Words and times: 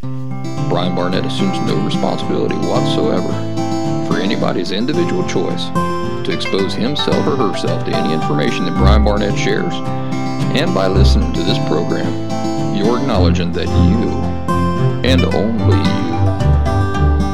Brian 0.00 0.94
Barnett 0.94 1.26
assumes 1.26 1.58
no 1.60 1.76
responsibility 1.84 2.54
whatsoever 2.54 3.28
for 4.06 4.18
anybody's 4.20 4.72
individual 4.72 5.26
choice 5.28 5.66
to 6.24 6.32
expose 6.32 6.74
himself 6.74 7.26
or 7.26 7.36
herself 7.36 7.84
to 7.84 7.94
any 7.94 8.12
information 8.12 8.64
that 8.64 8.76
Brian 8.76 9.04
Barnett 9.04 9.38
shares. 9.38 9.74
And 10.56 10.74
by 10.74 10.86
listening 10.86 11.32
to 11.34 11.42
this 11.42 11.58
program, 11.68 12.76
you're 12.76 12.98
acknowledging 12.98 13.52
that 13.52 13.68
you, 13.68 14.10
and 15.08 15.22
only 15.34 15.76
you, 15.76 16.10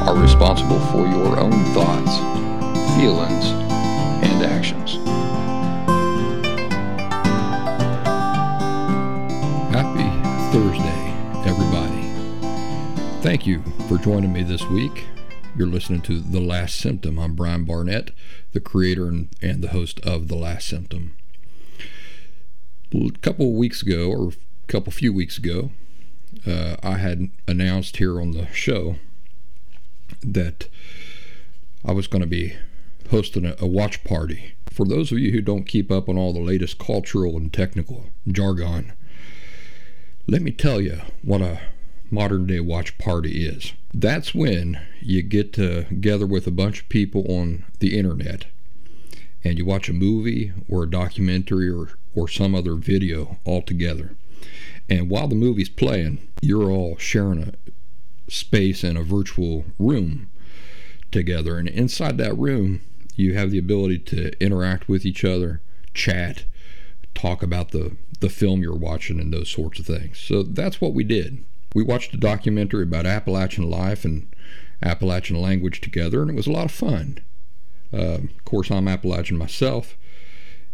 are 0.07 0.15
responsible 0.15 0.79
for 0.91 1.07
your 1.07 1.39
own 1.39 1.63
thoughts, 1.73 2.17
feelings, 2.97 3.56
Thank 13.27 13.45
you 13.45 13.61
for 13.89 13.97
joining 13.97 14.31
me 14.31 14.41
this 14.41 14.63
week. 14.67 15.05
You're 15.57 15.67
listening 15.67 15.99
to 16.03 16.21
The 16.21 16.39
Last 16.39 16.79
Symptom. 16.79 17.19
I'm 17.19 17.33
Brian 17.33 17.65
Barnett, 17.65 18.11
the 18.53 18.61
creator 18.61 19.07
and, 19.07 19.27
and 19.41 19.61
the 19.61 19.67
host 19.67 19.99
of 20.05 20.29
The 20.29 20.37
Last 20.37 20.65
Symptom. 20.65 21.13
A 22.95 23.11
couple 23.21 23.51
weeks 23.51 23.81
ago, 23.81 24.09
or 24.09 24.29
a 24.29 24.67
couple 24.67 24.93
few 24.93 25.11
weeks 25.11 25.37
ago, 25.37 25.71
uh, 26.47 26.77
I 26.81 26.93
had 26.99 27.29
announced 27.49 27.97
here 27.97 28.21
on 28.21 28.31
the 28.31 28.47
show 28.53 28.95
that 30.21 30.69
I 31.83 31.91
was 31.91 32.07
going 32.07 32.21
to 32.21 32.27
be 32.27 32.55
hosting 33.11 33.45
a, 33.45 33.57
a 33.59 33.67
watch 33.67 34.05
party. 34.05 34.53
For 34.69 34.85
those 34.85 35.11
of 35.11 35.19
you 35.19 35.33
who 35.33 35.41
don't 35.41 35.65
keep 35.65 35.91
up 35.91 36.07
on 36.07 36.17
all 36.17 36.31
the 36.31 36.39
latest 36.39 36.79
cultural 36.79 37.35
and 37.35 37.51
technical 37.51 38.05
jargon, 38.25 38.93
let 40.27 40.41
me 40.41 40.51
tell 40.51 40.79
you 40.79 41.01
what 41.23 41.41
a 41.41 41.59
modern 42.11 42.45
day 42.45 42.59
watch 42.59 42.97
party 42.97 43.45
is. 43.45 43.73
That's 43.93 44.33
when 44.33 44.79
you 45.01 45.21
get 45.21 45.53
together 45.53 46.27
with 46.27 46.47
a 46.47 46.51
bunch 46.51 46.81
of 46.81 46.89
people 46.89 47.25
on 47.29 47.65
the 47.79 47.97
internet 47.97 48.45
and 49.43 49.57
you 49.57 49.65
watch 49.65 49.89
a 49.89 49.93
movie 49.93 50.51
or 50.67 50.83
a 50.83 50.89
documentary 50.89 51.69
or, 51.69 51.89
or 52.15 52.27
some 52.27 52.53
other 52.53 52.75
video 52.75 53.37
all 53.45 53.61
together. 53.61 54.15
And 54.89 55.09
while 55.09 55.27
the 55.27 55.35
movie's 55.35 55.69
playing, 55.69 56.27
you're 56.41 56.71
all 56.71 56.97
sharing 56.97 57.43
a 57.43 57.53
space 58.31 58.83
in 58.83 58.97
a 58.97 59.03
virtual 59.03 59.65
room 59.79 60.29
together. 61.11 61.57
And 61.57 61.67
inside 61.67 62.17
that 62.17 62.37
room, 62.37 62.81
you 63.15 63.33
have 63.33 63.51
the 63.51 63.57
ability 63.57 63.99
to 63.99 64.31
interact 64.43 64.87
with 64.87 65.05
each 65.05 65.23
other, 65.23 65.61
chat, 65.93 66.43
talk 67.15 67.41
about 67.41 67.71
the, 67.71 67.97
the 68.19 68.29
film 68.29 68.61
you're 68.61 68.75
watching, 68.75 69.19
and 69.19 69.33
those 69.33 69.49
sorts 69.49 69.79
of 69.79 69.85
things. 69.85 70.19
So 70.19 70.43
that's 70.43 70.79
what 70.79 70.93
we 70.93 71.03
did 71.03 71.43
we 71.77 71.83
watched 71.83 72.11
a 72.11 72.17
documentary 72.17 72.81
about 72.81 73.05
Appalachian 73.05 73.69
life 73.69 74.03
and 74.03 74.33
Appalachian 74.81 75.39
language 75.39 75.79
together, 75.79 76.23
and 76.23 76.31
it 76.31 76.35
was 76.35 76.47
a 76.47 76.51
lot 76.51 76.65
of 76.65 76.71
fun. 76.71 77.19
Uh, 77.93 78.15
of 78.15 78.45
course, 78.45 78.71
I'm 78.71 78.87
Appalachian 78.87 79.37
myself, 79.37 79.95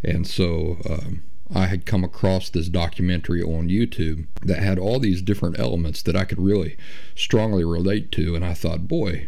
and 0.02 0.26
so 0.26 0.78
um, 0.90 1.22
I 1.54 1.66
had 1.66 1.86
come 1.86 2.06
across 2.06 2.50
this 2.50 2.70
documentary 2.70 3.44
on 3.44 3.68
YouTube 3.68 4.28
that 4.44 4.64
had 4.64 4.80
all 4.80 4.98
these 4.98 5.22
different 5.22 5.60
elements 5.60 6.02
that 6.04 6.16
I 6.16 6.24
could 6.24 6.40
really 6.40 6.78
strongly 7.16 7.66
relate 7.66 8.10
to, 8.14 8.34
and 8.34 8.46
I 8.46 8.54
thought, 8.54 8.88
boy, 8.88 9.28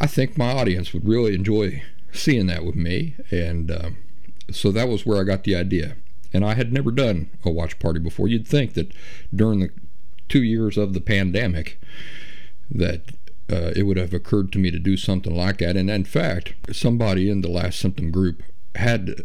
I 0.00 0.06
think 0.06 0.36
my 0.36 0.52
audience 0.52 0.92
would 0.92 1.08
really 1.08 1.34
enjoy 1.34 1.82
seeing 2.12 2.46
that 2.48 2.66
with 2.66 2.76
me, 2.76 3.16
and 3.30 3.70
um, 3.70 3.96
so 4.50 4.70
that 4.70 4.90
was 4.90 5.06
where 5.06 5.18
I 5.18 5.24
got 5.24 5.44
the 5.44 5.56
idea. 5.56 5.96
And 6.30 6.44
I 6.44 6.54
had 6.54 6.74
never 6.74 6.90
done 6.90 7.30
a 7.42 7.50
watch 7.50 7.78
party 7.78 8.00
before. 8.00 8.28
You'd 8.28 8.46
think 8.46 8.74
that 8.74 8.92
during 9.34 9.60
the 9.60 9.70
two 10.30 10.42
years 10.42 10.78
of 10.78 10.94
the 10.94 11.00
pandemic 11.00 11.78
that 12.70 13.10
uh, 13.52 13.72
it 13.76 13.82
would 13.82 13.96
have 13.96 14.14
occurred 14.14 14.52
to 14.52 14.58
me 14.58 14.70
to 14.70 14.78
do 14.78 14.96
something 14.96 15.34
like 15.34 15.58
that. 15.58 15.76
And 15.76 15.90
in 15.90 16.04
fact, 16.04 16.54
somebody 16.72 17.28
in 17.28 17.40
the 17.40 17.50
last 17.50 17.78
symptom 17.80 18.10
group 18.10 18.42
had 18.76 19.22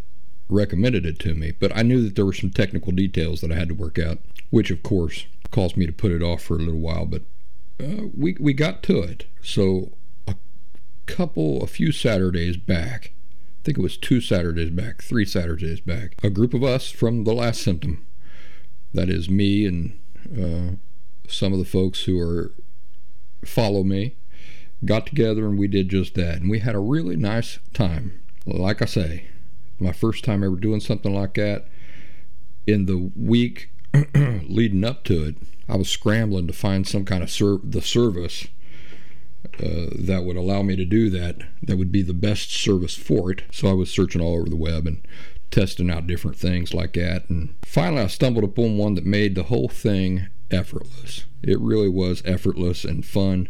recommended 0.49 1.05
it 1.05 1.19
to 1.19 1.33
me, 1.33 1.51
but 1.51 1.75
I 1.75 1.83
knew 1.83 2.03
that 2.03 2.15
there 2.15 2.25
were 2.25 2.33
some 2.33 2.49
technical 2.49 2.91
details 2.91 3.41
that 3.41 3.51
I 3.51 3.55
had 3.55 3.69
to 3.69 3.75
work 3.75 3.97
out, 3.99 4.19
which 4.49 4.71
of 4.71 4.83
course 4.83 5.25
caused 5.51 5.77
me 5.77 5.85
to 5.85 5.93
put 5.93 6.11
it 6.11 6.23
off 6.23 6.41
for 6.41 6.55
a 6.55 6.59
little 6.59 6.79
while. 6.79 7.05
But 7.05 7.21
uh, 7.79 8.07
we 8.15 8.35
we 8.39 8.53
got 8.53 8.83
to 8.83 8.99
it. 8.99 9.25
So 9.41 9.91
a 10.27 10.35
couple, 11.05 11.63
a 11.63 11.67
few 11.67 11.91
Saturdays 11.91 12.57
back, 12.57 13.13
I 13.61 13.63
think 13.63 13.77
it 13.77 13.81
was 13.81 13.97
two 13.97 14.21
Saturdays 14.21 14.71
back, 14.71 15.03
three 15.03 15.25
Saturdays 15.25 15.81
back, 15.81 16.15
a 16.23 16.29
group 16.29 16.53
of 16.53 16.63
us 16.63 16.89
from 16.89 17.23
the 17.23 17.33
last 17.33 17.61
symptom, 17.61 18.05
that 18.93 19.09
is 19.09 19.29
me 19.29 19.65
and 19.65 19.99
uh, 20.31 20.75
some 21.31 21.53
of 21.53 21.59
the 21.59 21.65
folks 21.65 22.03
who 22.03 22.19
are 22.19 22.53
follow 23.43 23.83
me 23.83 24.15
got 24.83 25.05
together 25.05 25.45
and 25.45 25.57
we 25.57 25.67
did 25.67 25.89
just 25.89 26.15
that. 26.15 26.41
And 26.41 26.49
we 26.49 26.59
had 26.59 26.75
a 26.75 26.79
really 26.79 27.15
nice 27.15 27.59
time. 27.73 28.21
Like 28.45 28.81
i 28.81 28.85
say 28.85 29.25
my 29.79 29.91
first 29.91 30.23
time 30.23 30.43
ever 30.43 30.55
doing 30.55 30.79
something 30.79 31.13
like 31.13 31.33
that 31.35 31.67
in 32.65 32.85
the 32.85 33.11
week 33.15 33.69
leading 34.15 34.83
up 34.83 35.03
to 35.05 35.23
it 35.23 35.35
i 35.67 35.75
was 35.75 35.89
scrambling 35.89 36.47
to 36.47 36.53
find 36.53 36.87
some 36.87 37.05
kind 37.05 37.23
of 37.23 37.29
ser- 37.29 37.59
the 37.63 37.81
service 37.81 38.47
uh, 39.59 39.87
that 39.97 40.23
would 40.25 40.35
allow 40.35 40.61
me 40.61 40.75
to 40.75 40.85
do 40.85 41.09
that 41.09 41.37
that 41.61 41.77
would 41.77 41.91
be 41.91 42.01
the 42.01 42.13
best 42.13 42.51
service 42.51 42.95
for 42.95 43.31
it. 43.31 43.43
So 43.51 43.69
i 43.69 43.73
was 43.73 43.91
searching 43.91 44.21
all 44.21 44.35
over 44.35 44.49
the 44.49 44.55
web 44.55 44.87
and 44.87 45.05
testing 45.51 45.89
out 45.89 46.07
different 46.07 46.35
things 46.35 46.73
like 46.73 46.93
that. 46.93 47.29
And 47.29 47.55
finally 47.63 48.01
i 48.01 48.07
stumbled 48.07 48.43
upon 48.43 48.77
one 48.77 48.95
that 48.95 49.05
made 49.05 49.35
the 49.35 49.43
whole 49.43 49.69
thing 49.69 50.27
effortless. 50.51 51.25
It 51.41 51.59
really 51.59 51.89
was 51.89 52.21
effortless 52.25 52.83
and 52.83 53.05
fun. 53.05 53.49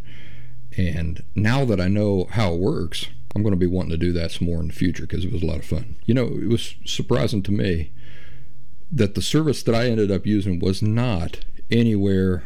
And 0.77 1.23
now 1.35 1.65
that 1.65 1.79
I 1.79 1.87
know 1.87 2.27
how 2.31 2.53
it 2.53 2.59
works, 2.59 3.07
I'm 3.35 3.43
going 3.43 3.53
to 3.53 3.57
be 3.59 3.67
wanting 3.67 3.91
to 3.91 3.97
do 3.97 4.13
that 4.13 4.31
some 4.31 4.47
more 4.47 4.59
in 4.59 4.67
the 4.67 4.73
future 4.73 5.03
because 5.03 5.25
it 5.25 5.31
was 5.31 5.43
a 5.43 5.45
lot 5.45 5.59
of 5.59 5.65
fun. 5.65 5.97
You 6.05 6.13
know, 6.13 6.25
it 6.25 6.47
was 6.47 6.75
surprising 6.85 7.43
to 7.43 7.51
me 7.51 7.91
that 8.91 9.15
the 9.15 9.21
service 9.21 9.63
that 9.63 9.75
I 9.75 9.87
ended 9.87 10.11
up 10.11 10.25
using 10.25 10.59
was 10.59 10.81
not 10.81 11.43
anywhere 11.69 12.43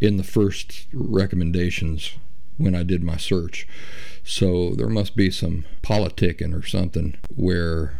in 0.00 0.16
the 0.16 0.22
first 0.22 0.86
recommendations 0.92 2.12
when 2.56 2.74
I 2.74 2.82
did 2.82 3.02
my 3.02 3.16
search. 3.16 3.66
So 4.24 4.74
there 4.74 4.88
must 4.88 5.16
be 5.16 5.30
some 5.30 5.64
politicking 5.82 6.54
or 6.54 6.66
something 6.66 7.16
where 7.34 7.98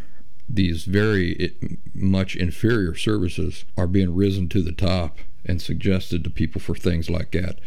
these 0.49 0.85
very 0.85 1.35
eh, 1.39 1.75
much 1.93 2.35
inferior 2.35 2.95
services 2.95 3.65
are 3.77 3.87
being 3.87 4.15
risen 4.15 4.47
to 4.49 4.61
the 4.61 4.71
top 4.71 5.17
and 5.47 5.61
suggested 5.61 6.23
to 6.23 6.29
people 6.29 6.61
for 6.61 6.75
things 6.75 7.09
like 7.09 7.31
that. 7.31 7.59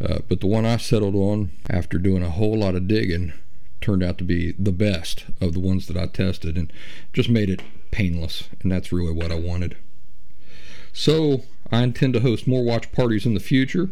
Uh, 0.00 0.18
but 0.28 0.40
the 0.40 0.46
one 0.46 0.66
I 0.66 0.76
settled 0.76 1.14
on 1.14 1.50
after 1.70 1.98
doing 1.98 2.22
a 2.22 2.30
whole 2.30 2.58
lot 2.58 2.74
of 2.74 2.86
digging 2.86 3.32
turned 3.80 4.02
out 4.02 4.18
to 4.18 4.24
be 4.24 4.52
the 4.58 4.72
best 4.72 5.24
of 5.40 5.52
the 5.52 5.60
ones 5.60 5.86
that 5.86 5.96
I 5.96 6.06
tested 6.06 6.56
and 6.56 6.72
just 7.12 7.28
made 7.28 7.50
it 7.50 7.62
painless. 7.90 8.48
And 8.62 8.70
that's 8.70 8.92
really 8.92 9.12
what 9.12 9.32
I 9.32 9.36
wanted. 9.36 9.76
So 10.92 11.42
I 11.70 11.82
intend 11.82 12.14
to 12.14 12.20
host 12.20 12.46
more 12.46 12.64
watch 12.64 12.92
parties 12.92 13.26
in 13.26 13.34
the 13.34 13.40
future. 13.40 13.90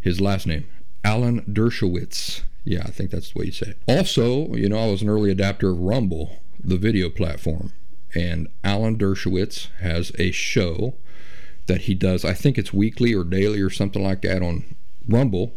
His 0.00 0.18
last 0.18 0.46
name, 0.46 0.66
Alan 1.04 1.42
Dershowitz. 1.42 2.42
Yeah, 2.64 2.82
I 2.84 2.90
think 2.90 3.10
that's 3.10 3.32
the 3.32 3.40
way 3.40 3.46
you 3.46 3.52
say 3.52 3.72
it. 3.72 3.78
Also, 3.86 4.54
you 4.54 4.70
know, 4.70 4.78
I 4.78 4.90
was 4.90 5.02
an 5.02 5.10
early 5.10 5.30
adapter 5.30 5.68
of 5.68 5.78
Rumble, 5.78 6.38
the 6.58 6.78
video 6.78 7.10
platform. 7.10 7.72
And 8.14 8.48
Alan 8.64 8.96
Dershowitz 8.96 9.68
has 9.80 10.12
a 10.18 10.30
show 10.30 10.94
that 11.66 11.82
he 11.82 11.94
does, 11.94 12.24
I 12.24 12.32
think 12.32 12.56
it's 12.56 12.72
weekly 12.72 13.14
or 13.14 13.22
daily 13.22 13.60
or 13.60 13.70
something 13.70 14.02
like 14.02 14.22
that 14.22 14.42
on 14.42 14.76
Rumble. 15.06 15.54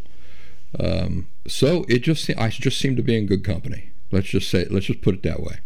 Um, 0.77 1.29
so 1.47 1.85
it 1.87 1.99
just 1.99 2.29
I 2.37 2.49
just 2.49 2.77
seem 2.77 2.97
to 2.97 3.03
be 3.03 3.17
in 3.17 3.25
good 3.25 3.45
company. 3.45 3.92
Let's 4.13 4.27
just 4.27 4.49
say, 4.49 4.65
let's 4.69 4.85
just 4.85 5.01
put 5.01 5.15
it 5.15 5.23
that 5.23 5.41
way. 5.41 5.57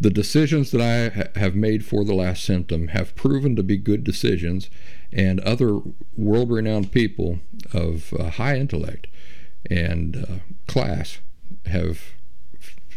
The 0.00 0.10
decisions 0.10 0.72
that 0.72 0.80
I 0.80 1.16
ha- 1.16 1.40
have 1.40 1.54
made 1.54 1.84
for 1.84 2.04
the 2.04 2.14
last 2.14 2.44
symptom 2.44 2.88
have 2.88 3.14
proven 3.14 3.54
to 3.54 3.62
be 3.62 3.76
good 3.76 4.02
decisions, 4.02 4.68
and 5.12 5.38
other 5.40 5.78
world 6.16 6.50
renowned 6.50 6.90
people 6.90 7.38
of 7.72 8.12
uh, 8.18 8.30
high 8.30 8.56
intellect 8.56 9.06
and 9.70 10.16
uh, 10.16 10.38
class 10.66 11.18
have 11.66 12.00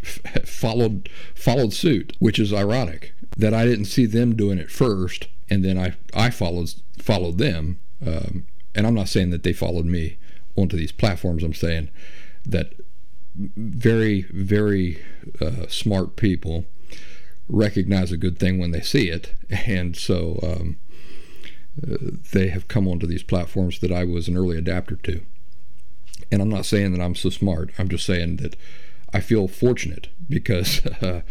f- 0.02 0.48
followed 0.48 1.10
followed 1.36 1.74
suit, 1.74 2.16
which 2.20 2.40
is 2.40 2.52
ironic 2.52 3.14
that 3.38 3.54
I 3.54 3.66
didn't 3.66 3.86
see 3.86 4.06
them 4.06 4.36
doing 4.36 4.58
it 4.58 4.72
first, 4.72 5.28
and 5.50 5.64
then 5.64 5.78
I 5.78 5.94
I 6.14 6.32
followed 6.32 6.74
followed 6.98 7.38
them. 7.38 7.80
Um, 8.06 8.46
and 8.74 8.86
I'm 8.86 8.96
not 8.96 9.10
saying 9.10 9.30
that 9.30 9.44
they 9.44 9.54
followed 9.54 9.86
me 9.86 10.18
onto 10.56 10.76
these 10.76 10.92
platforms. 10.92 11.44
I'm 11.44 11.54
saying 11.54 11.90
that 12.46 12.74
very, 13.36 14.24
very 14.32 15.04
uh, 15.42 15.68
smart 15.68 16.16
people 16.16 16.66
recognize 17.48 18.12
a 18.12 18.18
good 18.18 18.40
thing 18.40 18.60
when 18.60 18.72
they 18.72 18.82
see 18.82 19.10
it, 19.10 19.34
and 19.50 19.96
so 19.96 20.40
um, 20.42 20.78
uh, 21.84 21.98
they 22.32 22.48
have 22.48 22.68
come 22.68 22.88
onto 22.88 23.06
these 23.06 23.24
platforms 23.24 23.80
that 23.80 23.92
I 23.92 24.04
was 24.04 24.28
an 24.28 24.38
early 24.38 24.58
adapter 24.58 24.96
to. 24.96 25.22
And 26.32 26.42
I'm 26.42 26.50
not 26.50 26.66
saying 26.66 26.94
that 26.94 27.02
I'm 27.02 27.16
so 27.16 27.30
smart. 27.30 27.72
I'm 27.78 27.90
just 27.90 28.06
saying 28.06 28.38
that 28.38 28.56
I 29.14 29.20
feel 29.20 29.48
fortunate 29.48 30.08
because 30.30 30.86
uh, 31.02 31.22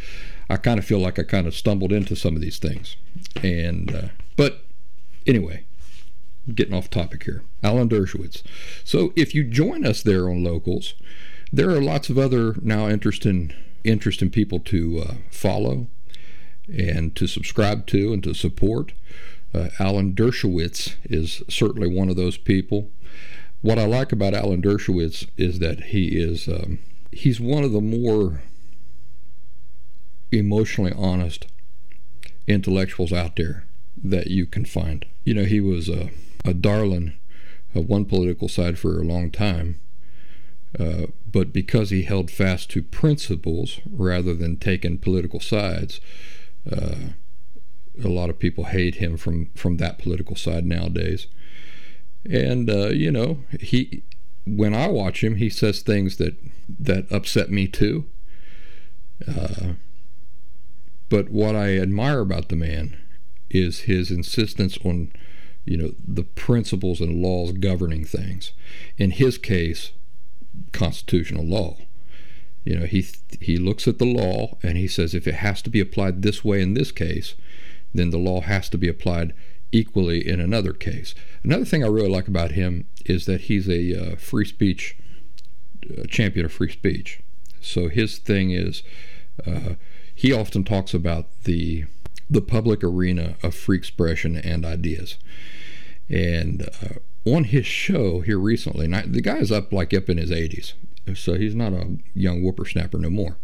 I 0.48 0.56
kind 0.56 0.78
of 0.78 0.84
feel 0.84 0.98
like 0.98 1.18
I 1.18 1.22
kind 1.22 1.46
of 1.46 1.54
stumbled 1.54 1.92
into 1.92 2.14
some 2.14 2.36
of 2.36 2.42
these 2.42 2.58
things. 2.58 2.96
And 3.42 3.94
uh, 3.94 4.08
but 4.36 4.64
anyway, 5.26 5.64
getting 6.54 6.74
off 6.74 6.90
topic 6.90 7.24
here. 7.24 7.42
Alan 7.62 7.88
Dershowitz. 7.88 8.42
So 8.84 9.12
if 9.16 9.34
you 9.34 9.44
join 9.44 9.86
us 9.86 10.02
there 10.02 10.28
on 10.28 10.44
locals 10.44 10.94
there 11.54 11.70
are 11.70 11.80
lots 11.80 12.10
of 12.10 12.18
other 12.18 12.56
now 12.60 12.88
interesting 12.88 13.52
interesting 13.84 14.30
people 14.30 14.58
to 14.58 15.04
uh, 15.06 15.14
follow 15.30 15.86
and 16.66 17.14
to 17.14 17.26
subscribe 17.26 17.86
to 17.86 18.12
and 18.12 18.24
to 18.24 18.34
support. 18.34 18.92
Uh, 19.54 19.68
Alan 19.78 20.14
Dershowitz 20.14 20.96
is 21.04 21.42
certainly 21.48 21.86
one 21.86 22.08
of 22.08 22.16
those 22.16 22.36
people. 22.36 22.90
What 23.62 23.78
I 23.78 23.86
like 23.86 24.10
about 24.10 24.34
Alan 24.34 24.62
Dershowitz 24.62 25.28
is 25.36 25.60
that 25.60 25.84
he 25.84 26.08
is 26.18 26.48
um, 26.48 26.80
he's 27.12 27.40
one 27.40 27.62
of 27.62 27.72
the 27.72 27.80
more 27.80 28.42
emotionally 30.32 30.92
honest 30.96 31.46
intellectuals 32.48 33.12
out 33.12 33.36
there 33.36 33.64
that 34.02 34.26
you 34.26 34.44
can 34.44 34.64
find. 34.64 35.06
You 35.22 35.34
know, 35.34 35.44
he 35.44 35.60
was 35.60 35.88
a, 35.88 36.10
a 36.44 36.52
darling 36.52 37.12
of 37.74 37.86
one 37.86 38.06
political 38.06 38.48
side 38.48 38.76
for 38.76 39.00
a 39.00 39.04
long 39.04 39.30
time, 39.30 39.80
uh, 40.78 41.06
but 41.30 41.52
because 41.52 41.90
he 41.90 42.02
held 42.02 42.30
fast 42.30 42.70
to 42.70 42.82
principles 42.82 43.80
rather 43.90 44.34
than 44.34 44.56
taking 44.56 44.98
political 44.98 45.40
sides, 45.40 46.00
uh, 46.70 47.12
a 48.02 48.08
lot 48.08 48.30
of 48.30 48.38
people 48.38 48.64
hate 48.64 48.96
him 48.96 49.16
from 49.16 49.50
from 49.54 49.76
that 49.76 49.98
political 49.98 50.36
side 50.36 50.64
nowadays. 50.64 51.26
And 52.28 52.68
uh, 52.68 52.88
you 52.88 53.12
know, 53.12 53.38
he 53.60 54.02
when 54.46 54.74
I 54.74 54.88
watch 54.88 55.22
him, 55.22 55.36
he 55.36 55.48
says 55.48 55.80
things 55.80 56.16
that 56.16 56.36
that 56.68 57.10
upset 57.10 57.50
me 57.50 57.68
too. 57.68 58.06
Uh, 59.26 59.74
but 61.08 61.30
what 61.30 61.54
I 61.54 61.78
admire 61.78 62.20
about 62.20 62.48
the 62.48 62.56
man 62.56 62.96
is 63.50 63.80
his 63.80 64.10
insistence 64.10 64.76
on, 64.84 65.12
you 65.64 65.76
know, 65.76 65.94
the 66.04 66.24
principles 66.24 67.00
and 67.00 67.22
laws 67.22 67.52
governing 67.52 68.04
things. 68.04 68.52
In 68.98 69.12
his 69.12 69.38
case, 69.38 69.92
constitutional 70.72 71.44
law. 71.44 71.76
You 72.64 72.78
know, 72.78 72.86
he 72.86 73.06
he 73.40 73.58
looks 73.58 73.86
at 73.86 73.98
the 73.98 74.06
law 74.06 74.56
and 74.62 74.78
he 74.78 74.88
says 74.88 75.14
if 75.14 75.26
it 75.26 75.34
has 75.34 75.60
to 75.62 75.70
be 75.70 75.80
applied 75.80 76.22
this 76.22 76.44
way 76.44 76.62
in 76.62 76.74
this 76.74 76.92
case, 76.92 77.34
then 77.92 78.10
the 78.10 78.18
law 78.18 78.40
has 78.40 78.68
to 78.70 78.78
be 78.78 78.88
applied 78.88 79.34
equally 79.70 80.26
in 80.26 80.40
another 80.40 80.72
case. 80.72 81.14
Another 81.42 81.64
thing 81.64 81.84
I 81.84 81.88
really 81.88 82.08
like 82.08 82.28
about 82.28 82.52
him 82.52 82.86
is 83.04 83.26
that 83.26 83.42
he's 83.42 83.68
a 83.68 84.12
uh, 84.12 84.16
free 84.16 84.46
speech 84.46 84.96
uh, 85.90 86.04
champion 86.08 86.46
of 86.46 86.52
free 86.52 86.70
speech. 86.70 87.20
So 87.60 87.88
his 87.88 88.18
thing 88.18 88.50
is 88.50 88.82
uh, 89.46 89.74
he 90.14 90.32
often 90.32 90.64
talks 90.64 90.94
about 90.94 91.26
the 91.44 91.84
the 92.30 92.40
public 92.40 92.82
arena 92.82 93.36
of 93.42 93.54
free 93.54 93.76
expression 93.76 94.36
and 94.36 94.64
ideas. 94.64 95.18
And 96.08 96.68
uh, 96.82 97.00
on 97.24 97.44
his 97.44 97.66
show 97.66 98.20
here 98.20 98.38
recently, 98.38 98.86
now, 98.86 99.02
the 99.06 99.22
guy's 99.22 99.50
up 99.50 99.72
like 99.72 99.94
up 99.94 100.08
in 100.08 100.18
his 100.18 100.30
80s, 100.30 100.74
so 101.14 101.34
he's 101.34 101.54
not 101.54 101.72
a 101.72 101.96
young 102.14 102.42
whippersnapper 102.42 102.98
no 102.98 103.10
more. 103.10 103.38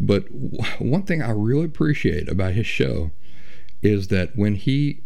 But 0.00 0.30
one 0.30 1.02
thing 1.02 1.22
I 1.22 1.30
really 1.30 1.64
appreciate 1.64 2.28
about 2.28 2.54
his 2.54 2.66
show 2.66 3.10
is 3.82 4.08
that 4.08 4.36
when 4.36 4.54
he 4.54 5.02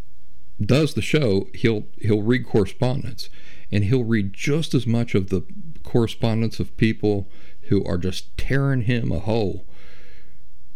does 0.61 0.95
the 0.95 1.03
show, 1.03 1.49
he'll 1.55 1.87
he'll 2.01 2.23
read 2.23 2.47
correspondence, 2.47 3.31
and 3.71 3.85
he'll 3.85 4.05
read 4.05 4.35
just 4.35 4.75
as 4.75 4.87
much 4.87 5.15
of 5.15 5.31
the 5.31 5.43
correspondence 5.83 6.61
of 6.61 6.77
people 6.77 7.29
who 7.63 7.85
are 7.85 7.99
just 7.99 8.37
tearing 8.37 8.83
him 8.83 9.11
a 9.11 9.21
hole, 9.21 9.65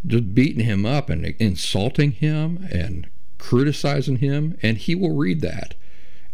just 0.07 0.35
beating 0.35 0.65
him 0.65 0.87
up 0.87 1.11
and 1.11 1.27
insulting 1.39 2.13
him 2.13 2.67
and 2.73 3.09
criticizing 3.39 4.17
him, 4.17 4.57
and 4.63 4.79
he 4.79 4.95
will 4.95 5.15
read 5.15 5.43
that 5.43 5.75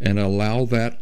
and 0.02 0.18
allow 0.18 0.66
that 0.66 1.00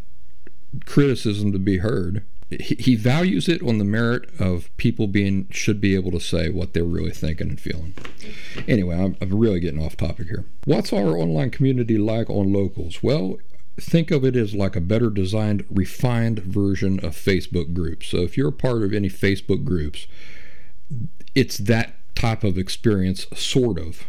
criticism 0.85 1.53
to 1.53 1.59
be 1.59 1.79
heard. 1.79 2.25
He 2.51 2.97
values 2.97 3.49
it 3.49 3.63
on 3.63 3.79
the 3.79 3.85
merit 3.85 4.29
of 4.41 4.77
people 4.77 5.07
being 5.07 5.47
should 5.51 5.81
be 5.81 5.95
able 5.95 6.11
to 6.11 6.21
say 6.21 6.49
what 6.49 6.75
they're 6.75 6.85
really 6.85 7.13
thinking 7.13 7.49
and 7.49 7.61
feeling. 7.61 7.95
Anyway, 8.67 8.97
I'm, 8.97 9.17
I'm 9.21 9.33
really 9.33 9.61
getting 9.61 9.83
off 9.83 9.97
topic 9.97 10.27
here. 10.27 10.45
What's 10.65 10.93
our 10.93 11.17
online 11.17 11.51
community 11.51 11.97
like 11.97 12.29
on 12.29 12.53
locals? 12.53 13.05
Well, 13.05 13.39
think 13.81 14.11
of 14.11 14.25
it 14.25 14.35
as 14.35 14.53
like 14.53 14.75
a 14.75 14.81
better 14.81 15.11
designed, 15.11 15.65
refined 15.71 16.41
version 16.41 16.99
of 17.05 17.15
Facebook 17.15 17.73
groups. 17.73 18.09
So 18.09 18.19
if 18.19 18.37
you're 18.37 18.49
a 18.49 18.53
part 18.53 18.83
of 18.83 18.93
any 18.93 19.09
Facebook 19.09 19.65
groups, 19.65 20.09
it's 21.37 21.57
that 21.57 21.95
type 22.17 22.43
of 22.43 22.59
experience, 22.59 23.27
sort 23.33 23.79
of. 23.79 24.05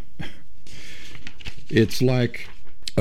It's 1.70 2.02
like 2.02 2.50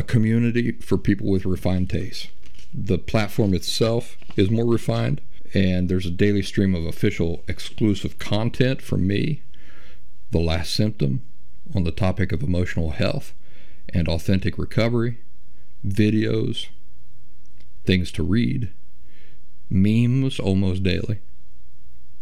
a 0.01 0.03
community 0.03 0.73
for 0.73 0.97
people 0.97 1.29
with 1.29 1.45
refined 1.45 1.91
tastes. 1.91 2.29
The 2.73 2.97
platform 2.97 3.53
itself 3.53 4.17
is 4.35 4.51
more 4.51 4.65
refined, 4.65 5.21
and 5.53 5.91
there's 5.91 6.07
a 6.07 6.11
daily 6.11 6.41
stream 6.41 6.75
of 6.75 6.87
official 6.87 7.45
exclusive 7.47 8.19
content 8.19 8.81
from 8.81 9.07
me, 9.07 9.43
The 10.31 10.39
Last 10.39 10.73
Symptom, 10.73 11.23
on 11.75 11.85
the 11.85 11.93
topic 11.93 12.33
of 12.33 12.43
emotional 12.43 12.93
health 12.93 13.35
and 13.91 14.09
authentic 14.09 14.57
recovery, 14.57 15.19
videos, 15.87 16.69
things 17.85 18.11
to 18.13 18.23
read, 18.23 18.73
memes 19.69 20.41
almost 20.41 20.83
daily, 20.83 21.21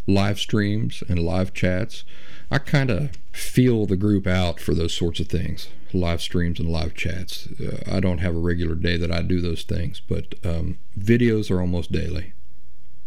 live 0.09 0.41
streams 0.41 1.03
and 1.09 1.21
live 1.21 1.53
chats. 1.55 2.03
I 2.51 2.59
kind 2.59 2.91
of 2.91 3.13
feel 3.31 3.87
the 3.87 3.97
group 3.97 4.27
out 4.27 4.59
for 4.59 4.75
those 4.75 4.95
sorts 4.95 5.21
of 5.21 5.29
things 5.29 5.69
live 5.93 6.21
streams 6.21 6.59
and 6.59 6.69
live 6.69 6.95
chats. 6.95 7.49
Uh, 7.61 7.79
I 7.91 8.01
don't 8.01 8.19
have 8.19 8.35
a 8.35 8.41
regular 8.41 8.75
day 8.75 8.97
that 8.97 9.11
I 9.13 9.23
do 9.23 9.41
those 9.41 9.63
things, 9.63 10.01
but 10.01 10.35
um, 10.45 10.79
videos 10.99 11.51
are 11.51 11.61
almost 11.61 11.93
daily. 11.93 12.33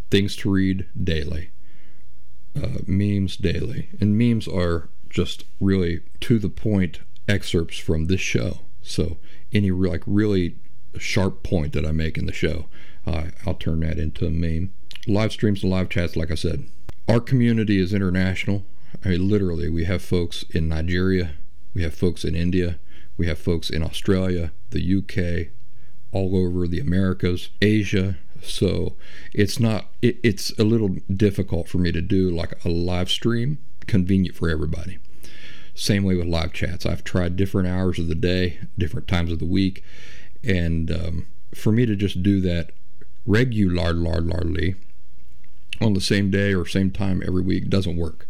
Things 0.10 0.36
to 0.38 0.52
read 0.52 0.88
daily. 1.02 1.52
Uh, 2.56 2.80
memes 2.88 3.38
daily. 3.38 3.90
And 4.00 4.18
memes 4.18 4.48
are 4.48 4.90
just 5.10 5.46
really 5.60 6.02
to 6.22 6.40
the 6.40 6.50
point 6.50 7.00
excerpts 7.28 7.78
from 7.78 8.06
this 8.06 8.20
show. 8.20 8.62
So 8.82 9.18
any 9.54 9.72
like 9.72 10.04
really 10.06 10.56
sharp 10.98 11.44
point 11.44 11.74
that 11.74 11.86
I 11.86 11.92
make 11.92 12.18
in 12.18 12.26
the 12.26 12.34
show, 12.34 12.66
uh, 13.06 13.26
I'll 13.46 13.54
turn 13.54 13.82
that 13.82 14.00
into 14.00 14.26
a 14.26 14.32
meme. 14.32 14.74
Live 15.08 15.32
streams 15.32 15.64
and 15.64 15.72
live 15.72 15.90
chats, 15.90 16.16
like 16.16 16.32
I 16.32 16.36
said. 16.36 16.66
Our 17.08 17.20
community 17.20 17.80
is 17.80 17.94
international. 17.94 18.64
I 19.04 19.10
mean, 19.10 19.28
literally, 19.28 19.70
we 19.70 19.86
have 19.86 20.02
folks 20.02 20.44
in 20.50 20.70
Nigeria, 20.70 21.34
we 21.74 21.84
have 21.84 21.94
folks 21.94 22.24
in 22.24 22.36
India, 22.36 22.80
we 23.18 23.28
have 23.28 23.40
folks 23.40 23.70
in 23.70 23.84
Australia, 23.84 24.52
the 24.70 24.98
UK, 24.98 25.52
all 26.12 26.36
over 26.36 26.68
the 26.68 26.80
Americas, 26.80 27.50
Asia. 27.62 28.18
So 28.42 28.96
it's 29.34 29.60
not, 29.60 29.88
it, 30.02 30.18
it's 30.24 30.58
a 30.58 30.64
little 30.64 30.96
difficult 31.14 31.68
for 31.68 31.78
me 31.78 31.92
to 31.92 32.02
do 32.02 32.30
like 32.30 32.64
a 32.66 32.70
live 32.70 33.10
stream, 33.10 33.60
convenient 33.88 34.36
for 34.36 34.50
everybody. 34.50 35.00
Same 35.74 36.04
way 36.04 36.16
with 36.16 36.28
live 36.28 36.54
chats. 36.54 36.86
I've 36.86 37.04
tried 37.04 37.36
different 37.36 37.68
hours 37.68 37.98
of 37.98 38.08
the 38.08 38.16
day, 38.16 38.60
different 38.78 39.08
times 39.08 39.32
of 39.32 39.40
the 39.40 39.46
week. 39.46 39.84
And 40.44 40.92
um, 40.92 41.28
for 41.56 41.72
me 41.72 41.86
to 41.86 41.96
just 41.96 42.22
do 42.22 42.42
that 42.42 42.72
regularly 43.26 44.76
on 45.82 45.94
the 45.94 46.02
same 46.02 46.32
day 46.32 46.54
or 46.54 46.66
same 46.66 46.92
time 46.92 47.22
every 47.26 47.42
week 47.42 47.70
doesn't 47.70 47.98
work. 47.98 48.28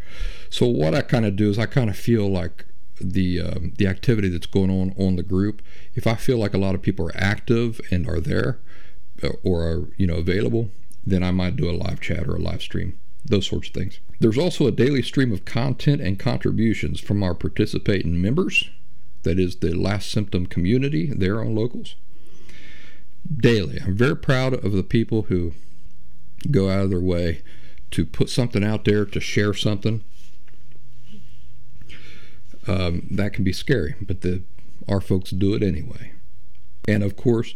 So 0.50 0.68
what 0.68 0.94
I 0.94 1.02
kind 1.02 1.26
of 1.26 1.36
do 1.36 1.50
is 1.50 1.58
I 1.58 1.66
kind 1.66 1.90
of 1.90 1.98
feel 1.98 2.30
like 2.30 2.66
the 3.00 3.42
um, 3.42 3.74
the 3.78 3.88
activity 3.88 4.30
that's 4.30 4.46
going 4.46 4.70
on 4.70 4.94
on 4.98 5.16
the 5.16 5.24
group. 5.24 5.62
If 5.96 6.06
I 6.06 6.16
feel 6.16 6.38
like 6.38 6.54
a 6.54 6.60
lot 6.60 6.76
of 6.76 6.82
people 6.82 7.08
are 7.08 7.16
active 7.16 7.82
and 7.90 8.08
are 8.08 8.20
there 8.20 8.60
uh, 9.24 9.30
or 9.44 9.64
are 9.64 9.90
you 9.98 10.08
know 10.08 10.16
available, 10.16 10.70
then 11.06 11.24
I 11.24 11.32
might 11.32 11.56
do 11.56 11.70
a 11.70 11.76
live 11.76 12.00
chat 12.00 12.28
or 12.28 12.36
a 12.36 12.42
live 12.42 12.62
stream. 12.62 12.98
Those 13.24 13.48
sorts 13.48 13.68
of 13.68 13.74
things. 13.74 14.00
There's 14.20 14.38
also 14.38 14.68
a 14.68 14.72
daily 14.72 15.02
stream 15.02 15.32
of 15.32 15.46
content 15.46 16.02
and 16.02 16.20
contributions 16.20 17.00
from 17.00 17.24
our 17.24 17.34
participating 17.34 18.22
members. 18.22 18.70
That 19.24 19.40
is 19.40 19.58
the 19.58 19.74
last 19.74 20.12
symptom 20.12 20.48
community 20.48 21.12
there 21.14 21.40
on 21.40 21.56
locals. 21.56 21.96
Daily. 23.32 23.80
I'm 23.80 23.96
very 23.96 24.18
proud 24.18 24.54
of 24.54 24.72
the 24.72 24.84
people 24.84 25.24
who 25.24 25.54
go 26.50 26.70
out 26.70 26.86
of 26.86 26.90
their 26.90 27.00
way 27.00 27.42
to 27.92 28.06
put 28.06 28.30
something 28.30 28.64
out 28.64 28.86
there, 28.86 29.06
to 29.06 29.20
share 29.20 29.54
something 29.54 30.04
um, 32.68 33.08
that 33.12 33.34
can 33.34 33.44
be 33.44 33.54
scary, 33.54 33.96
but 34.02 34.22
the 34.22 34.44
our 34.88 35.02
folks 35.02 35.32
do 35.32 35.54
it 35.54 35.62
anyway. 35.62 36.12
And 36.88 37.04
of 37.04 37.16
course, 37.16 37.54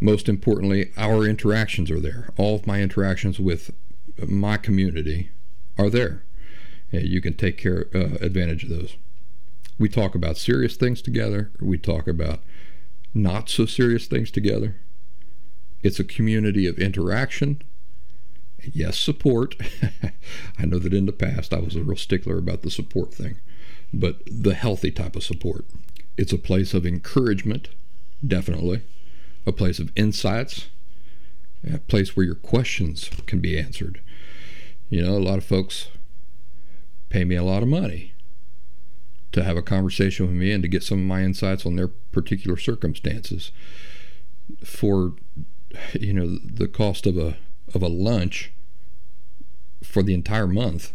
most 0.00 0.28
importantly, 0.28 0.90
our 0.96 1.24
interactions 1.24 1.90
are 1.90 2.00
there. 2.00 2.30
All 2.36 2.56
of 2.56 2.66
my 2.66 2.80
interactions 2.80 3.38
with 3.38 3.70
my 4.26 4.56
community 4.56 5.30
are 5.78 5.90
there. 5.90 6.24
And 6.90 7.04
you 7.06 7.20
can 7.20 7.34
take 7.34 7.58
care 7.58 7.88
uh, 7.94 8.16
advantage 8.20 8.64
of 8.64 8.70
those. 8.70 8.96
We 9.78 9.88
talk 9.88 10.14
about 10.14 10.38
serious 10.38 10.76
things 10.76 11.02
together. 11.02 11.50
We 11.60 11.78
talk 11.78 12.06
about 12.06 12.40
not 13.12 13.48
so 13.48 13.66
serious 13.66 14.06
things 14.06 14.30
together. 14.30 14.76
It's 15.82 16.00
a 16.00 16.04
community 16.04 16.66
of 16.66 16.78
interaction. 16.78 17.60
Yes, 18.72 18.98
support. 18.98 19.56
I 20.58 20.64
know 20.64 20.78
that 20.78 20.94
in 20.94 21.06
the 21.06 21.12
past 21.12 21.52
I 21.52 21.58
was 21.60 21.76
a 21.76 21.82
real 21.82 21.96
stickler 21.96 22.38
about 22.38 22.62
the 22.62 22.70
support 22.70 23.12
thing 23.12 23.38
but 24.00 24.20
the 24.26 24.54
healthy 24.54 24.90
type 24.90 25.16
of 25.16 25.22
support. 25.22 25.64
It's 26.16 26.32
a 26.32 26.38
place 26.38 26.74
of 26.74 26.86
encouragement, 26.86 27.68
definitely, 28.26 28.82
a 29.46 29.52
place 29.52 29.78
of 29.78 29.92
insights, 29.96 30.68
a 31.70 31.78
place 31.78 32.16
where 32.16 32.26
your 32.26 32.34
questions 32.34 33.10
can 33.26 33.40
be 33.40 33.58
answered. 33.58 34.00
You 34.90 35.02
know, 35.02 35.16
a 35.16 35.18
lot 35.18 35.38
of 35.38 35.44
folks 35.44 35.88
pay 37.08 37.24
me 37.24 37.36
a 37.36 37.44
lot 37.44 37.62
of 37.62 37.68
money 37.68 38.12
to 39.32 39.42
have 39.42 39.56
a 39.56 39.62
conversation 39.62 40.26
with 40.26 40.36
me 40.36 40.52
and 40.52 40.62
to 40.62 40.68
get 40.68 40.82
some 40.82 40.98
of 40.98 41.06
my 41.06 41.22
insights 41.22 41.66
on 41.66 41.76
their 41.76 41.88
particular 41.88 42.56
circumstances. 42.56 43.50
For 44.62 45.14
you 45.94 46.12
know, 46.12 46.38
the 46.44 46.68
cost 46.68 47.06
of 47.06 47.16
a 47.16 47.36
of 47.74 47.82
a 47.82 47.88
lunch 47.88 48.52
for 49.82 50.02
the 50.02 50.14
entire 50.14 50.46
month, 50.46 50.92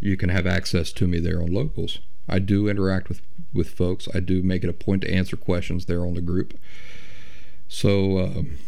you 0.00 0.16
can 0.16 0.28
have 0.28 0.46
access 0.46 0.92
to 0.92 1.06
me 1.06 1.18
there 1.18 1.40
on 1.40 1.52
locals. 1.52 2.00
I 2.28 2.38
do 2.38 2.68
interact 2.68 3.08
with 3.08 3.22
with 3.52 3.70
folks. 3.70 4.08
I 4.14 4.20
do 4.20 4.42
make 4.42 4.64
it 4.64 4.70
a 4.70 4.74
point 4.74 5.02
to 5.02 5.12
answer 5.12 5.36
questions 5.36 5.86
there 5.86 6.04
on 6.04 6.14
the 6.14 6.20
group. 6.20 6.58
So 7.68 8.18
um, 8.18 8.58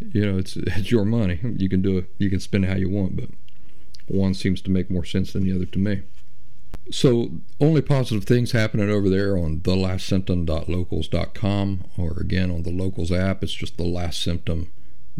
you 0.00 0.24
know, 0.24 0.38
it's 0.38 0.56
it's 0.56 0.90
your 0.90 1.04
money. 1.04 1.40
You 1.42 1.68
can 1.68 1.82
do 1.82 1.98
it. 1.98 2.06
You 2.18 2.30
can 2.30 2.40
spend 2.40 2.64
it 2.64 2.68
how 2.68 2.76
you 2.76 2.90
want, 2.90 3.16
but 3.16 3.28
one 4.06 4.34
seems 4.34 4.60
to 4.62 4.70
make 4.70 4.90
more 4.90 5.04
sense 5.04 5.32
than 5.32 5.44
the 5.44 5.54
other 5.54 5.66
to 5.66 5.78
me. 5.78 6.02
So 6.90 7.30
only 7.60 7.82
positive 7.82 8.24
things 8.24 8.52
happening 8.52 8.90
over 8.90 9.10
there 9.10 9.36
on 9.36 9.58
thelastsymptom.locals.com 9.58 11.84
or 11.98 12.20
again 12.20 12.52
on 12.52 12.62
the 12.62 12.70
Locals 12.70 13.10
app. 13.10 13.42
It's 13.42 13.52
just 13.52 13.76
the 13.76 13.82
last 13.82 14.22
symptom 14.22 14.70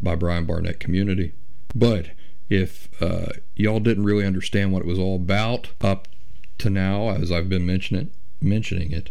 by 0.01 0.15
Brian 0.15 0.45
Barnett 0.45 0.81
Community. 0.81 1.33
But 1.75 2.11
if 2.49 2.89
uh, 3.03 3.33
y'all 3.55 3.81
didn't 3.81 4.05
really 4.05 4.25
understand 4.25 4.73
what 4.73 4.83
it 4.83 4.89
was 4.89 4.99
all 4.99 5.17
about 5.17 5.69
up 5.81 6.09
to 6.59 6.71
now, 6.71 7.11
as 7.11 7.31
I've 7.33 7.49
been 7.49 7.67
mentioning 7.67 8.11
mentioning 8.41 8.93
it, 8.93 9.11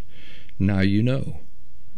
now 0.59 0.81
you 0.81 1.03
know. 1.03 1.39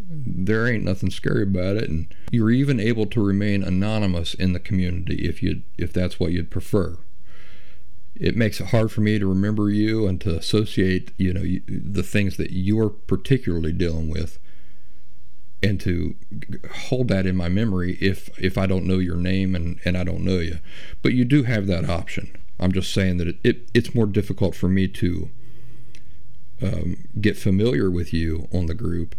There 0.10 0.67
ain't 0.67 0.86
nothing 0.86 1.12
scary 1.12 1.44
about 1.44 1.75
it, 1.75 1.89
and 1.89 2.08
you're 2.32 2.50
even 2.50 2.79
able 2.79 3.08
to 3.08 3.22
remain 3.22 3.62
anonymous 3.62 4.34
in 4.34 4.53
the 4.53 4.60
community 4.60 5.27
if 5.27 5.44
you 5.44 5.63
if 5.77 5.91
that's 5.91 6.17
what 6.17 6.32
you'd 6.32 6.50
prefer. 6.50 6.98
It 8.15 8.38
makes 8.38 8.62
it 8.62 8.67
hard 8.67 8.91
for 8.91 9.01
me 9.01 9.20
to 9.20 9.27
remember 9.27 9.70
you 9.70 10.08
and 10.08 10.20
to 10.22 10.36
associate, 10.38 11.12
you 11.17 11.34
know, 11.34 11.44
the 11.67 12.03
things 12.03 12.38
that 12.38 12.51
you're 12.51 12.89
particularly 12.89 13.74
dealing 13.74 14.10
with, 14.10 14.39
and 15.64 15.80
to 15.82 16.16
hold 16.72 17.08
that 17.08 17.26
in 17.26 17.36
my 17.36 17.50
memory 17.50 17.98
if 18.00 18.30
if 18.40 18.58
I 18.58 18.68
don't 18.68 18.86
know 18.86 19.00
your 19.00 19.16
name 19.16 19.56
and 19.56 19.80
and 19.86 19.98
I 19.98 20.04
don't 20.04 20.24
know 20.24 20.40
you. 20.40 20.60
But 21.02 21.14
you 21.14 21.26
do 21.26 21.44
have 21.44 21.68
that 21.68 21.90
option. 21.90 22.36
I'm 22.60 22.72
just 22.72 22.94
saying 22.94 23.18
that 23.18 23.28
it, 23.28 23.38
it 23.44 23.70
it's 23.74 23.96
more 23.96 24.06
difficult 24.06 24.56
for 24.56 24.68
me 24.68 24.88
to 24.88 25.30
um, 26.62 27.08
get 27.20 27.38
familiar 27.38 27.90
with 27.90 28.14
you 28.14 28.48
on 28.52 28.66
the 28.66 28.74
group 28.74 29.16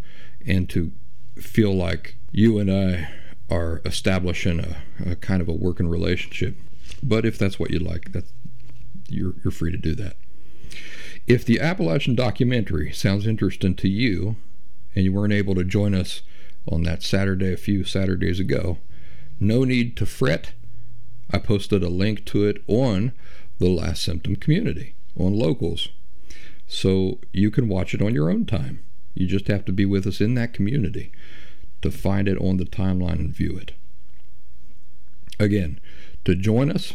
and 0.46 0.68
to 0.70 0.92
feel 1.36 1.74
like 1.74 2.16
you 2.32 2.58
and 2.58 2.70
I 2.70 3.08
are 3.50 3.80
establishing 3.84 4.60
a, 4.60 4.76
a 5.10 5.16
kind 5.16 5.40
of 5.40 5.48
a 5.48 5.52
working 5.52 5.88
relationship. 5.88 6.56
But 7.02 7.24
if 7.24 7.38
that's 7.38 7.58
what 7.58 7.70
you'd 7.70 7.82
like, 7.82 8.12
that's 8.12 8.32
you're 9.08 9.34
you're 9.42 9.52
free 9.52 9.72
to 9.72 9.78
do 9.78 9.94
that. 9.96 10.16
If 11.26 11.44
the 11.44 11.60
Appalachian 11.60 12.14
documentary 12.14 12.92
sounds 12.92 13.26
interesting 13.26 13.74
to 13.76 13.88
you, 13.88 14.36
and 14.98 15.04
you 15.04 15.12
weren't 15.12 15.32
able 15.32 15.54
to 15.54 15.62
join 15.62 15.94
us 15.94 16.22
on 16.66 16.82
that 16.82 17.04
Saturday 17.04 17.52
a 17.52 17.56
few 17.56 17.84
Saturdays 17.84 18.40
ago, 18.40 18.78
no 19.38 19.62
need 19.62 19.96
to 19.96 20.04
fret. 20.04 20.54
I 21.30 21.38
posted 21.38 21.84
a 21.84 21.88
link 21.88 22.24
to 22.24 22.46
it 22.46 22.64
on 22.66 23.12
the 23.60 23.68
Last 23.68 24.02
Symptom 24.02 24.34
community 24.34 24.96
on 25.16 25.38
Locals. 25.38 25.90
So 26.66 27.20
you 27.32 27.52
can 27.52 27.68
watch 27.68 27.94
it 27.94 28.02
on 28.02 28.12
your 28.12 28.28
own 28.28 28.44
time. 28.44 28.82
You 29.14 29.28
just 29.28 29.46
have 29.46 29.64
to 29.66 29.72
be 29.72 29.84
with 29.86 30.04
us 30.04 30.20
in 30.20 30.34
that 30.34 30.52
community 30.52 31.12
to 31.80 31.92
find 31.92 32.26
it 32.26 32.38
on 32.38 32.56
the 32.56 32.64
timeline 32.64 33.20
and 33.20 33.32
view 33.32 33.56
it. 33.56 33.74
Again, 35.38 35.78
to 36.24 36.34
join 36.34 36.72
us, 36.72 36.94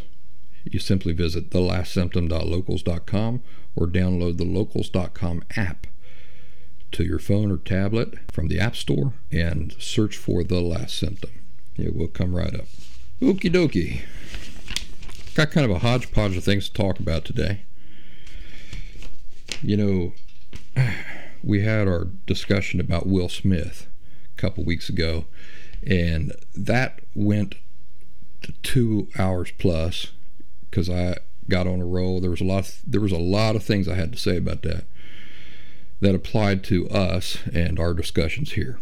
you 0.65 0.79
simply 0.79 1.13
visit 1.13 1.51
thelastsymptom.locals.com 1.51 3.43
or 3.77 3.88
download 3.88 4.38
the 4.38 4.43
locals.com 4.43 5.43
app 5.55 5.88
to 6.94 7.04
your 7.04 7.20
phone 7.20 7.52
or 7.52 7.58
tablet 7.58 8.14
from 8.32 8.48
the 8.48 8.60
App 8.60 8.76
Store 8.76 9.14
and 9.32 9.76
search 9.80 10.18
for 10.18 10.44
The 10.44 10.62
Last 10.62 10.98
Symptom. 10.98 11.32
It 11.76 11.96
will 11.96 12.08
come 12.08 12.36
right 12.36 12.54
up. 12.54 12.66
Okie 13.22 13.52
dokie. 13.52 14.02
Got 15.36 15.52
kind 15.52 15.66
of 15.70 15.76
a 15.76 15.80
hodgepodge 15.80 16.38
of 16.38 16.44
things 16.44 16.70
to 16.70 16.74
talk 16.74 17.00
about 17.00 17.26
today 17.26 17.62
you 19.64 19.78
know, 19.78 20.14
we 21.44 21.64
had 21.64 21.88
our 21.88 22.08
discussion 22.26 22.80
about 22.80 23.08
Will 23.08 23.30
Smith 23.30 23.88
a 24.38 24.42
couple 24.42 24.64
weeks 24.64 24.90
ago, 24.90 25.26
and 25.86 26.34
that 26.56 27.02
went 27.16 27.56
to 28.42 28.52
two 28.62 29.08
hours 29.18 29.52
plus 29.58 30.12
because 30.70 30.90
I 30.90 31.18
got 31.50 31.68
on 31.68 31.82
a 31.82 31.86
roll. 31.86 32.20
There 32.20 32.30
was 32.32 32.42
a 32.42 32.46
lot. 32.46 32.68
Of, 32.68 32.82
there 32.86 33.02
was 33.02 33.12
a 33.12 33.18
lot 33.18 33.56
of 33.56 33.64
things 33.64 33.88
I 33.88 33.96
had 33.96 34.12
to 34.14 34.20
say 34.20 34.38
about 34.38 34.62
that 34.64 34.86
that 36.00 36.16
applied 36.16 36.64
to 36.66 36.90
us 36.90 37.38
and 37.54 37.80
our 37.80 37.94
discussions 37.94 38.54
here. 38.54 38.80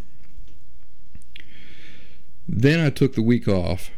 Then 2.47 2.79
I 2.79 2.89
took 2.89 3.13
the 3.15 3.21
week 3.21 3.47
off 3.47 3.91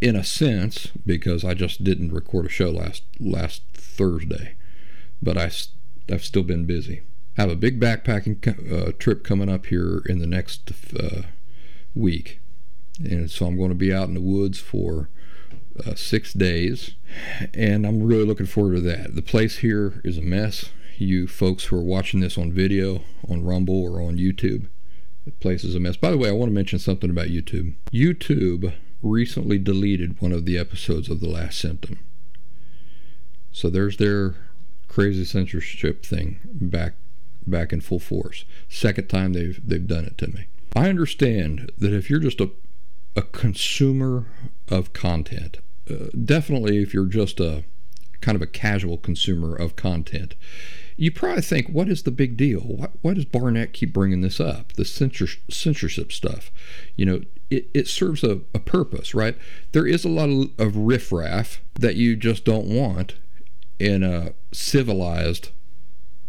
in 0.00 0.16
a 0.16 0.24
sense 0.24 0.88
because 1.04 1.44
I 1.44 1.54
just 1.54 1.84
didn't 1.84 2.12
record 2.12 2.46
a 2.46 2.48
show 2.48 2.70
last 2.70 3.04
last 3.18 3.62
Thursday, 3.74 4.54
but 5.22 5.36
I 5.36 5.50
I've 6.10 6.24
still 6.24 6.42
been 6.42 6.66
busy. 6.66 7.02
I 7.36 7.42
have 7.42 7.50
a 7.50 7.56
big 7.56 7.78
backpacking 7.78 8.72
uh, 8.72 8.92
trip 8.98 9.22
coming 9.22 9.48
up 9.48 9.66
here 9.66 10.02
in 10.06 10.18
the 10.18 10.26
next 10.26 10.72
uh, 10.98 11.22
week, 11.94 12.40
and 12.98 13.30
so 13.30 13.46
I'm 13.46 13.56
going 13.56 13.68
to 13.68 13.74
be 13.74 13.92
out 13.92 14.08
in 14.08 14.14
the 14.14 14.20
woods 14.20 14.58
for 14.58 15.08
uh, 15.86 15.94
six 15.94 16.32
days, 16.32 16.94
and 17.54 17.86
I'm 17.86 18.02
really 18.02 18.24
looking 18.24 18.46
forward 18.46 18.76
to 18.76 18.80
that. 18.82 19.14
The 19.14 19.22
place 19.22 19.58
here 19.58 20.00
is 20.04 20.18
a 20.18 20.22
mess. 20.22 20.70
You 21.00 21.26
folks 21.26 21.64
who 21.64 21.76
are 21.76 21.82
watching 21.82 22.20
this 22.20 22.36
on 22.36 22.52
video, 22.52 23.00
on 23.26 23.42
Rumble, 23.42 23.82
or 23.82 24.02
on 24.02 24.18
YouTube, 24.18 24.66
the 25.24 25.30
place 25.32 25.64
is 25.64 25.74
a 25.74 25.80
mess. 25.80 25.96
By 25.96 26.10
the 26.10 26.18
way, 26.18 26.28
I 26.28 26.32
want 26.32 26.50
to 26.50 26.54
mention 26.54 26.78
something 26.78 27.08
about 27.08 27.28
YouTube. 27.28 27.74
YouTube 27.90 28.74
recently 29.00 29.58
deleted 29.58 30.20
one 30.20 30.32
of 30.32 30.44
the 30.44 30.58
episodes 30.58 31.08
of 31.08 31.20
The 31.20 31.28
Last 31.28 31.58
Symptom. 31.58 32.00
So 33.50 33.70
there's 33.70 33.96
their 33.96 34.34
crazy 34.88 35.24
censorship 35.24 36.04
thing 36.04 36.38
back 36.44 36.96
back 37.46 37.72
in 37.72 37.80
full 37.80 37.98
force. 37.98 38.44
Second 38.68 39.08
time 39.08 39.32
they've 39.32 39.58
they've 39.66 39.86
done 39.86 40.04
it 40.04 40.18
to 40.18 40.26
me. 40.28 40.48
I 40.76 40.90
understand 40.90 41.72
that 41.78 41.94
if 41.94 42.10
you're 42.10 42.20
just 42.20 42.42
a 42.42 42.50
a 43.16 43.22
consumer 43.22 44.26
of 44.68 44.92
content, 44.92 45.58
uh, 45.90 46.08
definitely 46.24 46.82
if 46.82 46.92
you're 46.92 47.06
just 47.06 47.40
a 47.40 47.64
kind 48.20 48.36
of 48.36 48.42
a 48.42 48.46
casual 48.46 48.98
consumer 48.98 49.56
of 49.56 49.76
content, 49.76 50.34
you 51.00 51.10
probably 51.10 51.40
think, 51.40 51.70
what 51.70 51.88
is 51.88 52.02
the 52.02 52.10
big 52.10 52.36
deal? 52.36 52.60
Why, 52.60 52.88
why 53.00 53.14
does 53.14 53.24
Barnett 53.24 53.72
keep 53.72 53.90
bringing 53.90 54.20
this 54.20 54.38
up? 54.38 54.74
The 54.74 54.84
censor, 54.84 55.28
censorship 55.50 56.12
stuff. 56.12 56.50
You 56.94 57.06
know, 57.06 57.20
it, 57.48 57.70
it 57.72 57.88
serves 57.88 58.22
a, 58.22 58.42
a 58.54 58.58
purpose, 58.58 59.14
right? 59.14 59.34
There 59.72 59.86
is 59.86 60.04
a 60.04 60.10
lot 60.10 60.28
of, 60.28 60.50
of 60.58 60.76
riffraff 60.76 61.62
that 61.72 61.96
you 61.96 62.16
just 62.16 62.44
don't 62.44 62.66
want 62.66 63.14
in 63.78 64.02
a 64.02 64.34
civilized 64.52 65.48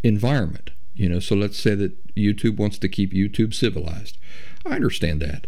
environment. 0.06 0.72
You 0.96 1.10
know, 1.10 1.20
so 1.20 1.36
let's 1.36 1.60
say 1.60 1.76
that 1.76 2.16
YouTube 2.16 2.56
wants 2.56 2.78
to 2.78 2.88
keep 2.88 3.12
YouTube 3.12 3.54
civilized. 3.54 4.18
I 4.66 4.76
understand 4.76 5.22
that. 5.22 5.48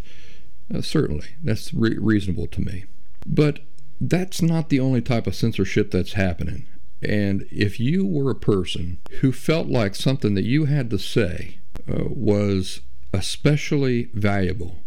Uh, 0.74 0.82
certainly, 0.82 1.27
that's 1.42 1.74
re- 1.74 1.98
reasonable 1.98 2.48
to 2.48 2.60
me. 2.60 2.86
But 3.25 3.60
that's 4.01 4.42
not 4.42 4.68
the 4.68 4.82
only 4.82 5.00
type 5.00 5.27
of 5.27 5.36
censorship 5.36 5.92
that's 5.92 6.13
happening. 6.13 6.65
And 7.03 7.45
if 7.51 7.79
you 7.79 8.05
were 8.05 8.31
a 8.31 8.36
person 8.36 9.00
who 9.22 9.31
felt 9.31 9.67
like 9.67 9.95
something 9.95 10.33
that 10.36 10.45
you 10.45 10.65
had 10.65 10.89
to 10.91 11.00
say 11.00 11.57
uh, 11.88 12.05
was 12.05 12.81
especially 13.13 14.10
valuable 14.13 14.79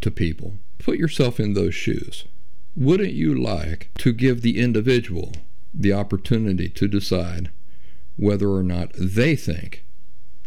to 0.00 0.10
people, 0.10 0.54
put 0.78 0.98
yourself 0.98 1.40
in 1.40 1.54
those 1.54 1.74
shoes. 1.74 2.24
Wouldn't 2.76 3.12
you 3.12 3.34
like 3.34 3.90
to 3.98 4.12
give 4.12 4.42
the 4.42 4.58
individual 4.58 5.32
the 5.72 5.92
opportunity 5.92 6.68
to 6.68 6.88
decide 6.88 7.50
whether 8.16 8.50
or 8.50 8.62
not 8.62 8.90
they 8.96 9.34
think 9.34 9.84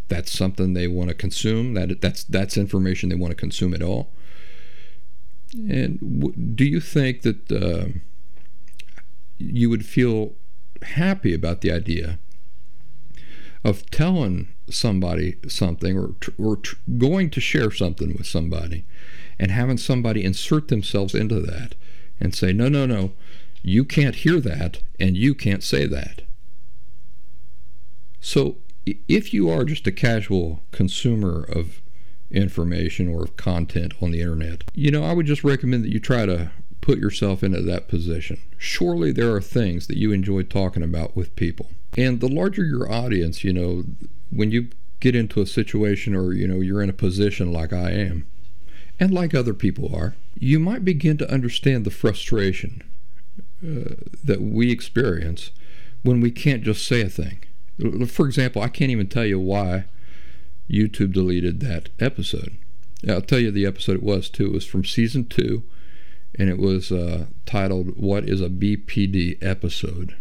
that's 0.08 0.32
something 0.32 0.74
they 0.74 0.88
want 0.88 1.10
to 1.10 1.16
consume, 1.16 1.74
that 1.74 2.02
that's 2.02 2.24
that's 2.24 2.58
information 2.58 3.10
they 3.10 3.16
want 3.16 3.32
to 3.32 3.36
consume 3.36 3.74
at 3.74 3.82
all? 3.82 4.12
And 5.54 6.00
w- 6.00 6.36
do 6.36 6.66
you 6.66 6.80
think 6.80 7.22
that 7.24 7.52
uh, 7.52 7.88
you 9.38 9.70
would 9.70 9.86
feel 9.86 10.34
happy 10.84 11.34
about 11.34 11.62
the 11.62 11.72
idea 11.72 12.20
of 13.64 13.90
telling 13.90 14.48
somebody 14.70 15.38
something 15.48 15.98
or, 15.98 16.16
or 16.38 16.60
going 16.98 17.30
to 17.30 17.42
share 17.42 17.72
something 17.72 18.14
with 18.14 18.28
somebody 18.28 18.86
and 19.40 19.52
having 19.52 19.78
somebody 19.78 20.24
insert 20.24 20.68
themselves 20.68 21.14
into 21.14 21.40
that 21.40 21.76
and 22.20 22.34
say, 22.34 22.54
no, 22.54 22.68
no, 22.68 22.86
no, 22.86 23.14
you 23.62 23.84
can't 23.84 24.16
hear 24.16 24.40
that 24.40 24.82
and 25.00 25.18
you 25.18 25.36
can't 25.36 25.64
say 25.64 25.86
that. 25.86 26.22
So 28.20 28.58
if 28.86 29.34
you 29.34 29.50
are 29.50 29.64
just 29.64 29.88
a 29.88 29.92
casual 29.92 30.64
consumer 30.72 31.44
of 31.44 31.82
information 32.32 33.08
or 33.08 33.24
of 33.24 33.38
content 33.38 33.94
on 34.02 34.12
the 34.12 34.22
internet, 34.22 34.64
you 34.74 34.92
know, 34.92 35.04
I 35.04 35.14
would 35.14 35.26
just 35.26 35.44
recommend 35.44 35.84
that 35.84 35.92
you 35.92 36.00
try 36.00 36.26
to 36.26 36.52
put 36.88 37.00
yourself 37.00 37.44
into 37.44 37.62
that 37.62 37.90
position. 37.90 38.38
Surely 38.58 39.12
there 39.12 39.34
are 39.34 39.42
things 39.42 39.88
that 39.88 39.98
you 39.98 40.14
enjoy 40.14 40.42
talking 40.42 40.84
about 40.84 41.18
with 41.18 41.36
people. 41.36 41.70
And 41.98 42.22
the 42.22 42.30
larger 42.30 42.64
your 42.64 42.90
audience, 42.90 43.44
you 43.44 43.52
know, 43.52 43.84
when 44.30 44.52
you 44.52 44.70
get 45.02 45.14
into 45.14 45.42
a 45.42 45.46
situation 45.46 46.16
or, 46.16 46.32
you 46.32 46.48
know, 46.48 46.62
you're 46.62 46.82
in 46.82 46.90
a 46.90 46.94
position 46.94 47.52
like 47.52 47.74
I 47.74 47.92
am, 47.92 48.26
and 49.02 49.14
like 49.14 49.36
other 49.36 49.54
people 49.54 49.94
are, 49.94 50.16
you 50.40 50.60
might 50.60 50.86
begin 50.86 51.18
to 51.18 51.30
understand 51.30 51.84
the 51.84 51.92
frustration 51.92 52.82
uh, 53.62 53.96
that 54.24 54.40
we 54.40 54.72
experience 54.72 55.52
when 56.04 56.22
we 56.22 56.32
can't 56.32 56.64
just 56.64 56.88
say 56.88 57.02
a 57.02 57.10
thing. 57.10 57.44
For 58.08 58.26
example, 58.26 58.62
I 58.62 58.70
can't 58.70 58.92
even 58.92 59.08
tell 59.08 59.26
you 59.26 59.42
why 59.42 59.88
YouTube 60.70 61.12
deleted 61.12 61.60
that 61.60 61.90
episode. 62.00 62.56
I'll 63.10 63.22
tell 63.22 63.40
you 63.40 63.52
the 63.52 63.66
episode 63.66 63.98
it 63.98 64.04
was 64.04 64.30
too. 64.30 64.46
It 64.46 64.54
was 64.54 64.66
from 64.66 64.86
season 64.86 65.26
two, 65.26 65.64
and 66.38 66.50
it 66.50 66.58
was 66.58 66.92
uh, 66.92 67.26
titled 67.46 67.98
"What 67.98 68.24
is 68.26 68.42
a 68.42 68.50
BPD 68.50 69.38
episode?" 69.42 70.16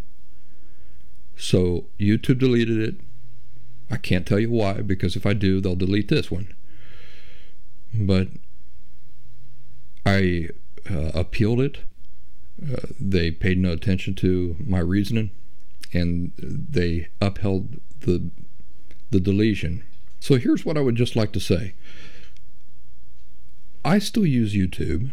So 1.37 1.87
YouTube 1.99 2.39
deleted 2.39 2.81
it. 2.81 2.97
I 3.91 3.97
can't 3.97 4.27
tell 4.27 4.41
you 4.41 4.51
why 4.51 4.81
because 4.81 5.17
if 5.17 5.27
I 5.27 5.33
do, 5.33 5.61
they'll 5.61 5.77
delete 5.77 6.09
this 6.09 6.31
one. 6.31 6.53
But 7.95 8.29
I 10.05 10.49
uh, 10.91 11.11
appealed 11.15 11.61
it. 11.61 11.79
Uh, 12.63 12.87
they 12.99 13.31
paid 13.31 13.59
no 13.59 13.73
attention 13.73 14.15
to 14.15 14.57
my 14.65 14.79
reasoning, 14.79 15.31
and 15.93 16.33
they 16.39 17.09
upheld 17.21 17.81
the 18.01 18.31
the 19.11 19.21
deletion. 19.21 19.85
So 20.21 20.37
here's 20.37 20.65
what 20.65 20.77
I 20.77 20.81
would 20.81 20.97
just 20.97 21.17
like 21.17 21.33
to 21.33 21.41
say. 21.41 21.75
I 23.85 23.99
still 23.99 24.27
use 24.27 24.55
YouTube. 24.55 25.13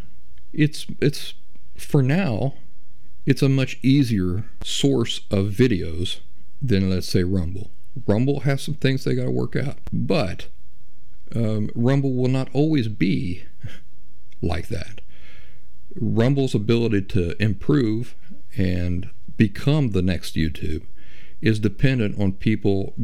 It's 0.54 0.86
it's 1.00 1.34
for 1.76 2.02
now, 2.02 2.54
it's 3.26 3.42
a 3.42 3.48
much 3.48 3.78
easier 3.82 4.44
source 4.62 5.22
of 5.30 5.46
videos 5.46 6.20
than 6.62 6.90
let's 6.90 7.08
say 7.08 7.24
Rumble. 7.24 7.70
Rumble 8.06 8.40
has 8.40 8.62
some 8.62 8.74
things 8.74 9.04
they 9.04 9.14
got 9.14 9.24
to 9.24 9.30
work 9.30 9.56
out, 9.56 9.78
but 9.92 10.48
um, 11.34 11.70
Rumble 11.74 12.14
will 12.14 12.28
not 12.28 12.48
always 12.52 12.88
be 12.88 13.44
like 14.42 14.68
that. 14.68 15.00
Rumble's 15.96 16.54
ability 16.54 17.02
to 17.02 17.40
improve 17.42 18.14
and 18.56 19.10
become 19.36 19.90
the 19.90 20.02
next 20.02 20.34
YouTube 20.34 20.86
is 21.40 21.60
dependent 21.60 22.18
on 22.20 22.32
people 22.32 22.94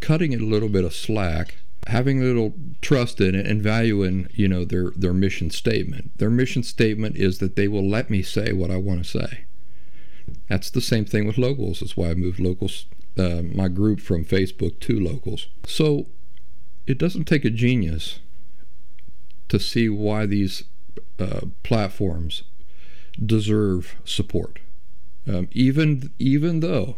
cutting 0.00 0.32
it 0.32 0.40
a 0.40 0.46
little 0.46 0.68
bit 0.68 0.84
of 0.84 0.94
slack, 0.94 1.56
having 1.88 2.20
a 2.20 2.24
little 2.24 2.52
trust 2.82 3.18
in 3.18 3.34
it, 3.34 3.46
and 3.46 3.62
valuing 3.62 4.28
you 4.32 4.46
know 4.46 4.64
their 4.64 4.90
their 4.90 5.14
mission 5.14 5.50
statement. 5.50 6.16
Their 6.18 6.30
mission 6.30 6.62
statement 6.62 7.16
is 7.16 7.38
that 7.38 7.56
they 7.56 7.66
will 7.66 7.88
let 7.88 8.10
me 8.10 8.22
say 8.22 8.52
what 8.52 8.70
I 8.70 8.76
want 8.76 9.04
to 9.04 9.10
say. 9.10 9.44
That's 10.48 10.70
the 10.70 10.82
same 10.82 11.06
thing 11.06 11.26
with 11.26 11.38
locals. 11.38 11.80
That's 11.80 11.96
why 11.96 12.10
I 12.10 12.14
moved 12.14 12.38
locals, 12.38 12.86
uh, 13.18 13.42
my 13.42 13.68
group 13.68 14.00
from 14.00 14.24
Facebook 14.24 14.78
to 14.80 15.00
locals. 15.00 15.48
So 15.66 16.06
it 16.86 16.98
doesn't 16.98 17.24
take 17.24 17.44
a 17.44 17.50
genius 17.50 18.20
to 19.48 19.58
see 19.58 19.88
why 19.88 20.26
these 20.26 20.64
uh, 21.18 21.40
platforms 21.62 22.42
deserve 23.24 23.96
support, 24.04 24.58
um, 25.26 25.48
even 25.52 26.10
even 26.18 26.60
though 26.60 26.96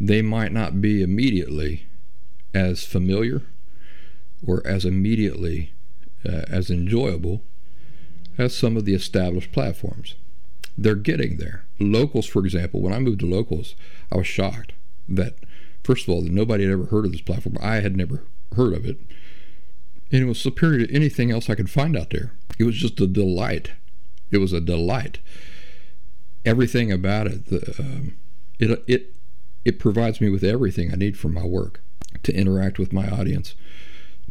they 0.00 0.22
might 0.22 0.52
not 0.52 0.80
be 0.80 1.02
immediately 1.02 1.86
as 2.52 2.84
familiar 2.84 3.42
or 4.46 4.66
as 4.66 4.84
immediately 4.84 5.72
uh, 6.26 6.42
as 6.48 6.70
enjoyable 6.70 7.42
as 8.38 8.56
some 8.56 8.76
of 8.76 8.84
the 8.84 8.94
established 8.94 9.52
platforms. 9.52 10.14
They're 10.76 10.94
getting 10.94 11.36
there. 11.36 11.64
Locals, 11.78 12.26
for 12.26 12.44
example, 12.44 12.80
when 12.80 12.92
I 12.92 12.98
moved 12.98 13.20
to 13.20 13.26
locals, 13.26 13.76
I 14.10 14.16
was 14.16 14.26
shocked 14.26 14.72
that, 15.08 15.36
first 15.84 16.08
of 16.08 16.14
all, 16.14 16.22
that 16.22 16.32
nobody 16.32 16.64
had 16.64 16.72
ever 16.72 16.86
heard 16.86 17.04
of 17.04 17.12
this 17.12 17.20
platform. 17.20 17.56
I 17.60 17.76
had 17.76 17.96
never 17.96 18.24
heard 18.56 18.72
of 18.74 18.84
it. 18.84 18.98
And 20.10 20.22
it 20.22 20.26
was 20.26 20.40
superior 20.40 20.86
to 20.86 20.94
anything 20.94 21.30
else 21.30 21.48
I 21.48 21.54
could 21.54 21.70
find 21.70 21.96
out 21.96 22.10
there. 22.10 22.32
It 22.58 22.64
was 22.64 22.76
just 22.76 23.00
a 23.00 23.06
delight. 23.06 23.72
It 24.30 24.38
was 24.38 24.52
a 24.52 24.60
delight. 24.60 25.20
Everything 26.44 26.92
about 26.92 27.26
it, 27.26 27.46
the, 27.46 27.74
um, 27.78 28.16
it, 28.58 28.82
it, 28.86 29.14
it 29.64 29.78
provides 29.78 30.20
me 30.20 30.28
with 30.28 30.44
everything 30.44 30.92
I 30.92 30.96
need 30.96 31.18
for 31.18 31.28
my 31.28 31.44
work 31.44 31.82
to 32.22 32.34
interact 32.34 32.78
with 32.78 32.92
my 32.92 33.08
audience, 33.08 33.54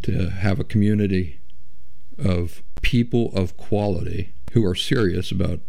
to 0.03 0.29
have 0.29 0.59
a 0.59 0.63
community 0.63 1.39
of 2.17 2.61
people 2.81 3.31
of 3.35 3.57
quality 3.57 4.33
who 4.53 4.65
are 4.65 4.75
serious 4.75 5.31
about 5.31 5.59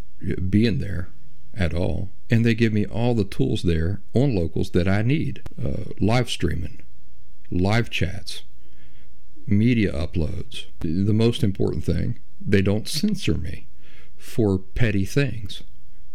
being 0.50 0.78
there 0.78 1.08
at 1.54 1.74
all. 1.74 2.10
And 2.30 2.44
they 2.44 2.54
give 2.54 2.72
me 2.72 2.84
all 2.86 3.14
the 3.14 3.24
tools 3.24 3.62
there 3.62 4.00
on 4.12 4.34
locals 4.34 4.70
that 4.70 4.88
I 4.88 5.02
need 5.02 5.42
uh, 5.62 5.92
live 6.00 6.30
streaming, 6.30 6.82
live 7.50 7.90
chats, 7.90 8.42
media 9.46 9.92
uploads. 9.92 10.66
The 10.80 11.12
most 11.12 11.42
important 11.42 11.84
thing, 11.84 12.18
they 12.40 12.62
don't 12.62 12.88
censor 12.88 13.34
me 13.34 13.66
for 14.16 14.58
petty 14.58 15.04
things, 15.04 15.62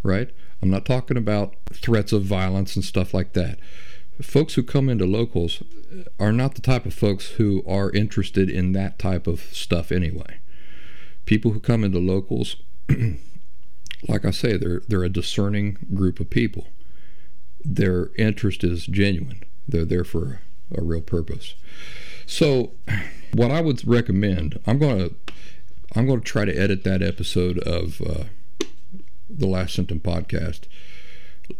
right? 0.03 0.31
I'm 0.61 0.69
not 0.69 0.85
talking 0.85 1.17
about 1.17 1.55
threats 1.71 2.11
of 2.11 2.23
violence 2.23 2.75
and 2.75 2.83
stuff 2.83 3.13
like 3.13 3.33
that. 3.33 3.59
Folks 4.21 4.55
who 4.55 4.63
come 4.63 4.89
into 4.89 5.05
locals 5.05 5.63
are 6.19 6.31
not 6.31 6.55
the 6.55 6.61
type 6.61 6.85
of 6.85 6.93
folks 6.93 7.31
who 7.31 7.63
are 7.67 7.91
interested 7.91 8.49
in 8.49 8.73
that 8.73 8.99
type 8.99 9.27
of 9.27 9.41
stuff 9.51 9.91
anyway. 9.91 10.39
People 11.25 11.51
who 11.51 11.59
come 11.59 11.83
into 11.83 11.99
locals, 11.99 12.57
like 14.07 14.25
I 14.25 14.31
say, 14.31 14.57
they're 14.57 14.81
they're 14.87 15.03
a 15.03 15.09
discerning 15.09 15.77
group 15.93 16.19
of 16.19 16.29
people. 16.29 16.67
Their 17.63 18.09
interest 18.17 18.63
is 18.63 18.85
genuine. 18.85 19.43
They're 19.67 19.85
there 19.85 20.03
for 20.03 20.41
a 20.75 20.81
real 20.81 21.01
purpose. 21.01 21.55
So, 22.25 22.73
what 23.33 23.51
I 23.51 23.61
would 23.61 23.87
recommend, 23.87 24.59
I'm 24.65 24.79
going 24.79 25.09
to 25.09 25.15
I'm 25.95 26.05
going 26.05 26.19
to 26.19 26.25
try 26.25 26.45
to 26.45 26.55
edit 26.55 26.83
that 26.83 27.01
episode 27.01 27.57
of 27.59 28.01
uh, 28.01 28.23
the 29.29 29.47
Last 29.47 29.75
Symptom 29.75 29.99
podcast. 29.99 30.61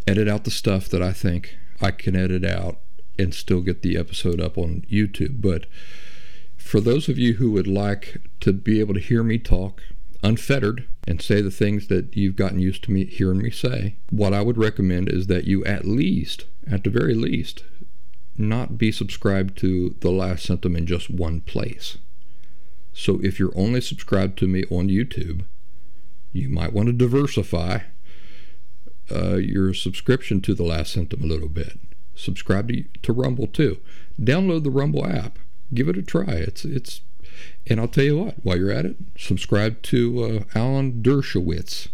Edit 0.06 0.28
out 0.28 0.44
the 0.44 0.52
stuff 0.52 0.88
that 0.90 1.02
I 1.02 1.14
think 1.14 1.58
I 1.82 1.92
can 1.92 2.16
edit 2.16 2.46
out 2.46 2.80
and 3.18 3.34
still 3.34 3.62
get 3.62 3.82
the 3.82 3.98
episode 3.98 4.40
up 4.40 4.58
on 4.58 4.86
YouTube. 4.90 5.42
But 5.42 5.66
for 6.58 6.80
those 6.80 7.10
of 7.10 7.18
you 7.18 7.34
who 7.34 7.52
would 7.52 7.68
like 7.68 8.22
to 8.42 8.54
be 8.54 8.80
able 8.80 8.94
to 8.94 9.00
hear 9.00 9.24
me 9.24 9.38
talk 9.38 9.84
unfettered 10.22 10.86
and 11.08 11.22
say 11.22 11.42
the 11.42 11.52
things 11.52 11.88
that 11.88 12.16
you've 12.16 12.36
gotten 12.36 12.60
used 12.60 12.84
to 12.84 12.92
me 12.92 13.06
hearing 13.06 13.42
me 13.42 13.52
say, 13.52 13.96
what 14.10 14.34
I 14.34 14.42
would 14.42 14.58
recommend 14.58 15.10
is 15.10 15.28
that 15.28 15.46
you 15.46 15.64
at 15.66 15.86
least, 15.86 16.46
at 16.70 16.84
the 16.84 16.90
very 16.90 17.16
least, 17.16 17.64
not 18.38 18.78
be 18.78 18.92
subscribed 18.92 19.58
to 19.58 19.96
The 20.00 20.12
Last 20.12 20.46
Symptom 20.46 20.76
in 20.76 20.86
just 20.86 21.10
one 21.10 21.42
place. 21.42 21.98
So 22.94 23.20
if 23.24 23.40
you're 23.40 23.54
only 23.56 23.82
subscribed 23.82 24.38
to 24.40 24.48
me 24.48 24.64
on 24.70 24.90
YouTube, 24.90 25.46
you 26.32 26.50
might 26.50 26.74
want 26.74 26.88
to 26.88 26.94
diversify 26.94 27.80
uh, 29.12 29.36
your 29.36 29.74
subscription 29.74 30.42
to 30.42 30.54
The 30.54 30.64
Last 30.64 30.94
Symptom 30.94 31.24
a 31.24 31.28
little 31.28 31.50
bit. 31.50 31.80
Subscribe 32.16 32.68
to, 32.70 32.84
to 33.02 33.14
Rumble 33.14 33.48
too. 33.48 33.80
Download 34.20 34.64
the 34.64 34.72
Rumble 34.72 35.06
app. 35.06 35.40
Give 35.74 35.88
it 35.88 35.98
a 35.98 36.02
try. 36.02 36.34
It's 36.34 36.66
it's, 36.66 37.02
and 37.68 37.80
I'll 37.80 37.88
tell 37.88 38.04
you 38.04 38.18
what. 38.18 38.36
While 38.44 38.58
you're 38.58 38.72
at 38.72 38.86
it, 38.86 38.98
subscribe 39.18 39.82
to 39.84 40.24
uh, 40.24 40.58
Alan 40.60 41.02
Dershowitz, 41.04 41.90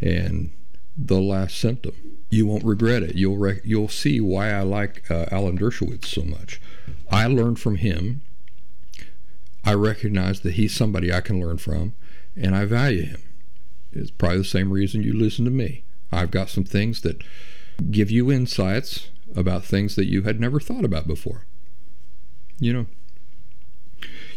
and 0.00 0.52
The 0.96 1.20
Last 1.20 1.58
Symptom. 1.58 1.94
You 2.30 2.46
won't 2.46 2.64
regret 2.64 3.02
it. 3.02 3.14
You'll 3.14 3.54
you'll 3.64 3.88
see 3.88 4.20
why 4.20 4.50
I 4.50 4.62
like 4.62 5.10
uh, 5.10 5.26
Alan 5.30 5.58
Dershowitz 5.58 6.06
so 6.06 6.22
much. 6.22 6.60
I 7.10 7.26
learned 7.26 7.58
from 7.58 7.76
him 7.76 8.22
I 9.68 9.74
recognize 9.74 10.40
that 10.40 10.54
he's 10.54 10.74
somebody 10.74 11.12
I 11.12 11.20
can 11.20 11.40
learn 11.40 11.58
from, 11.58 11.92
and 12.34 12.56
I 12.56 12.64
value 12.64 13.02
him. 13.02 13.22
It's 13.92 14.10
probably 14.10 14.38
the 14.38 14.44
same 14.44 14.72
reason 14.72 15.02
you 15.02 15.12
listen 15.12 15.44
to 15.44 15.50
me. 15.50 15.84
I've 16.10 16.30
got 16.30 16.48
some 16.48 16.64
things 16.64 17.02
that 17.02 17.22
give 17.90 18.10
you 18.10 18.30
insights 18.30 19.08
about 19.36 19.64
things 19.64 19.94
that 19.96 20.06
you 20.06 20.22
had 20.22 20.40
never 20.40 20.58
thought 20.58 20.84
about 20.84 21.06
before. 21.06 21.44
You 22.58 22.72
know, 22.72 22.86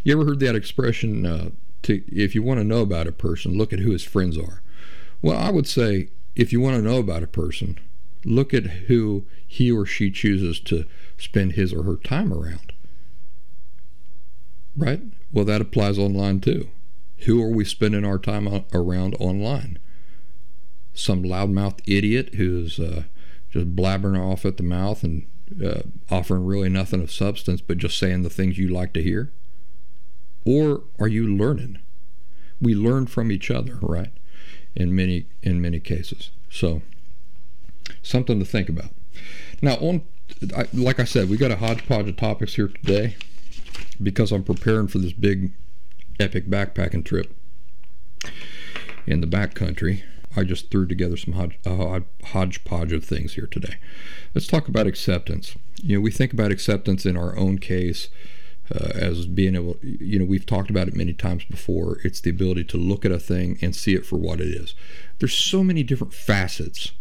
you 0.04 0.14
ever 0.14 0.26
heard 0.26 0.40
that 0.40 0.56
expression? 0.56 1.26
Uh, 1.26 1.50
to 1.84 2.04
if 2.12 2.36
you 2.36 2.44
want 2.44 2.60
to 2.60 2.64
know 2.64 2.82
about 2.82 3.08
a 3.08 3.12
person, 3.12 3.58
look 3.58 3.74
at 3.74 3.80
who 3.80 3.92
his 3.92 4.04
friends 4.04 4.38
are. 4.38 4.62
Well, 5.22 5.38
I 5.38 5.50
would 5.50 5.68
say 5.68 6.10
if 6.36 6.52
you 6.52 6.62
want 6.62 6.76
to 6.76 6.82
know 6.82 6.98
about 6.98 7.24
a 7.24 7.28
person, 7.28 7.80
look 8.24 8.54
at 8.54 8.66
who 8.66 9.26
he 9.46 9.72
or 9.72 9.86
she 9.86 10.12
chooses 10.12 10.60
to 10.62 10.86
spend 11.18 11.54
his 11.54 11.74
or 11.74 11.84
her 11.84 11.96
time 11.96 12.34
around. 12.34 12.74
Right? 14.76 15.02
Well, 15.32 15.46
that 15.46 15.62
applies 15.62 15.98
online 15.98 16.40
too. 16.40 16.70
Who 17.26 17.42
are 17.44 17.50
we 17.50 17.66
spending 17.66 18.06
our 18.06 18.18
time 18.18 18.66
around 18.74 19.16
online? 19.20 19.80
Some 20.94 21.24
loudmouth 21.24 21.80
idiot 21.88 22.36
who's 22.36 22.80
uh, 22.80 23.04
just 23.50 23.76
blabbering 23.76 24.20
off 24.20 24.46
at 24.46 24.58
the 24.58 24.64
mouth 24.64 25.04
and 25.04 25.28
uh, 25.64 25.82
offering 26.10 26.46
really 26.46 26.70
nothing 26.70 27.02
of 27.02 27.12
substance, 27.12 27.62
but 27.62 27.78
just 27.78 27.98
saying 27.98 28.24
the 28.24 28.30
things 28.30 28.58
you 28.58 28.68
like 28.68 28.94
to 28.94 29.04
hear? 29.04 29.32
Or 30.46 30.84
are 31.00 31.08
you 31.08 31.28
learning? 31.28 31.80
We 32.62 32.76
learn 32.76 33.08
from 33.08 33.32
each 33.32 33.52
other, 33.52 33.80
right? 33.82 34.12
In 34.76 34.96
many 34.96 35.28
in 35.44 35.62
many 35.62 35.80
cases. 35.80 36.32
So 36.50 36.82
something 38.02 38.40
to 38.40 38.46
think 38.46 38.70
about. 38.70 38.92
Now, 39.62 39.76
on 39.76 40.04
I, 40.56 40.68
like 40.74 41.00
I 41.00 41.04
said, 41.04 41.30
we 41.30 41.38
got 41.38 41.52
a 41.52 41.58
hodgepodge 41.58 42.08
of 42.08 42.18
topics 42.18 42.56
here 42.56 42.68
today 42.68 43.16
because 44.02 44.32
I'm 44.32 44.44
preparing 44.44 44.88
for 44.88 44.98
this 44.98 45.14
big 45.14 45.52
epic 46.20 46.48
backpacking 46.48 47.06
trip 47.06 47.36
in 49.06 49.22
the 49.22 49.28
backcountry. 49.28 50.04
I 50.36 50.44
just 50.44 50.72
threw 50.72 50.88
together 50.88 51.18
some 51.18 51.34
hodge, 51.34 51.60
uh, 51.66 52.00
hodgepodge 52.26 52.94
of 52.94 53.04
things 53.04 53.34
here 53.34 53.48
today. 53.48 53.76
Let's 54.34 54.48
talk 54.48 54.68
about 54.68 54.88
acceptance. 54.88 55.56
You 55.82 55.98
know, 55.98 56.02
we 56.02 56.12
think 56.12 56.34
about 56.34 56.52
acceptance 56.52 57.06
in 57.06 57.18
our 57.18 57.38
own 57.38 57.58
case 57.58 58.10
uh, 58.74 58.92
as 58.96 59.26
being 59.26 59.56
able, 59.56 59.78
you 59.82 60.20
know, 60.20 60.26
we've 60.26 60.46
talked 60.46 60.70
about 60.70 60.88
it 60.88 60.96
many 60.96 61.14
times 61.14 61.44
before. 61.44 62.00
It's 62.04 62.22
the 62.22 62.30
ability 62.30 62.64
to 62.66 62.78
look 62.78 63.04
at 63.04 63.12
a 63.12 63.20
thing 63.20 63.58
and 63.62 63.76
see 63.76 63.94
it 63.96 64.06
for 64.06 64.18
what 64.18 64.40
it 64.40 64.48
is. 64.48 64.76
There's 65.20 65.34
so 65.34 65.64
many 65.64 65.84
different 65.84 66.14
facets 66.14 66.92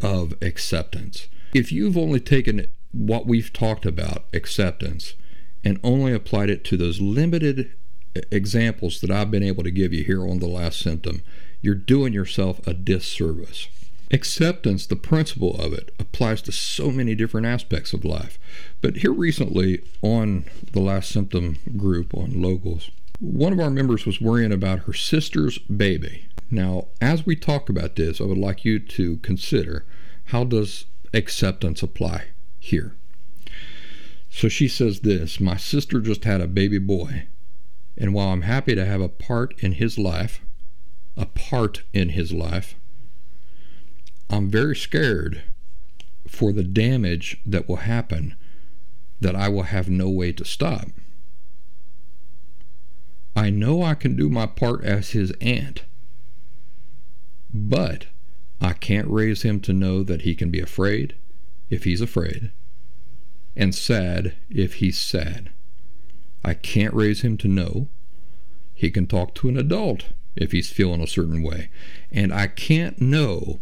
of 0.00 0.34
acceptance. 0.40 1.28
If 1.54 1.72
you've 1.72 1.96
only 1.96 2.20
taken 2.20 2.66
what 2.92 3.26
we've 3.26 3.52
talked 3.52 3.86
about, 3.86 4.26
acceptance, 4.32 5.14
and 5.64 5.80
only 5.82 6.12
applied 6.12 6.50
it 6.50 6.64
to 6.64 6.76
those 6.76 7.00
limited 7.00 7.72
examples 8.30 9.00
that 9.00 9.10
I've 9.10 9.30
been 9.30 9.42
able 9.42 9.64
to 9.64 9.70
give 9.70 9.92
you 9.92 10.04
here 10.04 10.26
on 10.26 10.38
the 10.38 10.48
last 10.48 10.80
symptom, 10.80 11.22
you're 11.60 11.74
doing 11.74 12.12
yourself 12.12 12.64
a 12.66 12.74
disservice. 12.74 13.68
Acceptance, 14.12 14.86
the 14.86 14.96
principle 14.96 15.60
of 15.60 15.72
it, 15.72 15.92
applies 15.98 16.40
to 16.42 16.52
so 16.52 16.90
many 16.92 17.14
different 17.14 17.46
aspects 17.46 17.92
of 17.92 18.04
life. 18.04 18.38
But 18.80 18.98
here 18.98 19.12
recently 19.12 19.82
on 20.00 20.44
the 20.72 20.80
last 20.80 21.10
symptom 21.10 21.58
group 21.76 22.14
on 22.14 22.40
locals, 22.40 22.90
one 23.18 23.52
of 23.52 23.60
our 23.60 23.70
members 23.70 24.06
was 24.06 24.20
worrying 24.20 24.52
about 24.52 24.80
her 24.80 24.92
sister's 24.92 25.58
baby. 25.58 26.28
Now, 26.50 26.88
as 27.00 27.26
we 27.26 27.34
talk 27.34 27.68
about 27.68 27.96
this, 27.96 28.20
I 28.20 28.24
would 28.24 28.38
like 28.38 28.64
you 28.64 28.78
to 28.78 29.16
consider 29.18 29.84
how 30.26 30.44
does 30.44 30.84
acceptance 31.12 31.82
apply 31.82 32.26
here? 32.60 32.94
So 34.30 34.48
she 34.48 34.68
says 34.68 35.00
this 35.00 35.40
My 35.40 35.56
sister 35.56 36.00
just 36.00 36.24
had 36.24 36.40
a 36.40 36.46
baby 36.46 36.78
boy, 36.78 37.26
and 37.96 38.12
while 38.12 38.28
I'm 38.28 38.42
happy 38.42 38.74
to 38.74 38.84
have 38.84 39.00
a 39.00 39.08
part 39.08 39.54
in 39.58 39.72
his 39.72 39.98
life, 39.98 40.40
a 41.16 41.26
part 41.26 41.82
in 41.92 42.10
his 42.10 42.32
life, 42.32 42.74
I'm 44.28 44.50
very 44.50 44.76
scared 44.76 45.42
for 46.26 46.52
the 46.52 46.64
damage 46.64 47.40
that 47.46 47.68
will 47.68 47.76
happen 47.76 48.34
that 49.20 49.36
I 49.36 49.48
will 49.48 49.62
have 49.62 49.88
no 49.88 50.08
way 50.08 50.32
to 50.32 50.44
stop. 50.44 50.88
I 53.34 53.50
know 53.50 53.82
I 53.82 53.94
can 53.94 54.16
do 54.16 54.28
my 54.28 54.46
part 54.46 54.84
as 54.84 55.10
his 55.10 55.32
aunt, 55.40 55.84
but 57.52 58.06
I 58.60 58.72
can't 58.72 59.08
raise 59.08 59.42
him 59.42 59.60
to 59.60 59.72
know 59.72 60.02
that 60.02 60.22
he 60.22 60.34
can 60.34 60.50
be 60.50 60.60
afraid 60.60 61.14
if 61.70 61.84
he's 61.84 62.00
afraid 62.00 62.50
and 63.56 63.74
sad 63.74 64.34
if 64.50 64.74
he's 64.74 64.98
sad. 64.98 65.50
I 66.46 66.54
can't 66.54 66.94
raise 66.94 67.22
him 67.22 67.36
to 67.38 67.48
know. 67.48 67.88
He 68.72 68.88
can 68.92 69.08
talk 69.08 69.34
to 69.34 69.48
an 69.48 69.58
adult 69.58 70.04
if 70.36 70.52
he's 70.52 70.70
feeling 70.70 71.02
a 71.02 71.06
certain 71.08 71.42
way. 71.42 71.70
And 72.12 72.32
I 72.32 72.46
can't 72.46 73.00
know 73.00 73.60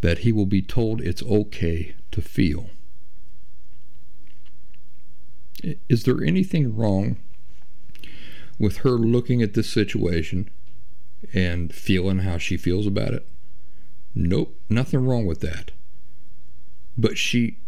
that 0.00 0.20
he 0.20 0.32
will 0.32 0.46
be 0.46 0.62
told 0.62 1.02
it's 1.02 1.22
okay 1.22 1.94
to 2.12 2.22
feel. 2.22 2.70
Is 5.90 6.04
there 6.04 6.24
anything 6.24 6.74
wrong 6.74 7.18
with 8.58 8.78
her 8.78 8.92
looking 8.92 9.42
at 9.42 9.52
this 9.52 9.68
situation 9.68 10.48
and 11.34 11.74
feeling 11.74 12.20
how 12.20 12.38
she 12.38 12.56
feels 12.56 12.86
about 12.86 13.12
it? 13.12 13.28
Nope, 14.14 14.58
nothing 14.70 15.04
wrong 15.04 15.26
with 15.26 15.40
that. 15.40 15.72
But 16.96 17.18
she 17.18 17.58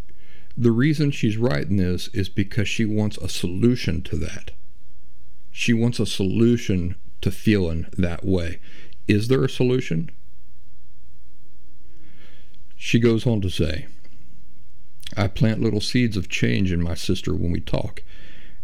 the 0.56 0.72
reason 0.72 1.10
she's 1.10 1.36
writing 1.36 1.76
this 1.76 2.08
is 2.08 2.28
because 2.28 2.68
she 2.68 2.84
wants 2.84 3.18
a 3.18 3.28
solution 3.28 4.02
to 4.02 4.16
that. 4.16 4.52
She 5.50 5.72
wants 5.72 6.00
a 6.00 6.06
solution 6.06 6.96
to 7.20 7.30
feeling 7.30 7.86
that 7.96 8.24
way. 8.24 8.60
Is 9.06 9.28
there 9.28 9.44
a 9.44 9.50
solution? 9.50 10.10
She 12.74 12.98
goes 12.98 13.26
on 13.26 13.40
to 13.42 13.50
say, 13.50 13.86
I 15.16 15.28
plant 15.28 15.62
little 15.62 15.80
seeds 15.80 16.16
of 16.16 16.28
change 16.28 16.72
in 16.72 16.82
my 16.82 16.94
sister 16.94 17.34
when 17.34 17.52
we 17.52 17.60
talk, 17.60 18.02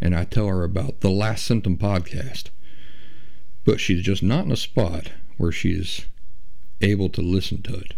and 0.00 0.14
I 0.14 0.24
tell 0.24 0.48
her 0.48 0.64
about 0.64 1.00
the 1.00 1.10
Last 1.10 1.44
Symptom 1.44 1.76
podcast. 1.76 2.50
But 3.64 3.80
she's 3.80 4.02
just 4.02 4.22
not 4.22 4.44
in 4.44 4.52
a 4.52 4.56
spot 4.56 5.10
where 5.36 5.52
she's 5.52 6.06
able 6.80 7.08
to 7.10 7.22
listen 7.22 7.62
to 7.62 7.74
it. 7.74 7.94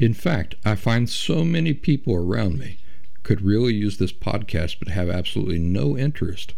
In 0.00 0.14
fact, 0.14 0.54
I 0.64 0.76
find 0.76 1.10
so 1.10 1.44
many 1.44 1.74
people 1.74 2.14
around 2.14 2.58
me 2.58 2.78
could 3.22 3.42
really 3.42 3.74
use 3.74 3.98
this 3.98 4.14
podcast 4.14 4.78
but 4.78 4.88
have 4.88 5.10
absolutely 5.10 5.58
no 5.58 5.96
interest 5.96 6.54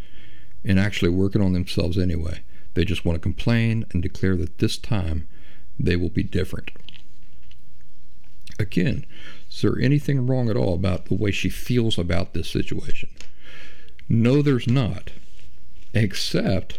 in 0.63 0.79
actually 0.79 1.09
working 1.09 1.43
on 1.43 1.53
themselves 1.53 1.99
anyway. 1.99 2.45
They 2.75 2.85
just 2.85 3.05
want 3.05 3.17
to 3.17 3.21
complain 3.21 3.85
and 3.91 4.01
declare 4.01 4.37
that 4.37 4.59
this 4.59 4.79
time 4.79 5.27
they 5.77 5.97
will 5.97 6.09
be 6.09 6.23
different. 6.23 6.71
Again, 8.61 9.05
is 9.51 9.61
there 9.61 9.77
anything 9.77 10.25
wrong 10.25 10.49
at 10.49 10.57
all 10.57 10.75
about 10.75 11.07
the 11.07 11.15
way 11.15 11.33
she 11.33 11.49
feels 11.51 11.99
about 11.99 12.35
this 12.35 12.49
situation? 12.49 13.09
No, 14.09 14.41
there's 14.41 14.69
not, 14.69 15.11
except 15.93 16.79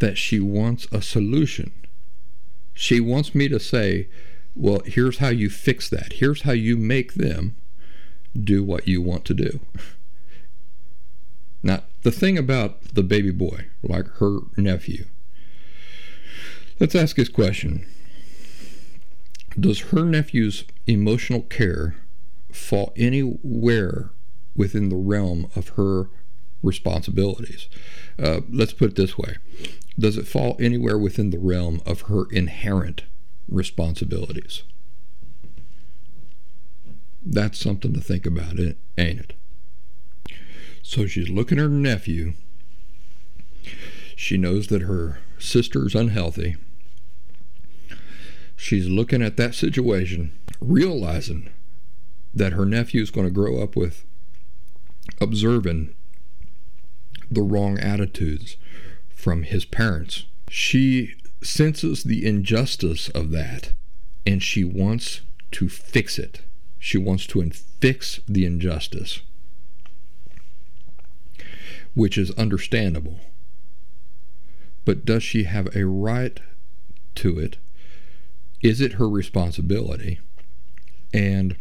that 0.00 0.18
she 0.18 0.40
wants 0.40 0.88
a 0.90 1.00
solution. 1.00 1.70
She 2.72 2.98
wants 2.98 3.32
me 3.32 3.46
to 3.46 3.60
say, 3.60 4.08
well, 4.56 4.82
here's 4.84 5.18
how 5.18 5.28
you 5.28 5.50
fix 5.50 5.88
that. 5.90 6.14
Here's 6.14 6.42
how 6.42 6.52
you 6.52 6.76
make 6.76 7.14
them 7.14 7.56
do 8.38 8.62
what 8.62 8.86
you 8.86 9.02
want 9.02 9.24
to 9.26 9.34
do. 9.34 9.60
Now, 11.62 11.82
the 12.02 12.12
thing 12.12 12.36
about 12.36 12.94
the 12.94 13.02
baby 13.02 13.30
boy, 13.30 13.66
like 13.82 14.06
her 14.18 14.40
nephew, 14.56 15.06
let's 16.78 16.94
ask 16.94 17.16
this 17.16 17.28
question 17.28 17.86
Does 19.58 19.80
her 19.90 20.04
nephew's 20.04 20.64
emotional 20.86 21.42
care 21.42 21.96
fall 22.52 22.92
anywhere 22.96 24.10
within 24.54 24.88
the 24.88 24.96
realm 24.96 25.50
of 25.56 25.70
her 25.70 26.10
responsibilities? 26.62 27.68
Uh, 28.22 28.40
let's 28.50 28.72
put 28.72 28.90
it 28.90 28.96
this 28.96 29.18
way 29.18 29.36
Does 29.98 30.16
it 30.16 30.28
fall 30.28 30.56
anywhere 30.60 30.98
within 30.98 31.30
the 31.30 31.38
realm 31.38 31.80
of 31.86 32.02
her 32.02 32.26
inherent 32.30 33.04
responsibilities? 33.48 34.62
That's 37.24 37.58
something 37.58 37.92
to 37.94 38.00
think 38.00 38.26
about, 38.26 38.58
ain't 38.58 38.76
it? 38.98 39.32
So 40.82 41.06
she's 41.06 41.30
looking 41.30 41.58
at 41.58 41.62
her 41.62 41.68
nephew. 41.68 42.34
She 44.14 44.36
knows 44.36 44.66
that 44.68 44.82
her 44.82 45.20
sister's 45.38 45.94
unhealthy. 45.94 46.56
She's 48.56 48.88
looking 48.88 49.22
at 49.22 49.36
that 49.36 49.54
situation, 49.54 50.32
realizing 50.60 51.50
that 52.34 52.52
her 52.52 52.64
nephew 52.64 53.02
is 53.02 53.10
going 53.10 53.26
to 53.26 53.32
grow 53.32 53.62
up 53.62 53.76
with 53.76 54.04
observing 55.20 55.94
the 57.30 57.42
wrong 57.42 57.78
attitudes 57.78 58.56
from 59.08 59.42
his 59.42 59.64
parents. 59.64 60.26
She 60.48 61.14
senses 61.44 62.04
the 62.04 62.26
injustice 62.26 63.08
of 63.10 63.30
that 63.30 63.72
and 64.26 64.42
she 64.42 64.64
wants 64.64 65.20
to 65.52 65.68
fix 65.68 66.18
it. 66.18 66.40
She 66.78 66.98
wants 66.98 67.26
to 67.28 67.50
fix 67.50 68.20
the 68.26 68.44
injustice 68.44 69.20
which 71.94 72.18
is 72.18 72.30
understandable. 72.32 73.20
But 74.84 75.04
does 75.04 75.22
she 75.22 75.44
have 75.44 75.74
a 75.74 75.86
right 75.86 76.38
to 77.16 77.38
it? 77.38 77.56
Is 78.62 78.80
it 78.80 78.94
her 78.94 79.08
responsibility? 79.08 80.20
And 81.12 81.56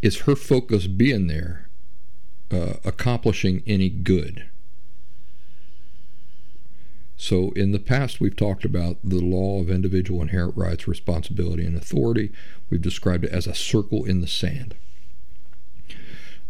is 0.00 0.20
her 0.20 0.36
focus 0.36 0.86
being 0.86 1.26
there 1.26 1.68
uh, 2.50 2.74
accomplishing 2.84 3.62
any 3.66 3.88
good? 3.88 4.48
So, 7.22 7.52
in 7.52 7.70
the 7.70 7.78
past, 7.78 8.20
we've 8.20 8.34
talked 8.34 8.64
about 8.64 8.96
the 9.04 9.20
law 9.20 9.60
of 9.60 9.70
individual 9.70 10.22
inherent 10.22 10.56
rights, 10.56 10.88
responsibility, 10.88 11.64
and 11.64 11.76
authority. 11.76 12.32
We've 12.68 12.82
described 12.82 13.24
it 13.24 13.30
as 13.30 13.46
a 13.46 13.54
circle 13.54 14.04
in 14.04 14.22
the 14.22 14.26
sand. 14.26 14.74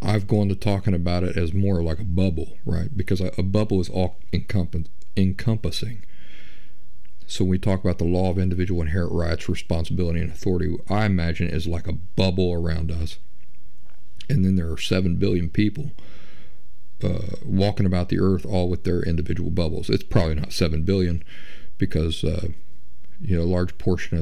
I've 0.01 0.25
gone 0.25 0.49
to 0.49 0.55
talking 0.55 0.95
about 0.95 1.23
it 1.23 1.37
as 1.37 1.53
more 1.53 1.83
like 1.83 1.99
a 1.99 2.03
bubble, 2.03 2.57
right? 2.65 2.89
Because 2.97 3.21
a, 3.21 3.43
bubble 3.43 3.81
is 3.81 3.89
all 3.89 4.17
encompass, 4.33 4.87
encompassing. 5.15 6.05
So 7.27 7.43
when 7.43 7.51
we 7.51 7.59
talk 7.59 7.83
about 7.83 7.99
the 7.99 8.05
law 8.05 8.31
of 8.31 8.39
individual 8.39 8.81
inherent 8.81 9.11
rights, 9.11 9.47
responsibility, 9.47 10.21
and 10.21 10.31
authority, 10.31 10.75
I 10.89 11.05
imagine 11.05 11.49
it 11.49 11.53
is 11.53 11.67
like 11.67 11.85
a 11.85 11.93
bubble 11.93 12.51
around 12.51 12.89
us. 12.89 13.19
And 14.27 14.43
then 14.43 14.55
there 14.55 14.71
are 14.71 14.79
7 14.79 15.17
billion 15.17 15.51
people 15.51 15.91
uh, 17.03 17.35
walking 17.43 17.85
about 17.85 18.09
the 18.09 18.19
earth 18.19 18.45
all 18.45 18.69
with 18.69 18.83
their 18.83 19.01
individual 19.01 19.51
bubbles. 19.51 19.89
It's 19.89 20.03
probably 20.03 20.35
not 20.35 20.53
7 20.53 20.83
billion 20.83 21.23
because, 21.77 22.23
uh, 22.23 22.47
you 23.21 23.37
know, 23.37 23.43
a 23.43 23.45
large 23.45 23.77
portion 23.77 24.17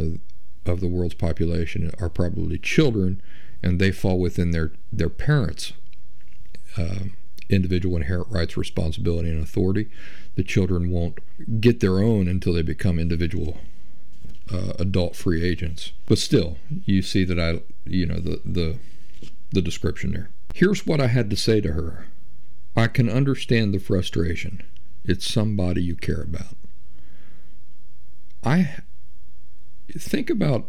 of, 0.65 0.71
of 0.71 0.79
the 0.79 0.87
world's 0.87 1.15
population 1.15 1.91
are 1.99 2.09
probably 2.09 2.57
children 2.57 3.21
and 3.63 3.79
they 3.79 3.91
fall 3.91 4.19
within 4.19 4.51
their 4.51 4.71
their 4.91 5.09
parents' 5.09 5.73
uh, 6.77 7.05
individual 7.49 7.97
inherent 7.97 8.27
rights, 8.29 8.57
responsibility, 8.57 9.29
and 9.29 9.41
authority. 9.41 9.89
The 10.35 10.43
children 10.43 10.89
won't 10.89 11.19
get 11.59 11.79
their 11.79 11.99
own 11.99 12.27
until 12.27 12.53
they 12.53 12.61
become 12.61 12.97
individual 12.97 13.59
uh, 14.51 14.73
adult 14.79 15.15
free 15.15 15.43
agents. 15.43 15.91
But 16.07 16.17
still, 16.17 16.57
you 16.85 17.01
see 17.01 17.23
that 17.25 17.39
I, 17.39 17.61
you 17.85 18.05
know, 18.05 18.19
the 18.19 18.41
the 18.45 18.77
the 19.51 19.61
description 19.61 20.11
there. 20.11 20.29
Here's 20.53 20.85
what 20.85 20.99
I 20.99 21.07
had 21.07 21.29
to 21.29 21.35
say 21.35 21.61
to 21.61 21.73
her. 21.73 22.07
I 22.75 22.87
can 22.87 23.09
understand 23.09 23.73
the 23.73 23.79
frustration. 23.79 24.63
It's 25.03 25.31
somebody 25.31 25.83
you 25.83 25.95
care 25.95 26.21
about. 26.21 26.55
I 28.43 28.77
think 29.97 30.29
about 30.29 30.67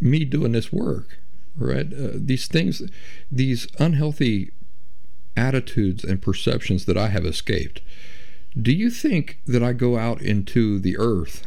me 0.00 0.24
doing 0.24 0.52
this 0.52 0.72
work 0.72 1.20
right? 1.56 1.92
Uh, 1.92 2.10
these 2.14 2.46
things, 2.46 2.82
these 3.30 3.68
unhealthy 3.78 4.52
attitudes 5.36 6.04
and 6.04 6.20
perceptions 6.20 6.86
that 6.86 6.96
I 6.96 7.08
have 7.08 7.24
escaped. 7.24 7.80
Do 8.60 8.72
you 8.72 8.90
think 8.90 9.40
that 9.46 9.62
I 9.62 9.72
go 9.72 9.96
out 9.96 10.20
into 10.20 10.78
the 10.78 10.96
earth, 10.98 11.46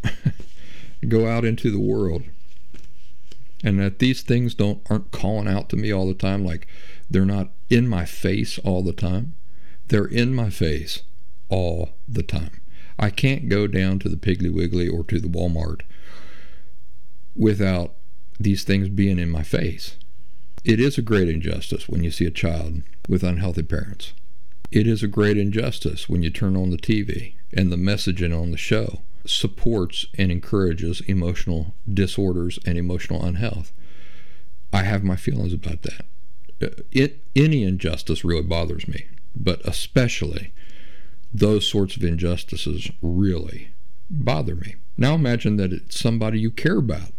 go 1.07 1.27
out 1.27 1.43
into 1.43 1.69
the 1.69 1.79
world, 1.79 2.23
and 3.63 3.79
that 3.79 3.99
these 3.99 4.21
things 4.21 4.53
don't 4.53 4.81
aren't 4.89 5.11
calling 5.11 5.47
out 5.47 5.69
to 5.69 5.75
me 5.75 5.91
all 5.91 6.07
the 6.07 6.13
time 6.13 6.45
like 6.45 6.67
they're 7.13 7.25
not 7.25 7.51
in 7.69 7.87
my 7.87 8.05
face 8.05 8.59
all 8.59 8.83
the 8.83 8.91
time? 8.91 9.35
They're 9.87 10.05
in 10.05 10.33
my 10.33 10.49
face 10.49 11.03
all 11.47 11.91
the 12.07 12.23
time. 12.23 12.59
I 12.97 13.11
can't 13.11 13.49
go 13.49 13.67
down 13.67 13.99
to 13.99 14.09
the 14.09 14.17
Piggly 14.17 14.53
Wiggly 14.53 14.87
or 14.87 15.03
to 15.05 15.19
the 15.19 15.27
Walmart 15.27 15.81
without 17.35 17.93
these 18.39 18.63
things 18.63 18.89
being 18.89 19.19
in 19.19 19.29
my 19.29 19.43
face. 19.43 19.95
It 20.63 20.79
is 20.79 20.97
a 20.97 21.03
great 21.03 21.29
injustice 21.29 21.87
when 21.87 22.03
you 22.03 22.09
see 22.09 22.25
a 22.25 22.31
child 22.31 22.81
with 23.07 23.23
unhealthy 23.23 23.63
parents. 23.63 24.13
It 24.71 24.87
is 24.87 25.03
a 25.03 25.07
great 25.07 25.37
injustice 25.37 26.09
when 26.09 26.23
you 26.23 26.31
turn 26.31 26.57
on 26.57 26.71
the 26.71 26.77
TV 26.77 27.35
and 27.55 27.71
the 27.71 27.75
messaging 27.75 28.35
on 28.35 28.49
the 28.49 28.57
show 28.57 29.01
supports 29.25 30.07
and 30.17 30.31
encourages 30.31 31.01
emotional 31.01 31.75
disorders 31.91 32.57
and 32.65 32.77
emotional 32.77 33.23
unhealth. 33.23 33.71
I 34.71 34.83
have 34.83 35.03
my 35.03 35.15
feelings 35.15 35.53
about 35.53 35.83
that. 35.83 36.05
Uh, 36.63 36.69
it, 36.91 37.19
any 37.35 37.63
injustice 37.63 38.23
really 38.23 38.43
bothers 38.43 38.87
me, 38.87 39.05
but 39.35 39.59
especially 39.65 40.53
those 41.33 41.67
sorts 41.67 41.97
of 41.97 42.03
injustices 42.03 42.91
really 43.01 43.69
bother 44.09 44.55
me. 44.55 44.75
Now 44.97 45.15
imagine 45.15 45.57
that 45.57 45.73
it's 45.73 45.99
somebody 45.99 46.39
you 46.39 46.51
care 46.51 46.77
about 46.77 47.11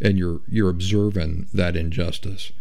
and 0.00 0.18
you're 0.18 0.40
you're 0.48 0.70
observing 0.70 1.48
that 1.52 1.76
injustice. 1.76 2.52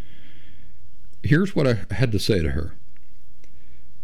Here's 1.23 1.55
what 1.55 1.67
I 1.67 1.79
had 1.93 2.11
to 2.13 2.19
say 2.19 2.41
to 2.41 2.51
her. 2.51 2.75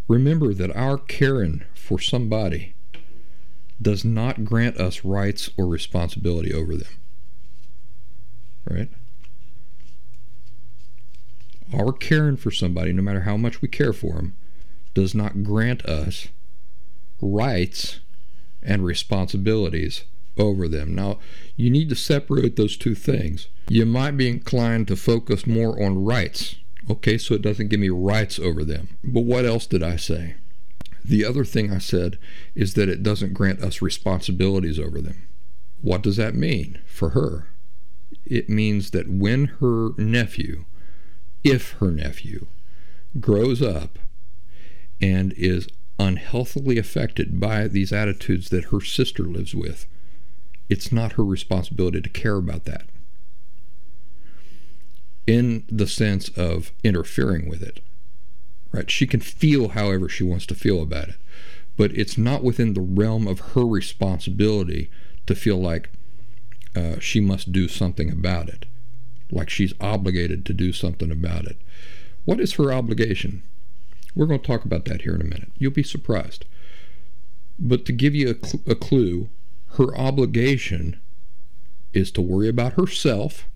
Remember 0.07 0.53
that 0.53 0.75
our 0.75 0.97
caring 0.97 1.63
for 1.73 1.99
somebody 1.99 2.75
does 3.81 4.03
not 4.03 4.43
grant 4.43 4.77
us 4.77 5.05
rights 5.05 5.49
or 5.57 5.65
responsibility 5.65 6.53
over 6.53 6.75
them. 6.75 6.93
Right? 8.69 8.89
Our 11.73 11.91
caring 11.91 12.37
for 12.37 12.51
somebody, 12.51 12.93
no 12.93 13.01
matter 13.01 13.21
how 13.21 13.37
much 13.37 13.61
we 13.61 13.67
care 13.67 13.93
for 13.93 14.13
them, 14.13 14.35
does 14.93 15.15
not 15.15 15.43
grant 15.43 15.83
us 15.85 16.27
rights 17.21 17.99
and 18.61 18.85
responsibilities 18.85 20.03
over 20.37 20.67
them. 20.67 20.93
Now, 20.95 21.19
you 21.55 21.69
need 21.69 21.89
to 21.89 21.95
separate 21.95 22.55
those 22.55 22.77
two 22.77 22.95
things. 22.95 23.47
You 23.69 23.85
might 23.85 24.17
be 24.17 24.27
inclined 24.27 24.87
to 24.87 24.95
focus 24.95 25.47
more 25.47 25.81
on 25.81 26.03
rights. 26.03 26.55
Okay, 26.89 27.17
so 27.17 27.33
it 27.33 27.41
doesn't 27.41 27.69
give 27.69 27.79
me 27.79 27.89
rights 27.89 28.39
over 28.39 28.63
them. 28.63 28.97
But 29.03 29.21
what 29.21 29.45
else 29.45 29.65
did 29.65 29.83
I 29.83 29.95
say? 29.95 30.35
The 31.05 31.25
other 31.25 31.45
thing 31.45 31.71
I 31.71 31.77
said 31.77 32.17
is 32.55 32.73
that 32.73 32.89
it 32.89 33.03
doesn't 33.03 33.33
grant 33.33 33.61
us 33.61 33.81
responsibilities 33.81 34.79
over 34.79 35.01
them. 35.01 35.27
What 35.81 36.01
does 36.01 36.17
that 36.17 36.35
mean 36.35 36.79
for 36.85 37.09
her? 37.09 37.47
It 38.25 38.49
means 38.49 38.91
that 38.91 39.09
when 39.09 39.45
her 39.59 39.89
nephew, 39.97 40.65
if 41.43 41.73
her 41.73 41.91
nephew, 41.91 42.47
grows 43.19 43.61
up 43.61 43.99
and 45.01 45.33
is 45.33 45.67
unhealthily 45.99 46.77
affected 46.77 47.39
by 47.39 47.67
these 47.67 47.91
attitudes 47.91 48.49
that 48.49 48.65
her 48.65 48.81
sister 48.81 49.23
lives 49.23 49.53
with, 49.53 49.85
it's 50.69 50.91
not 50.91 51.13
her 51.13 51.23
responsibility 51.23 52.01
to 52.01 52.09
care 52.09 52.37
about 52.37 52.65
that 52.65 52.85
in 55.27 55.63
the 55.69 55.87
sense 55.87 56.29
of 56.29 56.71
interfering 56.83 57.47
with 57.47 57.61
it. 57.61 57.79
Right? 58.71 58.89
She 58.89 59.05
can 59.05 59.19
feel 59.19 59.69
however 59.69 60.09
she 60.09 60.23
wants 60.23 60.45
to 60.47 60.55
feel 60.55 60.81
about 60.81 61.09
it. 61.09 61.15
but 61.75 61.91
it's 61.97 62.17
not 62.17 62.43
within 62.43 62.73
the 62.73 62.81
realm 62.81 63.27
of 63.27 63.39
her 63.39 63.65
responsibility 63.65 64.89
to 65.25 65.35
feel 65.35 65.57
like 65.57 65.89
uh, 66.75 66.99
she 66.99 67.19
must 67.19 67.51
do 67.51 67.67
something 67.67 68.11
about 68.11 68.49
it, 68.49 68.65
like 69.33 69.49
she's 69.49 69.73
obligated 69.79 70.45
to 70.45 70.53
do 70.53 70.71
something 70.71 71.11
about 71.11 71.45
it. 71.45 71.57
What 72.25 72.39
is 72.39 72.53
her 72.53 72.71
obligation? 72.71 73.43
We're 74.15 74.27
going 74.27 74.39
to 74.39 74.47
talk 74.47 74.63
about 74.63 74.85
that 74.85 75.01
here 75.01 75.15
in 75.15 75.21
a 75.21 75.25
minute. 75.25 75.51
You'll 75.57 75.71
be 75.71 75.83
surprised. 75.83 76.45
But 77.57 77.85
to 77.85 77.91
give 77.91 78.15
you 78.15 78.29
a, 78.29 78.45
cl- 78.45 78.63
a 78.67 78.75
clue, 78.75 79.29
her 79.77 79.95
obligation 79.97 80.99
is 81.93 82.11
to 82.11 82.21
worry 82.21 82.47
about 82.47 82.73
herself 82.73 83.47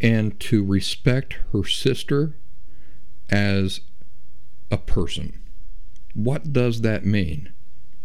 and 0.00 0.38
to 0.40 0.64
respect 0.64 1.38
her 1.52 1.64
sister 1.64 2.36
as 3.30 3.80
a 4.70 4.76
person. 4.76 5.40
What 6.14 6.52
does 6.52 6.82
that 6.82 7.04
mean? 7.04 7.52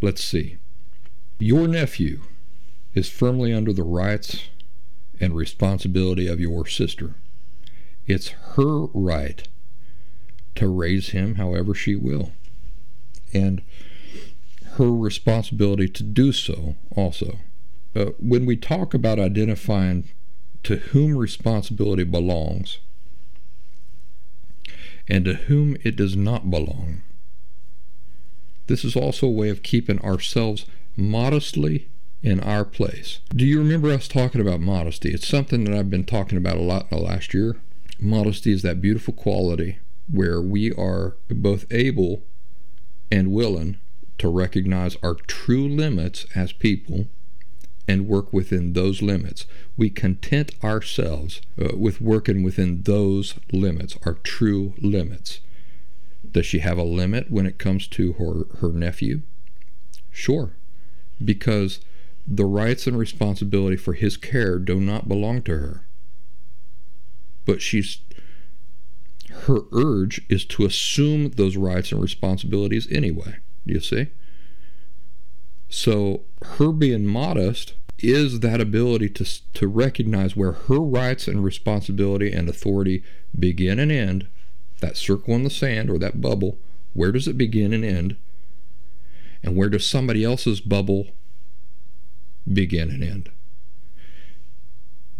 Let's 0.01 0.23
see. 0.23 0.57
Your 1.39 1.67
nephew 1.67 2.21
is 2.93 3.09
firmly 3.09 3.53
under 3.53 3.73
the 3.73 3.83
rights 3.83 4.49
and 5.19 5.35
responsibility 5.35 6.27
of 6.27 6.39
your 6.39 6.65
sister. 6.65 7.15
It's 8.07 8.29
her 8.55 8.85
right 8.93 9.47
to 10.55 10.67
raise 10.67 11.09
him 11.09 11.35
however 11.35 11.73
she 11.73 11.95
will. 11.95 12.31
And 13.33 13.61
her 14.73 14.91
responsibility 14.91 15.87
to 15.89 16.03
do 16.03 16.31
so 16.31 16.75
also. 16.95 17.39
Uh, 17.95 18.05
when 18.19 18.45
we 18.45 18.55
talk 18.55 18.93
about 18.93 19.19
identifying 19.19 20.09
to 20.63 20.77
whom 20.77 21.17
responsibility 21.17 22.03
belongs 22.03 22.79
and 25.07 25.25
to 25.25 25.33
whom 25.33 25.75
it 25.83 25.95
does 25.95 26.15
not 26.15 26.49
belong, 26.49 27.01
this 28.67 28.85
is 28.85 28.95
also 28.95 29.27
a 29.27 29.31
way 29.31 29.49
of 29.49 29.63
keeping 29.63 29.99
ourselves 30.01 30.65
modestly 30.95 31.89
in 32.21 32.39
our 32.39 32.65
place. 32.65 33.19
Do 33.29 33.45
you 33.45 33.59
remember 33.59 33.89
us 33.91 34.07
talking 34.07 34.41
about 34.41 34.59
modesty? 34.59 35.13
It's 35.13 35.27
something 35.27 35.63
that 35.63 35.73
I've 35.73 35.89
been 35.89 36.05
talking 36.05 36.37
about 36.37 36.57
a 36.57 36.61
lot 36.61 36.87
in 36.91 36.97
the 36.97 37.03
last 37.03 37.33
year. 37.33 37.57
Modesty 37.99 38.51
is 38.51 38.61
that 38.63 38.81
beautiful 38.81 39.13
quality 39.13 39.79
where 40.11 40.41
we 40.41 40.71
are 40.73 41.15
both 41.29 41.65
able 41.71 42.23
and 43.11 43.31
willing 43.31 43.77
to 44.17 44.27
recognize 44.27 44.97
our 45.01 45.15
true 45.15 45.67
limits 45.67 46.25
as 46.35 46.51
people 46.51 47.07
and 47.87 48.07
work 48.07 48.31
within 48.31 48.73
those 48.73 49.01
limits. 49.01 49.45
We 49.75 49.89
content 49.89 50.51
ourselves 50.63 51.41
uh, 51.59 51.75
with 51.75 52.01
working 52.01 52.43
within 52.43 52.83
those 52.83 53.35
limits, 53.51 53.97
our 54.05 54.13
true 54.13 54.73
limits. 54.77 55.39
Does 56.31 56.45
she 56.45 56.59
have 56.59 56.77
a 56.77 56.83
limit 56.83 57.31
when 57.31 57.47
it 57.47 57.57
comes 57.57 57.87
to 57.87 58.13
her, 58.13 58.59
her 58.59 58.71
nephew? 58.73 59.21
Sure, 60.11 60.51
because 61.23 61.79
the 62.29 62.45
rights 62.45 62.85
and 62.85 62.97
responsibility 62.97 63.75
for 63.75 63.93
his 63.93 64.15
care 64.15 64.59
do 64.59 64.79
not 64.79 65.09
belong 65.09 65.41
to 65.41 65.57
her. 65.57 65.87
But 67.45 67.61
she's 67.61 68.01
her 69.31 69.61
urge 69.71 70.21
is 70.29 70.45
to 70.45 70.65
assume 70.65 71.31
those 71.31 71.57
rights 71.57 71.91
and 71.91 72.01
responsibilities 72.01 72.87
anyway. 72.91 73.37
Do 73.65 73.73
you 73.73 73.79
see? 73.79 74.07
So 75.69 76.23
her 76.57 76.71
being 76.71 77.05
modest 77.05 77.73
is 77.97 78.39
that 78.39 78.61
ability 78.61 79.09
to 79.09 79.25
to 79.53 79.67
recognize 79.67 80.35
where 80.35 80.53
her 80.53 80.79
rights 80.79 81.27
and 81.27 81.43
responsibility 81.43 82.31
and 82.31 82.47
authority 82.47 83.03
begin 83.37 83.79
and 83.79 83.91
end. 83.91 84.27
That 84.81 84.97
circle 84.97 85.33
in 85.33 85.43
the 85.43 85.49
sand 85.49 85.89
or 85.89 85.97
that 85.97 86.21
bubble, 86.21 86.57
where 86.93 87.11
does 87.11 87.27
it 87.27 87.37
begin 87.37 87.73
and 87.73 87.83
end? 87.83 88.15
And 89.43 89.55
where 89.55 89.69
does 89.69 89.85
somebody 89.85 90.23
else's 90.23 90.61
bubble 90.61 91.07
begin 92.51 92.89
and 92.89 93.03
end? 93.03 93.31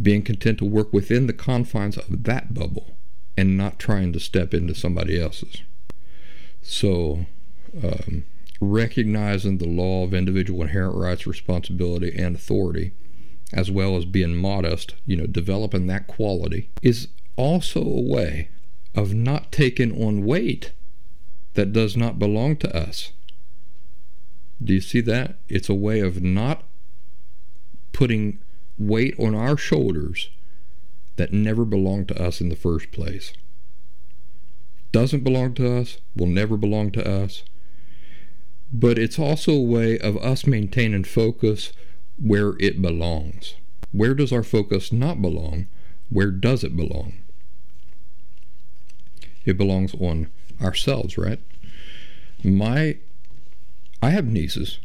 Being 0.01 0.21
content 0.21 0.59
to 0.59 0.65
work 0.65 0.93
within 0.93 1.27
the 1.27 1.33
confines 1.33 1.97
of 1.97 2.23
that 2.23 2.53
bubble 2.53 2.95
and 3.37 3.57
not 3.57 3.79
trying 3.79 4.13
to 4.13 4.19
step 4.19 4.53
into 4.53 4.75
somebody 4.75 5.19
else's. 5.19 5.61
So, 6.61 7.25
um, 7.83 8.25
recognizing 8.61 9.57
the 9.57 9.67
law 9.67 10.03
of 10.03 10.13
individual 10.13 10.61
inherent 10.61 10.95
rights, 10.95 11.25
responsibility, 11.25 12.13
and 12.17 12.35
authority, 12.35 12.91
as 13.53 13.71
well 13.71 13.95
as 13.95 14.05
being 14.05 14.35
modest, 14.35 14.95
you 15.05 15.15
know, 15.15 15.25
developing 15.25 15.87
that 15.87 16.07
quality, 16.07 16.69
is 16.81 17.07
also 17.35 17.81
a 17.81 18.01
way 18.01 18.49
of 18.95 19.13
not 19.13 19.51
taking 19.51 20.03
on 20.03 20.25
weight 20.25 20.73
that 21.53 21.71
does 21.71 21.95
not 21.95 22.19
belong 22.19 22.55
to 22.57 22.75
us. 22.75 23.11
Do 24.61 24.73
you 24.73 24.81
see 24.81 25.01
that? 25.01 25.37
It's 25.47 25.69
a 25.69 25.73
way 25.73 26.01
of 26.01 26.21
not 26.21 26.63
putting 27.99 28.39
weight 28.77 29.13
on 29.19 29.35
our 29.35 29.57
shoulders 29.57 30.29
that 31.17 31.33
never 31.33 31.65
belonged 31.65 32.07
to 32.07 32.17
us 32.17 32.39
in 32.39 32.47
the 32.47 32.55
first 32.55 32.93
place. 32.93 33.33
Doesn't 34.93 35.25
belong 35.25 35.53
to 35.55 35.75
us, 35.75 35.97
will 36.15 36.27
never 36.27 36.55
belong 36.55 36.91
to 36.91 37.05
us. 37.05 37.43
But 38.71 38.97
it's 38.97 39.19
also 39.19 39.51
a 39.51 39.61
way 39.61 39.99
of 39.99 40.15
us 40.15 40.47
maintaining 40.47 41.03
focus 41.03 41.73
where 42.17 42.53
it 42.61 42.81
belongs. 42.81 43.55
Where 43.91 44.13
does 44.13 44.31
our 44.31 44.43
focus 44.43 44.93
not 44.93 45.21
belong? 45.21 45.67
Where 46.09 46.31
does 46.31 46.63
it 46.63 46.77
belong? 46.77 47.15
It 49.43 49.57
belongs 49.57 49.93
on 49.95 50.29
ourselves, 50.61 51.17
right? 51.17 51.41
My, 52.45 52.95
I 54.01 54.11
have 54.11 54.25
nieces. 54.25 54.79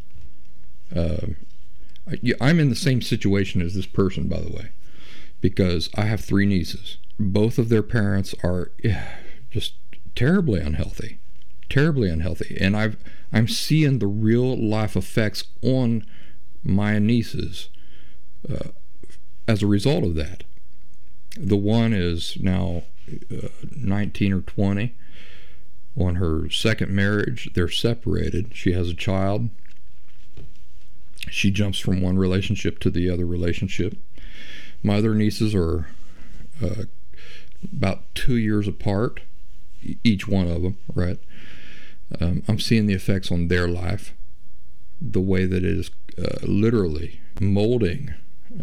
Uh, 0.92 1.28
I'm 2.40 2.60
in 2.60 2.68
the 2.68 2.76
same 2.76 3.00
situation 3.00 3.62
as 3.62 3.74
this 3.74 3.86
person, 3.86 4.28
by 4.28 4.40
the 4.40 4.50
way, 4.50 4.70
because 5.40 5.88
I 5.94 6.02
have 6.02 6.20
three 6.20 6.46
nieces. 6.46 6.98
Both 7.18 7.58
of 7.58 7.68
their 7.68 7.82
parents 7.82 8.34
are 8.42 8.72
just 9.50 9.74
terribly 10.14 10.60
unhealthy, 10.60 11.18
terribly 11.68 12.10
unhealthy, 12.10 12.56
and 12.60 12.76
I've 12.76 12.96
I'm 13.32 13.48
seeing 13.48 13.98
the 13.98 14.06
real 14.06 14.56
life 14.56 14.96
effects 14.96 15.44
on 15.62 16.04
my 16.62 16.98
nieces 16.98 17.68
uh, 18.48 18.70
as 19.48 19.62
a 19.62 19.66
result 19.66 20.04
of 20.04 20.14
that. 20.14 20.44
The 21.36 21.56
one 21.56 21.92
is 21.92 22.36
now 22.40 22.84
uh, 23.30 23.48
19 23.76 24.32
or 24.32 24.40
20. 24.40 24.94
On 25.96 26.16
her 26.16 26.50
second 26.50 26.90
marriage, 26.90 27.50
they're 27.54 27.68
separated. 27.68 28.50
She 28.54 28.72
has 28.72 28.88
a 28.88 28.94
child 28.94 29.50
she 31.30 31.50
jumps 31.50 31.78
from 31.78 32.00
one 32.00 32.18
relationship 32.18 32.78
to 32.80 32.90
the 32.90 33.08
other 33.10 33.26
relationship. 33.26 33.96
My 34.82 34.96
other 34.96 35.14
nieces 35.14 35.54
are 35.54 35.88
uh, 36.62 36.84
about 37.72 38.14
two 38.14 38.36
years 38.36 38.68
apart, 38.68 39.20
each 40.02 40.28
one 40.28 40.48
of 40.48 40.62
them, 40.62 40.78
right? 40.94 41.18
Um, 42.20 42.42
I'm 42.48 42.60
seeing 42.60 42.86
the 42.86 42.94
effects 42.94 43.32
on 43.32 43.48
their 43.48 43.66
life, 43.66 44.14
the 45.00 45.20
way 45.20 45.46
that 45.46 45.64
it 45.64 45.78
is 45.78 45.90
uh, 46.18 46.38
literally 46.42 47.20
molding 47.40 48.14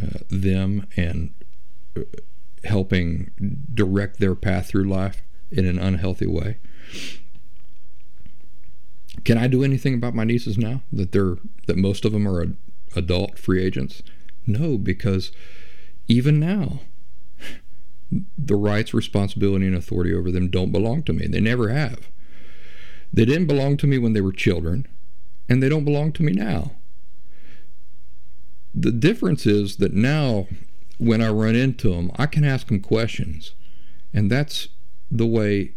uh, 0.02 0.20
them 0.30 0.88
and 0.96 1.34
uh, 1.98 2.02
helping 2.64 3.32
direct 3.74 4.20
their 4.20 4.36
path 4.36 4.68
through 4.70 4.86
life 4.86 5.24
in 5.52 5.66
an 5.66 5.80
unhealthy 5.80 6.28
way. 6.28 6.58
Can 9.24 9.38
I 9.38 9.48
do 9.48 9.64
anything 9.64 9.94
about 9.94 10.16
my 10.16 10.24
nieces 10.24 10.58
now 10.58 10.82
that 10.92 11.12
they're 11.12 11.38
that 11.68 11.78
most 11.78 12.06
of 12.06 12.12
them 12.12 12.28
are 12.28 12.48
adult 12.96 13.38
free 13.38 13.64
agents? 13.64 14.02
No, 14.48 14.78
because 14.78 15.32
even 16.08 16.40
now, 16.40 16.82
the 18.38 18.56
rights, 18.56 18.94
responsibility, 18.94 19.68
and 19.68 19.76
authority 19.76 20.14
over 20.14 20.32
them 20.32 20.50
don't 20.50 20.72
belong 20.72 21.04
to 21.04 21.14
me. 21.14 21.28
They 21.28 21.40
never 21.40 21.70
have. 21.70 22.10
They 23.14 23.26
didn't 23.26 23.48
belong 23.48 23.78
to 23.78 23.88
me 23.88 23.98
when 23.98 24.14
they 24.14 24.22
were 24.22 24.32
children, 24.32 24.88
and 25.50 25.62
they 25.62 25.70
don't 25.70 25.86
belong 25.86 26.14
to 26.14 26.24
me 26.24 26.32
now. 26.32 26.72
The 28.74 28.92
difference 28.92 29.46
is 29.46 29.78
that 29.78 29.94
now, 29.94 30.48
when 30.98 31.22
I 31.22 31.30
run 31.30 31.56
into 31.56 31.92
them, 31.92 32.12
I 32.16 32.26
can 32.26 32.46
ask 32.46 32.68
them 32.68 32.80
questions, 32.80 33.54
and 34.14 34.32
that's 34.32 34.70
the 35.10 35.26
way 35.26 35.74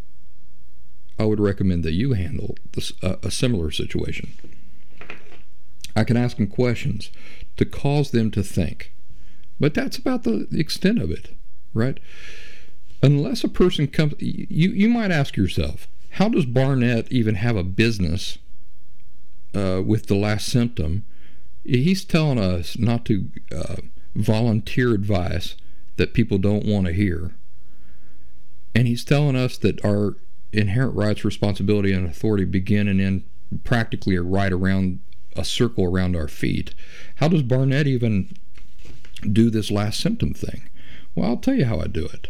I 1.18 1.24
would 1.24 1.40
recommend 1.40 1.84
that 1.84 1.92
you 1.92 2.12
handle 2.14 2.56
this, 2.72 2.92
uh, 3.02 3.16
a 3.22 3.30
similar 3.30 3.70
situation. 3.70 4.32
I 5.96 6.04
can 6.04 6.16
ask 6.16 6.36
them 6.36 6.48
questions 6.48 7.10
to 7.56 7.64
cause 7.64 8.10
them 8.10 8.30
to 8.32 8.42
think. 8.42 8.92
But 9.60 9.74
that's 9.74 9.96
about 9.96 10.24
the 10.24 10.48
extent 10.52 11.00
of 11.00 11.10
it, 11.10 11.30
right? 11.72 12.00
Unless 13.02 13.44
a 13.44 13.48
person 13.48 13.86
comes, 13.86 14.14
you, 14.18 14.70
you 14.70 14.88
might 14.88 15.12
ask 15.12 15.36
yourself, 15.36 15.86
how 16.12 16.28
does 16.28 16.46
Barnett 16.46 17.10
even 17.12 17.36
have 17.36 17.56
a 17.56 17.62
business 17.62 18.38
uh, 19.54 19.82
with 19.84 20.06
the 20.06 20.16
last 20.16 20.46
symptom? 20.46 21.04
He's 21.64 22.04
telling 22.04 22.38
us 22.38 22.76
not 22.78 23.04
to 23.06 23.26
uh, 23.54 23.76
volunteer 24.14 24.92
advice 24.94 25.56
that 25.96 26.14
people 26.14 26.38
don't 26.38 26.66
want 26.66 26.86
to 26.86 26.92
hear. 26.92 27.34
And 28.74 28.88
he's 28.88 29.04
telling 29.04 29.36
us 29.36 29.56
that 29.58 29.84
our 29.84 30.16
inherent 30.54 30.94
rights, 30.94 31.24
responsibility, 31.24 31.92
and 31.92 32.06
authority 32.06 32.44
begin 32.44 32.88
and 32.88 33.00
end 33.00 33.24
practically 33.62 34.16
right 34.18 34.52
around 34.52 35.00
a 35.36 35.44
circle 35.44 35.84
around 35.84 36.16
our 36.16 36.28
feet. 36.28 36.74
How 37.16 37.28
does 37.28 37.42
Barnett 37.42 37.86
even 37.86 38.32
do 39.20 39.50
this 39.50 39.70
last 39.70 40.00
symptom 40.00 40.32
thing? 40.32 40.68
Well, 41.14 41.30
I'll 41.30 41.36
tell 41.36 41.54
you 41.54 41.64
how 41.64 41.80
I 41.80 41.86
do 41.86 42.04
it. 42.06 42.28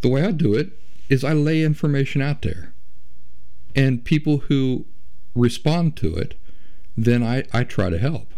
The 0.00 0.08
way 0.08 0.24
I 0.24 0.32
do 0.32 0.54
it 0.54 0.72
is 1.08 1.24
I 1.24 1.32
lay 1.32 1.62
information 1.62 2.22
out 2.22 2.42
there. 2.42 2.72
And 3.74 4.04
people 4.04 4.38
who 4.38 4.86
respond 5.34 5.96
to 5.96 6.14
it, 6.14 6.38
then 6.96 7.22
I, 7.22 7.44
I 7.52 7.64
try 7.64 7.90
to 7.90 7.98
help. 7.98 8.28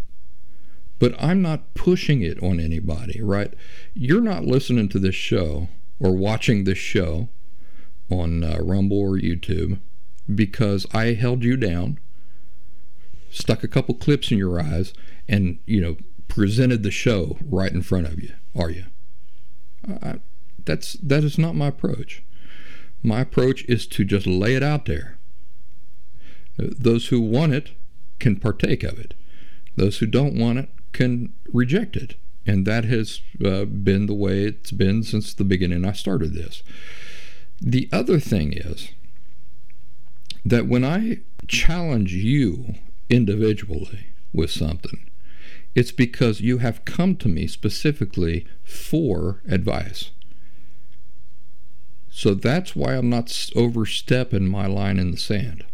But 0.99 1.15
I'm 1.19 1.43
not 1.43 1.75
pushing 1.75 2.23
it 2.23 2.41
on 2.43 2.61
anybody, 2.61 3.21
right? 3.21 3.53
You're 3.95 4.21
not 4.21 4.45
listening 4.45 4.89
to 4.91 4.99
this 4.99 5.15
show 5.15 5.69
or 5.99 6.13
watching 6.13 6.65
this 6.65 6.79
show 6.79 7.29
on 8.11 8.45
uh, 8.45 8.59
Rumble 8.61 8.99
or 8.99 9.17
YouTube 9.17 9.79
because 10.33 10.87
I 10.93 11.15
held 11.15 11.43
you 11.45 11.57
down, 11.57 11.99
stuck 13.31 13.63
a 13.63 13.69
couple 13.69 13.95
clips 13.95 14.31
in 14.31 14.39
your 14.39 14.61
eyes, 14.61 14.95
and, 15.29 15.59
you 15.67 15.81
know, 15.81 15.97
presented 16.29 16.83
the 16.83 16.91
show 16.91 17.37
right 17.45 17.73
in 17.73 17.83
front 17.83 18.07
of 18.07 18.23
you, 18.23 18.33
are 18.57 18.71
you? 18.71 18.85
I, 20.03 20.21
that's 20.65 20.95
that 20.95 21.25
is 21.25 21.39
not 21.39 21.55
my 21.55 21.67
approach. 21.67 22.23
My 23.03 23.21
approach 23.21 23.65
is 23.67 23.87
to 23.89 24.05
just 24.05 24.27
lay 24.27 24.55
it 24.55 24.63
out 24.63 24.87
there. 24.87 25.19
Those 26.57 27.09
who 27.09 27.21
want 27.21 27.53
it 27.53 27.73
can 28.19 28.37
partake 28.37 28.83
of 28.83 28.99
it. 28.99 29.15
Those 29.77 29.99
who 29.99 30.07
don't 30.07 30.39
want 30.39 30.59
it 30.59 30.71
can 30.93 31.35
reject 31.53 31.97
it. 31.97 32.15
And 32.47 32.67
that 32.67 32.85
has 32.85 33.21
uh, 33.45 33.65
been 33.65 34.07
the 34.07 34.15
way 34.15 34.45
it's 34.45 34.71
been 34.71 35.03
since 35.03 35.35
the 35.35 35.45
beginning 35.45 35.85
I 35.85 35.93
started 35.93 36.35
this. 36.35 36.63
The 37.61 37.89
other 37.93 38.21
thing 38.21 38.53
is 38.53 38.91
that 40.45 40.67
when 40.67 40.85
I 40.85 41.21
challenge 41.47 42.13
you 42.13 42.75
individually 43.09 44.09
with 44.33 44.51
something, 44.51 45.11
it's 45.75 45.93
because 45.93 46.41
you 46.41 46.59
have 46.59 46.85
come 46.85 47.17
to 47.17 47.29
me 47.29 47.47
specifically 47.47 48.47
for 48.63 49.43
advice. 49.49 50.11
So 52.11 52.35
that's 52.35 52.77
why 52.77 52.95
I'm 52.95 53.11
not 53.11 53.51
overstepping 53.57 54.47
my 54.47 54.67
line 54.67 54.99
in 54.99 55.11
the 55.11 55.17
sand. 55.17 55.65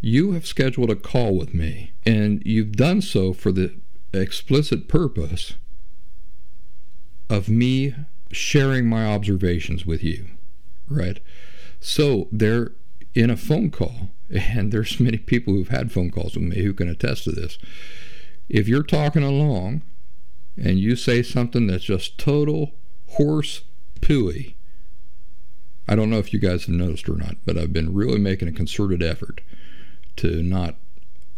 You 0.00 0.32
have 0.32 0.46
scheduled 0.46 0.90
a 0.90 0.96
call 0.96 1.36
with 1.36 1.54
me, 1.54 1.92
and 2.06 2.42
you've 2.44 2.76
done 2.76 3.00
so 3.00 3.32
for 3.32 3.50
the 3.50 3.74
explicit 4.12 4.86
purpose 4.86 5.54
of 7.28 7.48
me 7.48 7.94
sharing 8.30 8.86
my 8.86 9.06
observations 9.06 9.84
with 9.84 10.04
you, 10.04 10.26
right? 10.88 11.20
So 11.80 12.28
they're 12.32 12.72
in 13.14 13.30
a 13.30 13.36
phone 13.36 13.70
call, 13.70 14.10
and 14.30 14.72
there's 14.72 15.00
many 15.00 15.18
people 15.18 15.54
who've 15.54 15.68
had 15.68 15.92
phone 15.92 16.10
calls 16.10 16.34
with 16.34 16.44
me 16.44 16.62
who 16.62 16.72
can 16.72 16.88
attest 16.88 17.24
to 17.24 17.32
this. 17.32 17.58
If 18.48 18.68
you're 18.68 18.82
talking 18.82 19.22
along 19.22 19.82
and 20.56 20.78
you 20.78 20.96
say 20.96 21.22
something 21.22 21.66
that's 21.66 21.84
just 21.84 22.18
total 22.18 22.72
horse 23.10 23.62
pooey, 24.00 24.54
I 25.86 25.94
don't 25.94 26.10
know 26.10 26.18
if 26.18 26.32
you 26.32 26.38
guys 26.38 26.66
have 26.66 26.74
noticed 26.74 27.08
or 27.08 27.16
not, 27.16 27.36
but 27.44 27.58
I've 27.58 27.72
been 27.72 27.92
really 27.94 28.18
making 28.18 28.48
a 28.48 28.52
concerted 28.52 29.02
effort 29.02 29.40
to 30.16 30.42
not 30.42 30.76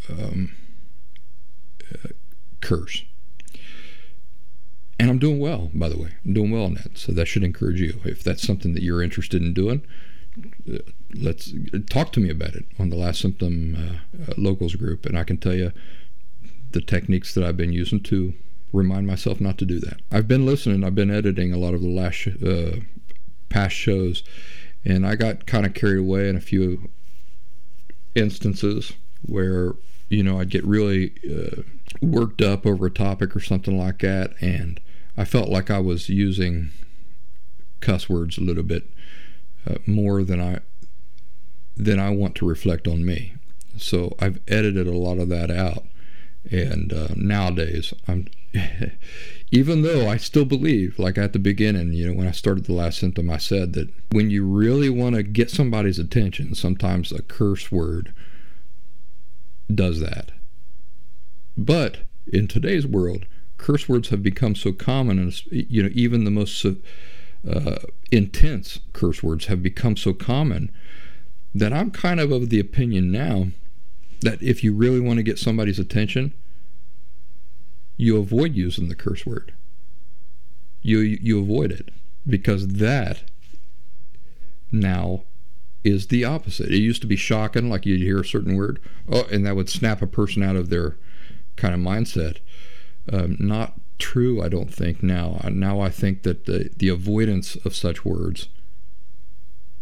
um, 0.09 0.55
uh, 1.93 2.09
curse. 2.61 3.05
And 4.99 5.11
I'm 5.11 5.19
doing 5.19 5.39
well, 5.39 5.71
by 5.75 5.89
the 5.89 5.99
way. 5.99 6.15
I'm 6.25 6.33
doing 6.33 6.51
well 6.51 6.65
on 6.65 6.75
that. 6.75 6.97
So 6.97 7.13
that 7.13 7.27
should 7.27 7.45
encourage 7.45 7.81
you. 7.81 8.01
If 8.05 8.23
that's 8.23 8.47
something 8.47 8.75
that 8.75 8.83
you're 8.83 9.03
interested 9.03 9.43
in 9.43 9.53
doing, 9.53 9.83
uh, 10.73 10.79
let's 11.15 11.53
talk 11.91 12.13
to 12.13 12.21
me 12.21 12.31
about 12.31 12.55
it 12.55 12.65
on 12.79 12.91
the 12.91 12.97
Last 12.97 13.21
Symptom 13.21 13.77
uh, 13.77 14.31
uh, 14.31 14.35
Locals 14.39 14.75
group. 14.75 15.05
And 15.05 15.19
I 15.19 15.25
can 15.25 15.37
tell 15.37 15.55
you 15.55 15.73
the 16.73 16.81
techniques 16.81 17.35
that 17.35 17.45
I've 17.45 17.57
been 17.57 17.73
using 17.73 18.01
to 18.05 18.35
remind 18.73 19.07
myself 19.07 19.41
not 19.41 19.59
to 19.59 19.65
do 19.65 19.81
that. 19.81 20.01
I've 20.11 20.29
been 20.29 20.47
listening, 20.47 20.85
I've 20.85 20.95
been 20.95 21.11
editing 21.11 21.53
a 21.53 21.59
lot 21.59 21.75
of 21.75 21.83
the 21.83 21.89
last 21.89 22.27
uh, 22.45 22.81
past 23.49 23.75
shows, 23.75 24.23
and 24.85 25.07
I 25.07 25.15
got 25.15 25.47
kind 25.47 25.67
of 25.67 25.75
carried 25.75 25.99
away 25.99 26.29
in 26.29 26.37
a 26.37 26.41
few 26.41 26.91
instances 28.15 28.93
where 29.23 29.75
you 30.09 30.23
know 30.23 30.41
I'd 30.41 30.51
get 30.51 30.65
really 30.65 31.13
uh, 31.31 31.63
worked 32.01 32.43
up 32.43 32.67
over 32.67 32.87
a 32.87 32.91
topic 32.91 33.35
or 33.35 33.41
something 33.41 33.79
like 33.79 34.01
that, 34.01 34.35
and 34.41 34.81
I 35.17 35.25
felt 35.25 35.49
like 35.49 35.71
I 35.71 35.79
was 35.79 36.09
using 36.09 36.71
cuss 37.81 38.09
words 38.09 38.39
a 38.39 38.43
little 38.43 38.62
bit 38.62 38.85
uh, 39.69 39.77
more 39.87 40.23
than 40.23 40.41
I 40.41 40.61
than 41.77 42.01
I 42.01 42.11
want 42.11 42.35
to 42.37 42.49
reflect 42.49 42.89
on 42.89 43.05
me. 43.05 43.35
So 43.77 44.14
I've 44.19 44.41
edited 44.49 44.87
a 44.87 44.97
lot 44.97 45.19
of 45.19 45.29
that 45.29 45.51
out, 45.51 45.85
and 46.51 46.93
uh, 46.93 47.09
nowadays 47.17 47.93
I'm 48.09 48.29
even 49.51 49.83
though 49.83 50.09
I 50.09 50.17
still 50.17 50.45
believe, 50.45 50.99
like 50.99 51.19
at 51.19 51.33
the 51.33 51.39
beginning, 51.39 51.93
you 51.93 52.09
know, 52.09 52.14
when 52.17 52.29
I 52.29 52.33
started 52.33 52.64
the 52.64 52.73
last 52.73 52.99
symptom, 52.99 53.31
I 53.31 53.39
said 53.39 53.73
that 53.75 53.89
when 54.11 54.31
you 54.31 54.45
really 54.45 54.89
want 54.89 55.14
to 55.17 55.23
get 55.23 55.51
somebody's 55.51 55.99
attention, 55.99 56.55
sometimes 56.55 57.12
a 57.12 57.23
curse 57.23 57.71
word 57.71 58.12
does 59.73 60.01
that. 60.01 60.33
But 61.57 61.99
in 62.27 62.49
today's 62.49 62.87
world, 62.87 63.27
curse 63.59 63.89
words 63.89 64.09
have 64.11 64.23
become 64.23 64.55
so 64.55 64.73
common, 64.73 65.19
and 65.19 65.43
you 65.51 65.83
know, 65.83 65.91
even 65.93 66.25
the 66.25 66.31
most 66.31 66.65
uh, 66.65 67.77
intense 68.11 68.81
curse 68.93 69.23
words 69.23 69.47
have 69.47 69.63
become 69.63 69.97
so 69.97 70.13
common 70.13 70.71
that 71.55 71.73
I'm 71.73 71.91
kind 71.91 72.21
of 72.21 72.33
of 72.33 72.51
the 72.51 72.61
opinion 72.61 73.11
now 73.11 73.49
that 74.21 74.43
if 74.43 74.63
you 74.65 74.75
really 74.75 75.01
want 75.01 75.19
to 75.19 75.23
get 75.23 75.39
somebody's 75.39 75.79
attention, 75.79 76.33
you 77.97 78.19
avoid 78.19 78.55
using 78.55 78.89
the 78.89 78.95
curse 78.95 79.25
word. 79.25 79.55
You 80.83 80.99
you 80.99 81.41
avoid 81.41 81.73
it 81.73 81.91
because 82.27 82.69
that 82.69 83.23
now 84.71 85.23
is 85.85 86.09
the 86.09 86.25
opposite. 86.25 86.71
It 86.71 86.79
used 86.79 87.01
to 87.03 87.07
be 87.07 87.17
shocking, 87.17 87.71
like 87.71 87.87
you'd 87.87 88.01
hear 88.01 88.21
a 88.21 88.25
certain 88.25 88.57
word, 88.57 88.81
oh, 89.09 89.27
and 89.31 89.47
that 89.47 89.57
would 89.57 89.69
snap 89.69 90.03
a 90.03 90.07
person 90.07 90.43
out 90.43 90.57
of 90.57 90.69
their 90.69 90.97
kind 91.55 91.75
of 91.75 91.81
mindset. 91.81 92.39
Um, 93.13 93.37
not 93.39 93.75
true, 93.99 94.43
I 94.43 94.49
don't 94.49 94.73
think 94.73 95.03
now. 95.03 95.41
Now 95.51 95.81
I 95.81 95.91
think 95.91 96.23
that 96.23 96.47
the 96.47 96.71
the 96.77 96.89
avoidance 96.89 97.57
of 97.57 97.75
such 97.75 98.05
words 98.05 98.49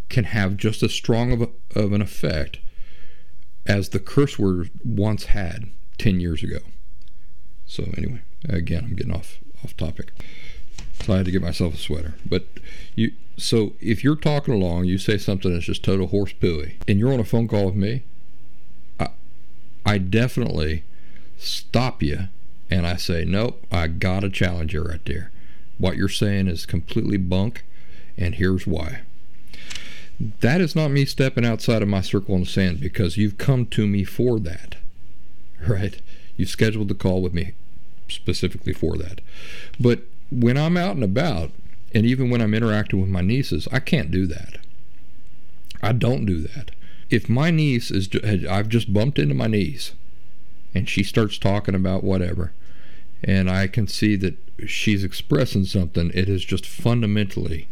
can 0.09 0.25
have 0.25 0.57
just 0.57 0.83
as 0.83 0.93
strong 0.93 1.33
of, 1.33 1.43
a, 1.43 1.49
of 1.75 1.93
an 1.93 2.03
effect 2.03 2.59
as 3.66 3.89
the 3.89 3.99
curse 3.99 4.39
word 4.39 4.70
once 4.85 5.25
had 5.25 5.70
10 5.99 6.20
years 6.20 6.43
ago. 6.43 6.59
So 7.66 7.85
anyway, 7.97 8.22
again, 8.49 8.85
I'm 8.85 8.95
getting 8.95 9.14
off 9.14 9.39
off 9.64 9.77
topic. 9.77 10.12
So 11.01 11.14
I 11.14 11.16
had 11.18 11.27
to 11.27 11.33
get 11.33 11.43
myself 11.43 11.75
a 11.75 11.79
sweater. 11.79 12.14
But 12.27 12.47
you, 12.95 13.12
so 13.37 13.75
if 13.81 14.05
you're 14.05 14.16
talking 14.16 14.55
along, 14.55 14.85
you 14.85 14.99
say 14.99 15.18
something 15.18 15.53
that's 15.53 15.64
just 15.66 15.83
total 15.83 16.09
horse 16.09 16.33
pooey, 16.33 16.75
and 16.87 16.99
you're 16.99 17.12
on 17.12 17.20
a 17.20 17.25
phone 17.25 17.49
call 17.49 17.66
with 17.66 17.75
me, 17.75 18.05
I, 19.01 19.09
I 19.85 19.99
definitely 19.99 20.85
stop 21.37 22.03
you, 22.03 22.29
and 22.71 22.87
I 22.87 22.97
say, 22.97 23.25
nope, 23.25 23.65
I 23.71 23.87
got 23.87 24.25
a 24.25 24.31
challenger 24.31 24.83
right 24.83 25.05
there. 25.05 25.31
What 25.79 25.97
you're 25.97 26.09
saying 26.09 26.49
is 26.49 26.67
completely 26.67 27.17
bunk, 27.17 27.65
and 28.17 28.35
here's 28.35 28.67
why. 28.67 29.01
That 30.41 30.61
is 30.61 30.77
not 30.77 30.91
me 30.91 31.05
stepping 31.05 31.45
outside 31.45 31.83
of 31.83 31.89
my 31.89 32.01
circle 32.01 32.37
in 32.37 32.43
the 32.43 32.47
sand 32.47 32.81
because 32.81 33.17
you've 33.17 33.39
come 33.39 33.67
to 33.67 33.87
me 33.87 34.05
for 34.05 34.39
that, 34.41 34.77
right? 35.67 36.01
You 36.37 36.47
scheduled 36.47 36.89
the 36.89 36.95
call 36.95 37.23
with 37.23 37.35
me 37.35 37.55
specifically 38.09 38.73
for 38.73 38.97
that. 38.97 39.21
But 39.79 40.03
when 40.31 40.57
I'm 40.57 40.77
out 40.77 40.95
and 40.95 41.05
about, 41.05 41.51
and 41.95 42.05
even 42.07 42.31
when 42.31 42.41
I'm 42.41 42.55
interacting 42.55 43.01
with 43.01 43.11
my 43.11 43.21
nieces, 43.21 43.69
I 43.73 43.81
can't 43.81 44.11
do 44.11 44.27
that. 44.27 44.59
I 45.83 45.93
don't 45.93 46.27
do 46.27 46.41
that. 46.41 46.71
If 47.11 47.29
my 47.29 47.51
niece 47.51 47.91
is, 47.91 48.09
I've 48.49 48.69
just 48.69 48.93
bumped 48.93 49.19
into 49.19 49.35
my 49.35 49.47
niece, 49.47 49.93
and 50.75 50.89
she 50.89 51.03
starts 51.03 51.39
talking 51.39 51.75
about 51.75 52.05
whatever, 52.05 52.53
and 53.22 53.51
I 53.51 53.66
can 53.66 53.87
see 53.89 54.16
that 54.16 54.37
she's 54.66 55.05
expressing 55.05 55.64
something, 55.64 56.11
it 56.14 56.29
is 56.29 56.45
just 56.45 56.66
fundamentally 56.66 57.68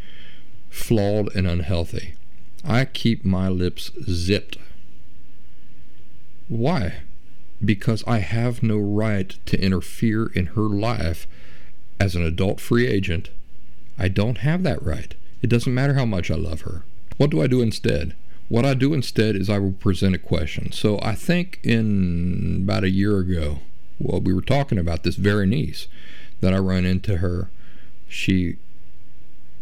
flawed 0.69 1.33
and 1.35 1.47
unhealthy. 1.47 2.15
I 2.63 2.85
keep 2.85 3.25
my 3.25 3.49
lips 3.49 3.91
zipped. 4.07 4.57
Why? 6.47 7.01
because 7.63 8.03
I 8.05 8.19
have 8.19 8.63
no 8.63 8.77
right 8.77 9.35
to 9.45 9.61
interfere 9.61 10.27
in 10.27 10.47
her 10.47 10.63
life 10.63 11.27
as 11.99 12.15
an 12.15 12.23
adult 12.23 12.59
free 12.59 12.87
agent. 12.87 13.29
I 13.97 14.07
don't 14.07 14.39
have 14.39 14.63
that 14.63 14.81
right. 14.83 15.13
It 15.41 15.47
doesn't 15.47 15.73
matter 15.73 15.93
how 15.93 16.05
much 16.05 16.31
I 16.31 16.35
love 16.35 16.61
her. 16.61 16.83
What 17.17 17.29
do 17.29 17.41
I 17.41 17.47
do 17.47 17.61
instead? 17.61 18.15
What 18.49 18.65
I 18.65 18.73
do 18.73 18.93
instead 18.93 19.35
is 19.35 19.49
I 19.49 19.57
will 19.57 19.71
present 19.71 20.15
a 20.15 20.19
question. 20.19 20.71
So 20.71 20.99
I 21.01 21.15
think 21.15 21.59
in 21.63 22.61
about 22.63 22.83
a 22.83 22.89
year 22.89 23.17
ago, 23.17 23.59
well, 23.99 24.19
we 24.19 24.33
were 24.33 24.41
talking 24.41 24.77
about 24.77 25.03
this 25.03 25.15
very 25.15 25.47
niece 25.47 25.87
that 26.41 26.53
I 26.53 26.59
run 26.59 26.85
into 26.85 27.17
her. 27.17 27.49
She 28.07 28.57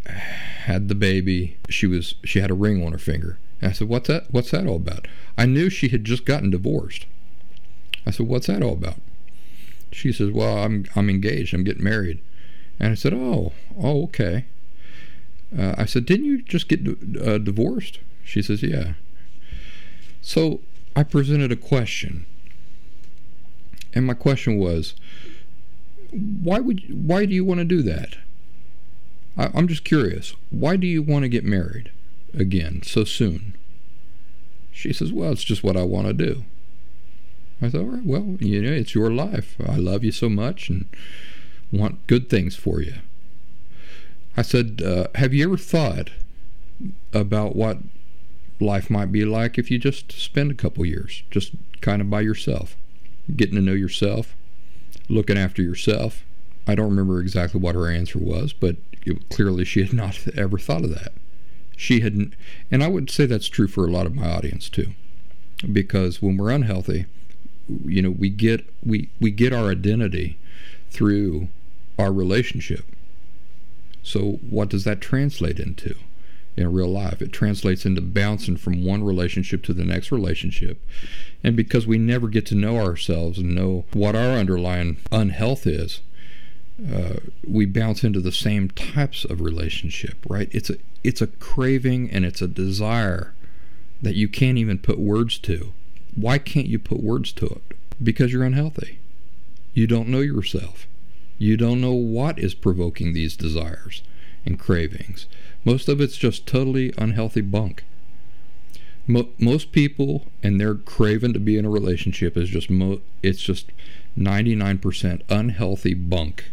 had 0.05 0.87
the 0.87 0.95
baby. 0.95 1.57
She 1.69 1.87
was 1.87 2.15
she 2.23 2.39
had 2.39 2.51
a 2.51 2.55
ring 2.55 2.83
on 2.83 2.91
her 2.91 2.97
finger, 2.97 3.37
And 3.61 3.69
I 3.69 3.73
said, 3.73 3.87
"What's 3.87 4.07
that? 4.07 4.31
What's 4.31 4.51
that 4.51 4.67
all 4.67 4.77
about?" 4.77 5.07
I 5.37 5.45
knew 5.45 5.69
she 5.69 5.89
had 5.89 6.03
just 6.03 6.25
gotten 6.25 6.49
divorced. 6.49 7.05
I 8.05 8.11
said, 8.11 8.27
"What's 8.27 8.47
that 8.47 8.63
all 8.63 8.73
about?" 8.73 8.99
She 9.91 10.11
says, 10.11 10.31
"Well, 10.31 10.57
I'm 10.57 10.85
I'm 10.95 11.09
engaged. 11.09 11.53
I'm 11.53 11.63
getting 11.63 11.83
married." 11.83 12.19
And 12.79 12.91
I 12.91 12.95
said, 12.95 13.13
"Oh, 13.13 13.53
oh, 13.77 14.03
okay." 14.03 14.45
Uh, 15.57 15.75
I 15.77 15.85
said, 15.85 16.05
"Didn't 16.05 16.25
you 16.25 16.41
just 16.41 16.67
get 16.67 16.81
uh, 16.87 17.37
divorced?" 17.37 17.99
She 18.23 18.41
says, 18.41 18.63
"Yeah." 18.63 18.93
So 20.21 20.61
I 20.95 21.03
presented 21.03 21.51
a 21.51 21.55
question, 21.55 22.25
and 23.93 24.05
my 24.05 24.13
question 24.13 24.57
was, 24.57 24.93
"Why 26.11 26.59
would 26.59 27.07
why 27.07 27.25
do 27.25 27.33
you 27.33 27.45
want 27.45 27.59
to 27.59 27.65
do 27.65 27.81
that?" 27.83 28.17
I, 29.37 29.49
I'm 29.53 29.67
just 29.67 29.83
curious. 29.83 30.35
Why 30.49 30.75
do 30.75 30.87
you 30.87 31.01
want 31.01 31.23
to 31.23 31.29
get 31.29 31.43
married 31.43 31.91
again 32.33 32.81
so 32.83 33.03
soon? 33.03 33.55
She 34.71 34.93
says, 34.93 35.11
"Well, 35.11 35.31
it's 35.31 35.43
just 35.43 35.63
what 35.63 35.77
I 35.77 35.83
want 35.83 36.07
to 36.07 36.13
do." 36.13 36.45
I 37.61 37.69
thought, 37.69 37.81
all 37.81 37.87
right, 37.87 38.05
well, 38.05 38.37
you 38.39 38.61
know, 38.61 38.71
it's 38.71 38.95
your 38.95 39.11
life. 39.11 39.55
I 39.63 39.75
love 39.75 40.03
you 40.03 40.11
so 40.11 40.29
much 40.29 40.69
and 40.69 40.85
want 41.71 42.07
good 42.07 42.27
things 42.27 42.55
for 42.55 42.81
you. 42.81 42.95
I 44.35 44.41
said, 44.41 44.81
uh, 44.83 45.07
have 45.15 45.33
you 45.33 45.43
ever 45.43 45.57
thought 45.57 46.09
about 47.13 47.55
what 47.55 47.77
life 48.61 48.89
might 48.89 49.11
be 49.11 49.25
like 49.25 49.57
if 49.57 49.71
you 49.71 49.77
just 49.77 50.11
spend 50.11 50.51
a 50.51 50.55
couple 50.55 50.85
years 50.85 51.23
just 51.31 51.51
kind 51.81 52.01
of 52.01 52.09
by 52.09 52.21
yourself, 52.21 52.77
getting 53.35 53.55
to 53.55 53.61
know 53.61 53.73
yourself, 53.73 54.35
looking 55.09 55.37
after 55.37 55.61
yourself? 55.61 56.23
I 56.67 56.75
don't 56.75 56.89
remember 56.89 57.19
exactly 57.19 57.59
what 57.59 57.75
her 57.75 57.89
answer 57.89 58.19
was, 58.19 58.53
but 58.53 58.77
it, 59.03 59.29
clearly 59.29 59.65
she 59.65 59.81
had 59.81 59.93
not 59.93 60.27
ever 60.35 60.57
thought 60.57 60.83
of 60.83 60.91
that. 60.91 61.13
She 61.75 62.01
hadn't, 62.01 62.35
and 62.69 62.83
I 62.83 62.87
would 62.87 63.09
say 63.09 63.25
that's 63.25 63.47
true 63.47 63.67
for 63.67 63.85
a 63.85 63.91
lot 63.91 64.05
of 64.05 64.13
my 64.13 64.29
audience 64.29 64.69
too, 64.69 64.93
because 65.71 66.21
when 66.21 66.37
we're 66.37 66.51
unhealthy, 66.51 67.07
you 67.85 68.01
know 68.01 68.11
we 68.11 68.29
get 68.29 68.65
we 68.83 69.09
we 69.19 69.31
get 69.31 69.53
our 69.53 69.69
identity 69.69 70.37
through 70.89 71.47
our 71.97 72.11
relationship 72.11 72.85
so 74.03 74.39
what 74.49 74.69
does 74.69 74.83
that 74.83 75.01
translate 75.01 75.59
into 75.59 75.95
in 76.61 76.71
real 76.71 76.87
life 76.87 77.21
it 77.21 77.33
translates 77.33 77.85
into 77.85 78.01
bouncing 78.01 78.55
from 78.55 78.85
one 78.85 79.03
relationship 79.03 79.63
to 79.63 79.73
the 79.73 79.83
next 79.83 80.11
relationship 80.11 80.79
and 81.43 81.55
because 81.55 81.85
we 81.85 81.97
never 81.97 82.27
get 82.27 82.45
to 82.45 82.55
know 82.55 82.77
ourselves 82.77 83.39
and 83.39 83.53
know 83.53 83.85
what 83.93 84.15
our 84.15 84.37
underlying 84.37 84.97
unhealth 85.11 85.67
is 85.67 86.01
uh, 86.93 87.15
we 87.47 87.65
bounce 87.65 88.03
into 88.03 88.19
the 88.19 88.31
same 88.31 88.69
types 88.69 89.25
of 89.25 89.41
relationship 89.41 90.15
right 90.29 90.49
it's 90.51 90.69
a 90.69 90.75
it's 91.03 91.21
a 91.21 91.27
craving 91.27 92.09
and 92.09 92.25
it's 92.25 92.41
a 92.41 92.47
desire 92.47 93.33
that 94.01 94.15
you 94.15 94.27
can't 94.27 94.57
even 94.57 94.77
put 94.77 94.97
words 94.97 95.37
to 95.37 95.73
why 96.15 96.37
can't 96.37 96.67
you 96.67 96.79
put 96.79 97.01
words 97.01 97.31
to 97.33 97.45
it? 97.45 97.77
Because 98.01 98.33
you're 98.33 98.43
unhealthy. 98.43 98.99
You 99.73 99.87
don't 99.87 100.09
know 100.09 100.19
yourself. 100.19 100.87
You 101.37 101.57
don't 101.57 101.81
know 101.81 101.93
what 101.93 102.37
is 102.37 102.53
provoking 102.53 103.13
these 103.13 103.35
desires 103.35 104.03
and 104.45 104.59
cravings. 104.59 105.27
Most 105.63 105.87
of 105.87 106.01
it's 106.01 106.17
just 106.17 106.47
totally 106.47 106.93
unhealthy 106.97 107.41
bunk. 107.41 107.83
Mo- 109.07 109.29
most 109.37 109.71
people 109.71 110.25
and 110.43 110.59
their 110.59 110.75
craving 110.75 111.33
to 111.33 111.39
be 111.39 111.57
in 111.57 111.65
a 111.65 111.69
relationship 111.69 112.37
is 112.37 112.49
just 112.49 112.69
mo- 112.69 113.01
it's 113.21 113.41
just 113.41 113.71
99% 114.17 115.21
unhealthy 115.29 115.93
bunk. 115.93 116.45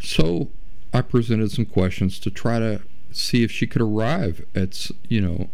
So 0.00 0.50
I 0.92 1.02
presented 1.02 1.50
some 1.50 1.66
questions 1.66 2.18
to 2.20 2.30
try 2.30 2.58
to 2.58 2.82
see 3.10 3.42
if 3.42 3.50
she 3.50 3.66
could 3.66 3.80
arrive 3.80 4.44
at 4.56 4.90
you 5.08 5.20
know 5.20 5.48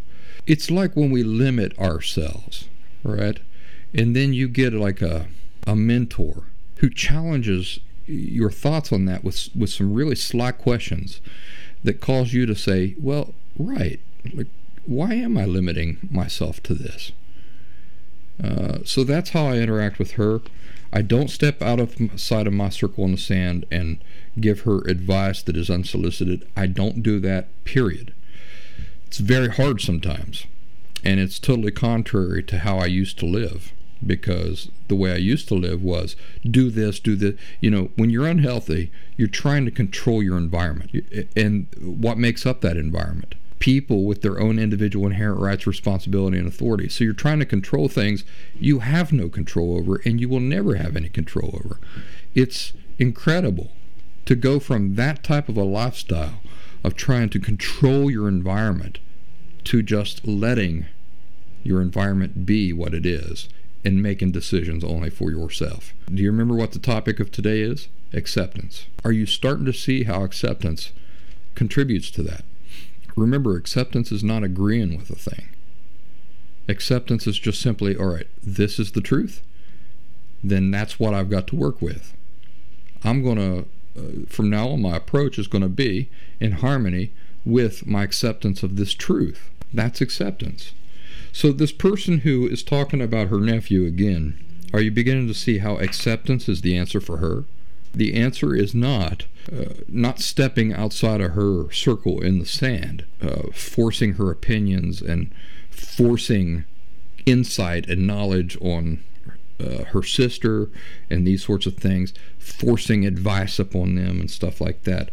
it's 0.47 0.71
like 0.71 0.97
when 0.97 1.11
we 1.11 1.23
limit 1.23 1.79
ourselves 1.79 2.71
right? 3.03 3.41
And 3.95 4.14
then 4.14 4.33
you 4.33 4.49
get 4.49 4.73
like 4.73 5.03
a, 5.03 5.29
a 5.66 5.75
mentor 5.77 6.45
who 6.77 6.91
challenges 6.91 7.81
your 8.11 8.51
thoughts 8.51 8.93
on 8.93 9.05
that 9.07 9.25
with, 9.25 9.49
with 9.55 9.71
some 9.71 9.95
really 9.95 10.17
sly 10.17 10.53
questions 10.53 11.21
that 11.85 12.01
cause 12.01 12.33
you 12.33 12.47
to 12.47 12.55
say, 12.55 12.95
well, 12.99 13.35
right, 13.59 14.01
like, 14.35 14.49
why 14.87 15.15
am 15.15 15.39
I 15.39 15.45
limiting 15.45 16.09
myself 16.11 16.63
to 16.65 16.75
this? 16.75 17.13
Uh, 18.43 18.79
so 18.85 19.05
that's 19.05 19.31
how 19.31 19.47
I 19.47 19.59
interact 19.59 19.99
with 19.99 20.13
her. 20.13 20.41
I 20.93 21.03
don't 21.03 21.29
step 21.29 21.63
out 21.63 21.79
of 21.79 21.97
side 22.17 22.47
of 22.47 22.53
my 22.53 22.69
circle 22.69 23.05
in 23.05 23.13
the 23.13 23.19
sand 23.19 23.65
and 23.71 24.03
give 24.41 24.63
her 24.63 24.79
advice 24.89 25.43
that 25.43 25.57
is 25.57 25.71
unsolicited. 25.71 26.47
I 26.57 26.67
don't 26.67 27.03
do 27.03 27.21
that, 27.21 27.49
period. 27.65 28.13
It's 29.07 29.19
very 29.19 29.51
hard 29.51 29.81
sometimes. 29.81 30.47
And 31.05 31.21
it's 31.21 31.39
totally 31.39 31.71
contrary 31.71 32.43
to 32.45 32.59
how 32.59 32.79
I 32.79 32.87
used 32.87 33.19
to 33.21 33.27
live 33.27 33.73
because 34.05 34.70
the 34.88 34.94
way 34.94 35.12
I 35.12 35.16
used 35.16 35.48
to 35.48 35.55
live 35.55 35.82
was 35.82 36.16
do 36.48 36.70
this, 36.70 37.01
do 37.01 37.16
this. 37.16 37.34
You 37.61 37.70
know, 37.70 37.90
when 37.96 38.11
you're 38.11 38.26
unhealthy, 38.26 38.90
you're 39.16 39.28
trying 39.28 39.64
to 39.66 39.70
control 39.70 40.22
your 40.22 40.38
environment. 40.38 40.90
And 41.36 41.66
what 41.80 42.18
makes 42.18 42.46
up 42.46 42.61
that 42.62 42.76
environment? 42.76 43.34
People 43.59 44.05
with 44.05 44.22
their 44.22 44.40
own 44.40 44.59
individual 44.59 45.07
inherent 45.07 45.40
rights, 45.40 45.66
responsibility, 45.66 46.38
and 46.38 46.48
authority. 46.48 46.88
So 46.88 47.05
you're 47.05 47.12
trying 47.12 47.40
to 47.40 47.46
control 47.46 47.88
things 47.88 48.24
you 48.59 48.78
have 48.78 49.12
no 49.12 49.28
control 49.28 49.76
over 49.76 50.01
and 50.05 50.20
you 50.20 50.28
will 50.28 50.40
never 50.40 50.76
have 50.76 50.96
any 50.96 51.11
control 51.11 51.61
over. 51.62 51.78
It's 52.34 52.72
incredible 52.98 53.72
to 54.24 54.34
go 54.34 54.61
from 54.61 54.94
that 54.94 55.22
type 55.22 55.48
of 55.48 55.57
a 55.57 55.64
lifestyle 55.64 56.40
of 56.82 56.96
trying 56.96 57.28
to 57.30 57.38
control 57.38 58.11
your 58.11 58.28
environment 58.28 58.98
to 59.64 59.82
just 59.82 60.26
letting 60.26 60.86
your 61.62 61.82
environment 61.82 62.46
be 62.46 62.72
what 62.72 62.94
it 62.94 63.05
is 63.05 63.48
and 63.85 64.03
making 64.03 64.33
decisions 64.33 64.85
only 64.85 65.11
for 65.11 65.31
yourself. 65.31 65.95
Do 66.12 66.22
you 66.22 66.31
remember 66.31 66.55
what 66.55 66.72
the 66.72 66.78
topic 66.78 67.20
of 67.20 67.31
today 67.31 67.61
is? 67.61 67.89
Acceptance. 68.12 68.87
Are 69.05 69.12
you 69.12 69.26
starting 69.26 69.64
to 69.66 69.72
see 69.72 70.05
how 70.05 70.22
acceptance 70.24 70.93
contributes 71.55 72.11
to 72.12 72.22
that? 72.24 72.45
Remember, 73.16 73.57
acceptance 73.57 74.12
is 74.12 74.22
not 74.22 74.45
agreeing 74.45 74.97
with 74.97 75.11
a 75.11 75.16
thing. 75.16 75.49
Acceptance 76.68 77.26
is 77.26 77.39
just 77.39 77.61
simply, 77.61 77.97
all 77.97 78.07
right, 78.07 78.28
this 78.43 78.78
is 78.78 78.93
the 78.93 79.01
truth. 79.01 79.43
Then 80.43 80.70
that's 80.70 81.01
what 81.01 81.14
I've 81.14 81.31
got 81.31 81.47
to 81.49 81.57
work 81.57 81.83
with. 81.83 82.14
I'm 83.03 83.22
going 83.22 83.37
to, 83.37 83.66
uh, 83.99 84.26
from 84.28 84.51
now 84.51 84.68
on, 84.68 84.83
my 84.83 84.97
approach 84.97 85.39
is 85.39 85.47
going 85.47 85.62
to 85.62 85.68
be 85.68 86.09
in 86.39 86.53
harmony 86.53 87.12
with 87.45 87.87
my 87.87 88.03
acceptance 88.03 88.62
of 88.62 88.76
this 88.76 88.95
truth. 88.95 89.51
That's 89.72 90.01
acceptance. 90.01 90.72
So, 91.33 91.53
this 91.53 91.72
person 91.72 92.18
who 92.18 92.47
is 92.47 92.62
talking 92.62 93.01
about 93.01 93.28
her 93.28 93.39
nephew 93.39 93.87
again, 93.87 94.39
are 94.72 94.81
you 94.81 94.91
beginning 94.91 95.28
to 95.28 95.35
see 95.35 95.59
how 95.59 95.76
acceptance 95.78 96.49
is 96.49 96.61
the 96.61 96.76
answer 96.76 97.01
for 97.01 97.18
her? 97.18 97.45
The 97.93 98.14
answer 98.14 98.55
is 98.55 98.74
not 98.74 99.24
uh, 99.53 99.74
not 99.89 100.20
stepping 100.20 100.72
outside 100.72 101.20
of 101.20 101.33
her 101.33 101.70
circle 101.72 102.20
in 102.20 102.39
the 102.39 102.47
sand, 102.47 103.05
uh, 103.20 103.51
forcing 103.53 104.14
her 104.14 104.31
opinions 104.31 105.03
and 105.03 105.33
forcing 105.70 106.64
insight 107.26 107.89
and 107.89 108.07
knowledge 108.07 108.57
on 108.61 109.03
uh, 109.59 109.85
her 109.87 110.03
sister 110.03 110.68
and 111.09 111.26
these 111.26 111.45
sorts 111.45 111.66
of 111.66 111.76
things, 111.76 112.14
forcing 112.39 113.05
advice 113.05 113.59
upon 113.59 113.97
them 113.97 114.20
and 114.20 114.31
stuff 114.31 114.61
like 114.61 114.85
that. 114.85 115.11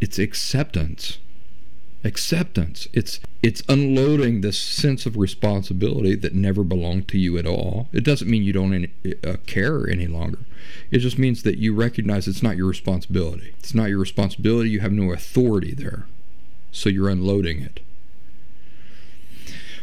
It's 0.00 0.18
acceptance 0.18 1.18
acceptance. 2.04 2.88
It's 2.92 3.20
it's 3.42 3.62
unloading 3.68 4.40
this 4.40 4.58
sense 4.58 5.06
of 5.06 5.16
responsibility 5.16 6.14
that 6.14 6.34
never 6.34 6.62
belonged 6.62 7.08
to 7.08 7.18
you 7.18 7.38
at 7.38 7.46
all. 7.46 7.88
It 7.92 8.04
doesn't 8.04 8.30
mean 8.30 8.42
you 8.42 8.52
don't 8.52 8.74
any, 8.74 8.90
uh, 9.26 9.36
care 9.46 9.88
any 9.88 10.06
longer. 10.06 10.40
It 10.90 10.98
just 10.98 11.18
means 11.18 11.42
that 11.44 11.58
you 11.58 11.74
recognize 11.74 12.28
it's 12.28 12.42
not 12.42 12.56
your 12.56 12.68
responsibility. 12.68 13.54
It's 13.58 13.74
not 13.74 13.88
your 13.88 13.98
responsibility. 13.98 14.70
You 14.70 14.80
have 14.80 14.92
no 14.92 15.12
authority 15.12 15.72
there. 15.74 16.06
So 16.70 16.88
you're 16.88 17.08
unloading 17.08 17.62
it. 17.62 17.80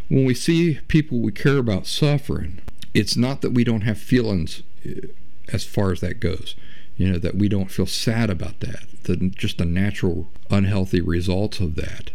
When 0.07 0.23
we 0.23 0.33
see 0.35 0.79
people 0.87 1.19
we 1.19 1.31
care 1.31 1.57
about 1.57 1.85
suffering 1.85 2.61
it's 2.97 3.15
not 3.15 3.41
that 3.41 3.51
we 3.51 3.63
don't 3.63 3.81
have 3.81 3.99
feelings 3.99 4.63
uh, 4.85 5.07
as 5.53 5.63
far 5.63 5.91
as 5.91 5.99
that 6.01 6.19
goes 6.19 6.55
you 6.97 7.11
know 7.11 7.19
that 7.19 7.35
we 7.35 7.47
don't 7.47 7.71
feel 7.71 7.85
sad 7.85 8.29
about 8.29 8.59
that. 8.61 8.85
The 9.03 9.15
just 9.15 9.59
the 9.59 9.65
natural 9.65 10.27
unhealthy 10.49 11.01
results 11.01 11.59
of 11.59 11.75
that. 11.75 12.11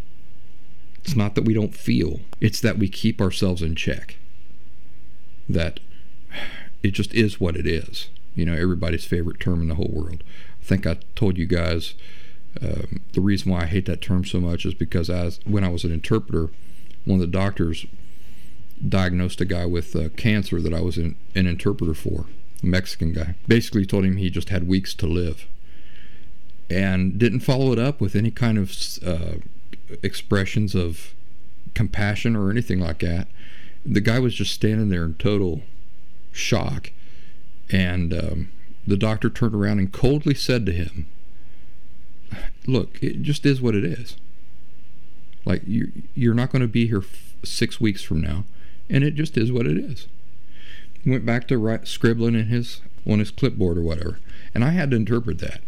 It's 1.04 1.16
not 1.16 1.34
that 1.34 1.44
we 1.44 1.54
don't 1.54 1.74
feel 1.74 2.20
it's 2.40 2.60
that 2.60 2.78
we 2.78 2.88
keep 2.88 3.20
ourselves 3.20 3.62
in 3.62 3.76
check. 3.76 4.16
That 5.48 5.80
it 6.82 6.90
just 6.90 7.14
is 7.14 7.40
what 7.40 7.56
it 7.56 7.66
is. 7.66 8.08
You 8.34 8.44
know 8.44 8.54
everybody's 8.54 9.04
favorite 9.04 9.40
term 9.40 9.62
in 9.62 9.68
the 9.68 9.76
whole 9.76 9.90
world. 9.92 10.24
I 10.60 10.64
think 10.64 10.86
i 10.86 10.96
told 11.16 11.38
you 11.38 11.46
guys 11.46 11.94
um, 12.60 13.00
the 13.12 13.20
reason 13.20 13.50
why 13.50 13.62
i 13.62 13.66
hate 13.66 13.86
that 13.86 14.00
term 14.00 14.24
so 14.24 14.40
much 14.40 14.64
is 14.64 14.74
because 14.74 15.10
as 15.10 15.40
when 15.44 15.64
i 15.64 15.68
was 15.68 15.84
an 15.84 15.92
interpreter 15.92 16.50
one 17.04 17.20
of 17.20 17.20
the 17.20 17.26
doctors 17.26 17.84
diagnosed 18.86 19.40
a 19.40 19.44
guy 19.44 19.66
with 19.66 19.96
uh, 19.96 20.08
cancer 20.10 20.60
that 20.60 20.72
i 20.72 20.80
was 20.80 20.98
an 20.98 21.16
interpreter 21.34 21.94
for 21.94 22.26
Mexican 22.62 23.12
guy. 23.12 23.34
Basically 23.46 23.84
told 23.84 24.04
him 24.04 24.16
he 24.16 24.30
just 24.30 24.48
had 24.48 24.66
weeks 24.66 24.94
to 24.94 25.06
live 25.06 25.46
and 26.70 27.18
didn't 27.18 27.40
follow 27.40 27.72
it 27.72 27.78
up 27.78 28.00
with 28.00 28.16
any 28.16 28.30
kind 28.30 28.56
of 28.56 28.72
uh, 29.04 29.34
expressions 30.02 30.74
of 30.74 31.12
compassion 31.74 32.34
or 32.36 32.50
anything 32.50 32.80
like 32.80 33.00
that. 33.00 33.28
The 33.84 34.00
guy 34.00 34.18
was 34.18 34.34
just 34.34 34.52
standing 34.52 34.88
there 34.88 35.04
in 35.04 35.14
total 35.14 35.62
shock. 36.30 36.90
And 37.70 38.12
um, 38.12 38.52
the 38.86 38.96
doctor 38.96 39.30
turned 39.30 39.54
around 39.54 39.78
and 39.78 39.92
coldly 39.92 40.34
said 40.34 40.66
to 40.66 40.72
him, 40.72 41.06
Look, 42.66 43.02
it 43.02 43.22
just 43.22 43.44
is 43.44 43.60
what 43.60 43.74
it 43.74 43.84
is. 43.84 44.16
Like, 45.44 45.62
you're, 45.66 45.88
you're 46.14 46.34
not 46.34 46.50
going 46.50 46.62
to 46.62 46.68
be 46.68 46.86
here 46.86 47.02
f- 47.02 47.34
six 47.44 47.80
weeks 47.80 48.02
from 48.02 48.20
now, 48.20 48.44
and 48.88 49.04
it 49.04 49.14
just 49.14 49.36
is 49.36 49.50
what 49.52 49.66
it 49.66 49.76
is. 49.76 50.06
Went 51.04 51.26
back 51.26 51.48
to 51.48 51.58
write, 51.58 51.88
scribbling 51.88 52.34
in 52.34 52.46
his 52.46 52.80
on 53.06 53.18
his 53.18 53.32
clipboard 53.32 53.78
or 53.78 53.82
whatever, 53.82 54.20
and 54.54 54.64
I 54.64 54.70
had 54.70 54.90
to 54.90 54.96
interpret 54.96 55.38
that. 55.38 55.60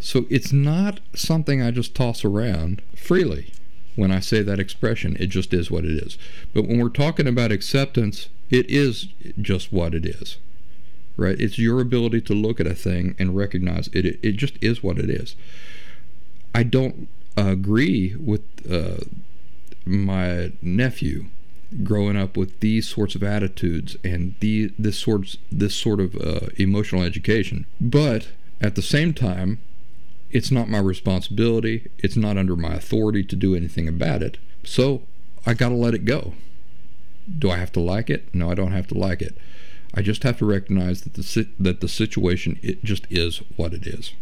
So 0.00 0.26
it's 0.28 0.52
not 0.52 1.00
something 1.14 1.62
I 1.62 1.70
just 1.70 1.94
toss 1.94 2.24
around 2.24 2.82
freely 2.96 3.52
when 3.94 4.10
I 4.10 4.20
say 4.20 4.42
that 4.42 4.58
expression. 4.58 5.16
It 5.20 5.28
just 5.28 5.54
is 5.54 5.70
what 5.70 5.84
it 5.84 5.92
is. 5.92 6.18
But 6.52 6.66
when 6.66 6.78
we're 6.80 6.88
talking 6.88 7.26
about 7.26 7.52
acceptance, 7.52 8.28
it 8.50 8.68
is 8.68 9.08
just 9.40 9.72
what 9.72 9.94
it 9.94 10.04
is. 10.04 10.38
Right? 11.16 11.40
It's 11.40 11.58
your 11.58 11.80
ability 11.80 12.20
to 12.22 12.34
look 12.34 12.60
at 12.60 12.66
a 12.66 12.74
thing 12.74 13.14
and 13.18 13.36
recognize 13.36 13.88
it. 13.88 14.04
It, 14.04 14.18
it 14.22 14.32
just 14.32 14.54
is 14.60 14.82
what 14.82 14.98
it 14.98 15.08
is. 15.08 15.34
I 16.54 16.62
don't 16.62 17.08
agree 17.36 18.16
with 18.16 18.42
uh, 18.70 19.04
my 19.86 20.52
nephew 20.60 21.26
growing 21.82 22.16
up 22.16 22.36
with 22.36 22.60
these 22.60 22.88
sorts 22.88 23.14
of 23.14 23.22
attitudes 23.22 23.96
and 24.04 24.34
the 24.40 24.72
this 24.78 24.98
sorts 24.98 25.36
this 25.50 25.74
sort 25.74 26.00
of 26.00 26.14
uh, 26.16 26.48
emotional 26.56 27.02
education. 27.02 27.66
But 27.80 28.28
at 28.60 28.74
the 28.74 28.82
same 28.82 29.12
time, 29.12 29.60
it's 30.30 30.50
not 30.50 30.68
my 30.68 30.78
responsibility. 30.78 31.90
It's 31.98 32.16
not 32.16 32.36
under 32.36 32.56
my 32.56 32.74
authority 32.74 33.22
to 33.24 33.36
do 33.36 33.54
anything 33.54 33.88
about 33.88 34.22
it. 34.22 34.38
So 34.64 35.02
I 35.44 35.54
got 35.54 35.68
to 35.70 35.74
let 35.74 35.94
it 35.94 36.04
go. 36.04 36.34
Do 37.38 37.50
I 37.50 37.56
have 37.56 37.72
to 37.72 37.80
like 37.80 38.10
it? 38.10 38.32
No, 38.34 38.50
I 38.50 38.54
don't 38.54 38.72
have 38.72 38.86
to 38.88 38.98
like 38.98 39.20
it. 39.20 39.36
I 39.94 40.02
just 40.02 40.22
have 40.24 40.38
to 40.38 40.46
recognize 40.46 41.02
that 41.02 41.14
the 41.14 41.48
that 41.58 41.80
the 41.80 41.88
situation 41.88 42.58
it 42.62 42.84
just 42.84 43.06
is 43.10 43.38
what 43.56 43.72
it 43.72 43.86
is. 43.86 44.12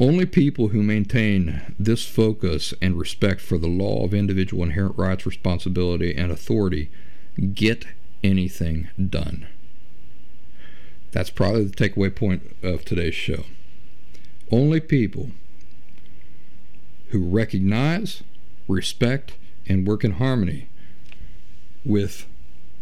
Only 0.00 0.26
people 0.26 0.68
who 0.68 0.82
maintain 0.82 1.74
this 1.78 2.04
focus 2.04 2.74
and 2.82 2.98
respect 2.98 3.40
for 3.40 3.58
the 3.58 3.68
law 3.68 4.04
of 4.04 4.12
individual 4.12 4.64
inherent 4.64 4.98
rights, 4.98 5.24
responsibility, 5.24 6.14
and 6.14 6.32
authority 6.32 6.90
get 7.54 7.86
anything 8.22 8.88
done. 9.08 9.46
That's 11.12 11.30
probably 11.30 11.64
the 11.64 11.76
takeaway 11.76 12.14
point 12.14 12.56
of 12.60 12.84
today's 12.84 13.14
show. 13.14 13.44
Only 14.50 14.80
people 14.80 15.30
who 17.10 17.24
recognize, 17.24 18.24
respect, 18.66 19.34
and 19.68 19.86
work 19.86 20.02
in 20.02 20.12
harmony 20.12 20.68
with 21.84 22.26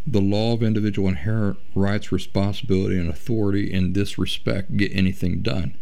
the 0.06 0.20
law 0.20 0.54
of 0.54 0.62
individual 0.62 1.08
inherent 1.08 1.58
rights, 1.74 2.10
responsibility, 2.10 2.98
and 2.98 3.10
authority 3.10 3.70
in 3.70 3.92
this 3.92 4.16
respect 4.16 4.78
get 4.78 4.90
anything 4.94 5.42
done. 5.42 5.74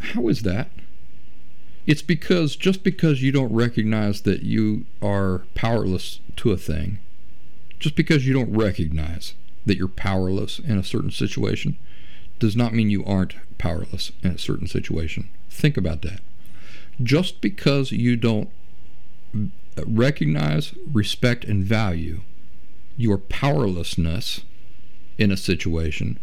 How 0.00 0.28
is 0.28 0.42
that? 0.42 0.70
It's 1.86 2.02
because 2.02 2.54
just 2.56 2.82
because 2.82 3.22
you 3.22 3.32
don't 3.32 3.52
recognize 3.52 4.22
that 4.22 4.42
you 4.42 4.84
are 5.00 5.44
powerless 5.54 6.20
to 6.36 6.52
a 6.52 6.56
thing, 6.56 6.98
just 7.78 7.96
because 7.96 8.26
you 8.26 8.34
don't 8.34 8.54
recognize 8.54 9.34
that 9.64 9.76
you're 9.76 9.88
powerless 9.88 10.58
in 10.58 10.78
a 10.78 10.84
certain 10.84 11.10
situation, 11.10 11.78
does 12.38 12.54
not 12.54 12.74
mean 12.74 12.90
you 12.90 13.04
aren't 13.04 13.34
powerless 13.58 14.12
in 14.22 14.32
a 14.32 14.38
certain 14.38 14.66
situation. 14.66 15.30
Think 15.50 15.76
about 15.76 16.02
that. 16.02 16.20
Just 17.02 17.40
because 17.40 17.90
you 17.90 18.16
don't 18.16 18.50
recognize, 19.86 20.74
respect, 20.92 21.44
and 21.44 21.64
value 21.64 22.20
your 22.96 23.18
powerlessness 23.18 24.42
in 25.16 25.30
a 25.30 25.36
situation 25.36 26.18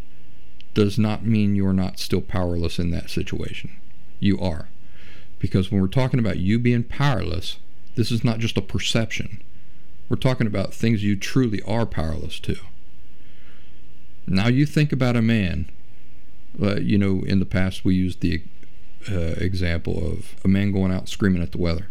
does 0.75 0.99
not 0.99 1.25
mean 1.25 1.55
you're 1.55 1.73
not 1.73 1.97
still 1.97 2.21
powerless 2.21 2.77
in 2.77 2.91
that 2.91 3.09
situation. 3.09 3.75
You 4.19 4.39
are. 4.39 4.67
Because 5.39 5.71
when 5.71 5.81
we're 5.81 5.87
talking 5.87 6.19
about 6.19 6.37
you 6.37 6.59
being 6.59 6.83
powerless, 6.83 7.57
this 7.95 8.11
is 8.11 8.23
not 8.23 8.39
just 8.39 8.57
a 8.57 8.61
perception. 8.61 9.41
We're 10.09 10.17
talking 10.17 10.45
about 10.45 10.73
things 10.73 11.03
you 11.03 11.15
truly 11.15 11.61
are 11.63 11.85
powerless 11.85 12.39
to. 12.41 12.57
Now 14.27 14.47
you 14.47 14.65
think 14.65 14.91
about 14.91 15.15
a 15.15 15.21
man. 15.21 15.69
Uh, 16.61 16.75
you 16.75 16.97
know, 16.97 17.23
in 17.25 17.39
the 17.39 17.45
past 17.45 17.83
we 17.83 17.95
used 17.95 18.21
the 18.21 18.43
uh, 19.09 19.35
example 19.37 19.97
of 19.97 20.35
a 20.43 20.47
man 20.47 20.71
going 20.71 20.91
out 20.91 21.09
screaming 21.09 21.41
at 21.41 21.51
the 21.51 21.57
weather. 21.57 21.87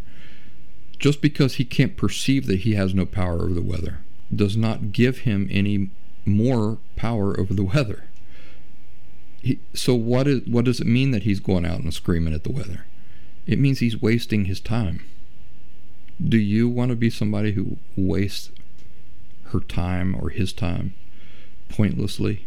Just 0.99 1.21
because 1.21 1.55
he 1.55 1.65
can't 1.65 1.97
perceive 1.97 2.47
that 2.47 2.61
he 2.61 2.75
has 2.75 2.95
no 2.95 3.07
power 3.07 3.43
over 3.43 3.55
the 3.55 3.63
weather 3.63 4.01
does 4.35 4.57
not 4.57 4.93
give 4.93 5.19
him 5.19 5.49
any 5.51 5.91
more 6.25 6.79
power 6.97 7.39
over 7.39 7.53
the 7.55 7.65
weather. 7.65 8.05
He, 9.45 9.59
so 9.75 9.95
what 9.95 10.27
is 10.27 10.47
what 10.47 10.65
does 10.65 10.81
it 10.81 10.87
mean 10.87 11.11
that 11.11 11.25
he's 11.25 11.39
going 11.39 11.67
out 11.67 11.81
and 11.81 11.93
screaming 11.93 12.33
at 12.33 12.45
the 12.45 12.53
weather? 12.53 12.87
It 13.47 13.59
means 13.59 13.79
he's 13.79 14.01
wasting 14.01 14.47
his 14.47 14.59
time. 14.59 15.05
Do 16.19 16.39
you 16.39 16.67
want 16.67 16.89
to 16.89 16.97
be 16.97 17.11
somebody 17.11 17.53
who 17.53 17.77
wastes 17.95 18.51
her 19.49 19.61
time 19.61 20.17
or 20.19 20.31
his 20.31 20.55
time 20.55 20.95
pointlessly? 21.69 22.47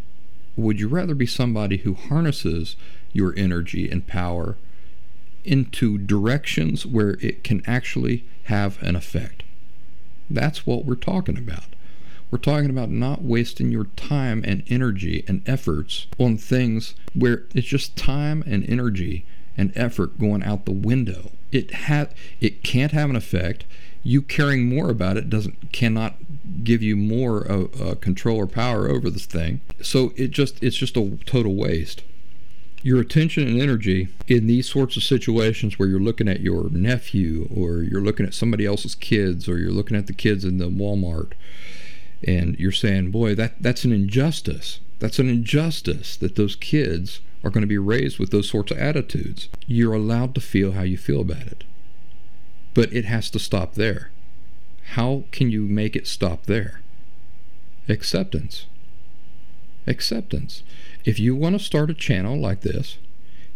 Would 0.55 0.79
you 0.79 0.87
rather 0.87 1.13
be 1.13 1.27
somebody 1.27 1.77
who 1.77 1.93
harnesses 1.93 2.75
your 3.13 3.31
energy 3.37 3.91
and 3.91 4.07
power 4.07 4.57
into 5.45 5.99
directions 5.99 6.83
where 6.83 7.11
it 7.21 7.43
can 7.43 7.61
actually 7.67 8.25
have 8.45 8.81
an 8.81 8.95
effect? 8.95 9.43
That's 10.31 10.65
what 10.65 10.83
we're 10.83 10.95
talking 10.95 11.37
about. 11.37 11.75
We're 12.29 12.39
talking 12.39 12.69
about 12.69 12.89
not 12.89 13.21
wasting 13.21 13.71
your 13.71 13.85
time 13.95 14.43
and 14.45 14.63
energy 14.67 15.23
and 15.27 15.47
efforts 15.47 16.07
on 16.19 16.37
things 16.37 16.93
where 17.13 17.45
it's 17.55 17.67
just 17.67 17.95
time 17.95 18.43
and 18.45 18.67
energy 18.69 19.25
and 19.55 19.71
effort 19.75 20.19
going 20.19 20.43
out 20.43 20.65
the 20.65 20.71
window. 20.71 21.31
It 21.53 21.73
ha- 21.73 22.07
it 22.41 22.63
can't 22.63 22.91
have 22.91 23.09
an 23.09 23.15
effect. 23.15 23.63
You 24.03 24.21
caring 24.21 24.67
more 24.67 24.89
about 24.89 25.15
it 25.15 25.29
doesn't 25.29 25.71
cannot 25.71 26.15
give 26.63 26.83
you 26.83 26.97
more 26.97 27.49
uh, 27.49 27.63
uh, 27.81 27.95
control 27.95 28.37
or 28.37 28.47
power 28.47 28.89
over 28.89 29.09
this 29.09 29.25
thing. 29.25 29.61
So 29.81 30.11
it 30.17 30.31
just 30.31 30.61
it's 30.61 30.75
just 30.75 30.97
a 30.97 31.17
total 31.25 31.55
waste. 31.55 32.03
Your 32.83 32.99
attention 32.99 33.47
and 33.47 33.59
energy 33.59 34.09
in 34.27 34.47
these 34.47 34.69
sorts 34.69 34.97
of 34.97 35.03
situations 35.03 35.79
where 35.79 35.87
you're 35.87 35.99
looking 35.99 36.27
at 36.27 36.41
your 36.41 36.69
nephew 36.69 37.49
or 37.53 37.77
you're 37.77 38.01
looking 38.01 38.25
at 38.25 38.33
somebody 38.33 38.65
else's 38.65 38.95
kids 38.95 39.47
or 39.47 39.57
you're 39.57 39.71
looking 39.71 39.97
at 39.97 40.07
the 40.07 40.13
kids 40.13 40.45
in 40.45 40.57
the 40.57 40.69
Walmart 40.69 41.31
and 42.23 42.57
you're 42.59 42.71
saying, 42.71 43.11
boy, 43.11 43.35
that, 43.35 43.61
that's 43.61 43.85
an 43.85 43.91
injustice. 43.91 44.79
That's 44.99 45.19
an 45.19 45.29
injustice 45.29 46.17
that 46.17 46.35
those 46.35 46.55
kids 46.55 47.21
are 47.43 47.49
going 47.49 47.61
to 47.61 47.67
be 47.67 47.77
raised 47.77 48.19
with 48.19 48.31
those 48.31 48.49
sorts 48.49 48.71
of 48.71 48.77
attitudes. 48.77 49.49
You're 49.67 49.93
allowed 49.93 50.33
to 50.35 50.41
feel 50.41 50.71
how 50.71 50.81
you 50.81 50.97
feel 50.97 51.21
about 51.21 51.47
it. 51.47 51.63
But 52.73 52.91
it 52.93 53.05
has 53.05 53.29
to 53.31 53.39
stop 53.39 53.75
there. 53.75 54.11
How 54.91 55.25
can 55.31 55.51
you 55.51 55.63
make 55.63 55.95
it 55.95 56.07
stop 56.07 56.45
there? 56.45 56.81
Acceptance. 57.87 58.65
Acceptance. 59.85 60.63
If 61.05 61.19
you 61.19 61.35
want 61.35 61.57
to 61.57 61.63
start 61.63 61.89
a 61.89 61.93
channel 61.93 62.37
like 62.37 62.61
this, 62.61 62.97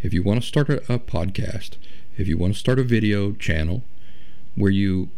if 0.02 0.14
you 0.14 0.24
want 0.24 0.42
to 0.42 0.48
start 0.48 0.70
a, 0.70 0.94
a 0.94 1.00
podcast, 1.00 1.72
if 2.18 2.28
you 2.28 2.38
want 2.38 2.54
to 2.54 2.60
start 2.60 2.80
a 2.80 2.84
video 2.84 3.34
channel 3.34 3.84
where 4.56 4.72
you 4.72 5.10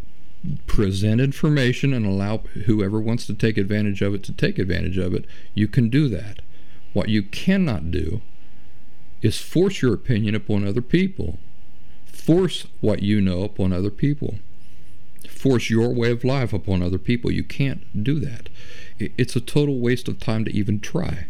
present 0.68 1.22
information 1.22 1.94
and 1.94 2.06
allow 2.06 2.38
whoever 2.66 3.00
wants 3.00 3.26
to 3.28 3.34
take 3.34 3.58
advantage 3.58 4.02
of 4.02 4.14
it 4.14 4.24
to 4.24 4.34
take 4.34 4.60
advantage 4.60 4.98
of 4.98 5.14
it, 5.14 5.26
you 5.54 5.68
can 5.68 5.90
do 5.90 6.10
that. 6.10 6.42
What 6.94 7.10
you 7.10 7.24
cannot 7.24 7.92
do 7.92 8.22
is 9.22 9.40
force 9.40 9.82
your 9.82 9.94
opinion 9.94 10.36
upon 10.36 10.68
other 10.68 10.82
people. 10.82 11.40
Force 12.06 12.68
what 12.82 13.02
you 13.02 13.22
know 13.22 13.44
upon 13.44 13.74
other 13.74 13.90
people. 13.90 14.36
Force 15.30 15.70
your 15.70 15.90
way 15.94 16.12
of 16.12 16.24
life 16.24 16.54
upon 16.54 16.84
other 16.84 16.98
people. 16.98 17.32
You 17.32 17.44
can't 17.44 18.04
do 18.04 18.20
that. 18.20 18.50
It's 19.00 19.36
a 19.36 19.42
total 19.42 19.80
waste 19.80 20.08
of 20.08 20.20
time 20.20 20.46
to 20.46 20.56
even 20.56 20.80
try. 20.80 21.28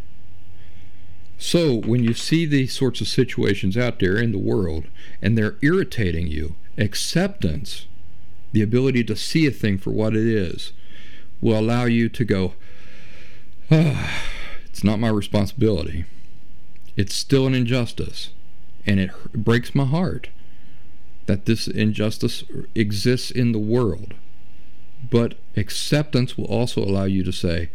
So, 1.37 1.75
when 1.75 2.03
you 2.03 2.13
see 2.13 2.45
these 2.45 2.73
sorts 2.73 3.01
of 3.01 3.07
situations 3.07 3.75
out 3.75 3.99
there 3.99 4.17
in 4.17 4.31
the 4.31 4.37
world 4.37 4.85
and 5.21 5.37
they're 5.37 5.57
irritating 5.61 6.27
you, 6.27 6.55
acceptance 6.77 7.85
the 8.53 8.61
ability 8.61 9.03
to 9.03 9.15
see 9.15 9.45
a 9.45 9.51
thing 9.51 9.77
for 9.77 9.91
what 9.91 10.15
it 10.15 10.25
is, 10.25 10.71
will 11.41 11.59
allow 11.59 11.85
you 11.85 12.07
to 12.07 12.23
go, 12.23 12.53
ah, 13.69 14.21
it's 14.65 14.83
not 14.83 14.99
my 14.99 15.09
responsibility. 15.09 16.05
It's 16.95 17.13
still 17.15 17.45
an 17.47 17.55
injustice. 17.55 18.29
And 18.85 18.99
it 18.99 19.11
breaks 19.33 19.75
my 19.75 19.85
heart 19.85 20.29
that 21.25 21.45
this 21.45 21.67
injustice 21.67 22.43
exists 22.75 23.31
in 23.31 23.51
the 23.51 23.59
world. 23.59 24.13
But 25.09 25.35
acceptance 25.57 26.37
will 26.37 26.45
also 26.45 26.81
allow 26.83 27.05
you 27.05 27.23
to 27.23 27.31
say, 27.31 27.69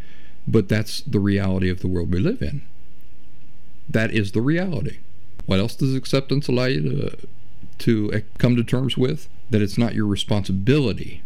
but 0.47 0.69
that's 0.69 1.01
the 1.01 1.19
reality 1.19 1.69
of 1.69 1.81
the 1.81 1.87
world 1.87 2.11
we 2.11 2.19
live 2.19 2.41
in. 2.41 2.61
That 3.87 4.11
is 4.11 4.31
the 4.31 4.41
reality. 4.41 4.97
What 5.45 5.59
else 5.59 5.75
does 5.75 5.95
acceptance 5.95 6.47
allow 6.47 6.65
you 6.65 6.81
to, 6.81 7.17
to 7.79 8.23
come 8.37 8.55
to 8.55 8.63
terms 8.63 8.97
with? 8.97 9.27
that 9.49 9.61
it's 9.61 9.77
not 9.77 9.95
your 9.95 10.05
responsibility. 10.05 11.23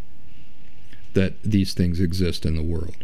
that 1.14 1.34
these 1.44 1.76
things 1.76 2.00
exist 2.00 2.44
in 2.44 2.56
the 2.56 2.64
world. 2.64 3.04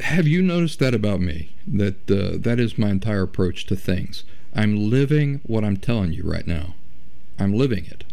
Have 0.00 0.28
you 0.28 0.42
noticed 0.42 0.78
that 0.80 0.94
about 0.94 1.22
me? 1.22 1.54
That 1.66 2.10
uh, 2.10 2.36
that 2.38 2.60
is 2.60 2.76
my 2.76 2.90
entire 2.90 3.22
approach 3.22 3.64
to 3.66 3.76
things. 3.76 4.24
I'm 4.54 4.90
living 4.90 5.40
what 5.46 5.64
I'm 5.64 5.78
telling 5.78 6.12
you 6.12 6.22
right 6.24 6.46
now. 6.46 6.74
I'm 7.38 7.54
living 7.54 7.86
it. 7.86 8.04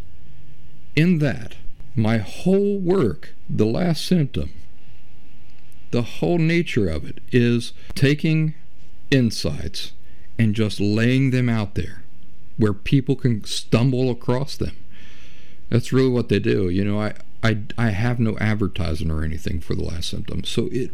In 0.96 1.18
that, 1.20 1.56
my 1.94 2.20
whole 2.20 2.80
work, 2.80 3.34
the 3.50 3.66
last 3.66 4.06
symptom, 4.06 4.54
the 5.92 6.04
whole 6.04 6.38
nature 6.38 6.88
of 6.88 7.04
it 7.04 7.20
is 7.34 7.74
taking 7.96 8.54
insights 9.12 9.92
and 10.40 10.56
just 10.56 10.80
laying 10.80 11.32
them 11.32 11.50
out 11.50 11.76
there 11.76 12.05
where 12.58 12.74
people 12.74 13.16
can 13.16 13.43
stumble 13.43 14.10
across 14.10 14.56
them. 14.56 14.76
That's 15.70 15.91
really 15.91 16.10
what 16.10 16.30
they 16.30 16.39
do. 16.39 16.70
You 16.70 16.86
know, 16.86 17.01
I, 17.01 17.14
I, 17.43 17.64
I 17.78 17.89
have 17.89 18.20
no 18.20 18.38
advertising 18.38 19.12
or 19.12 19.24
anything 19.24 19.60
for 19.60 19.76
the 19.76 19.84
last 19.84 20.10
symptom. 20.10 20.43
So 20.43 20.70
it 20.72 20.91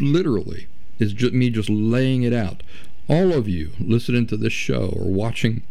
literally 0.00 0.68
is 0.98 1.12
just 1.12 1.32
me 1.32 1.50
just 1.50 1.70
laying 1.70 2.22
it 2.22 2.32
out. 2.32 2.62
All 3.08 3.32
of 3.32 3.48
you 3.48 3.72
listening 3.80 4.26
to 4.28 4.36
this 4.36 4.52
show 4.52 4.92
or 4.96 5.10
watching 5.10 5.62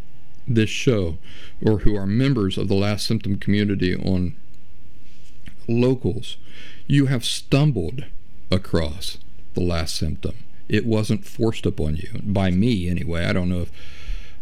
this 0.47 0.69
show 0.69 1.17
or 1.63 1.79
who 1.79 1.95
are 1.95 2.07
members 2.07 2.57
of 2.57 2.67
the 2.67 2.75
last 2.75 3.05
symptom 3.05 3.37
community 3.37 3.95
on 3.95 4.35
locals, 5.67 6.37
you 6.87 7.05
have 7.05 7.23
stumbled 7.23 8.05
across 8.51 9.19
the 9.53 9.61
last 9.61 9.95
symptom. 9.95 10.35
It 10.67 10.85
wasn't 10.85 11.25
forced 11.25 11.65
upon 11.65 11.95
you 11.95 12.09
by 12.23 12.51
me 12.51 12.89
anyway. 12.89 13.25
I 13.25 13.33
don't 13.33 13.49
know 13.49 13.61
if 13.61 13.71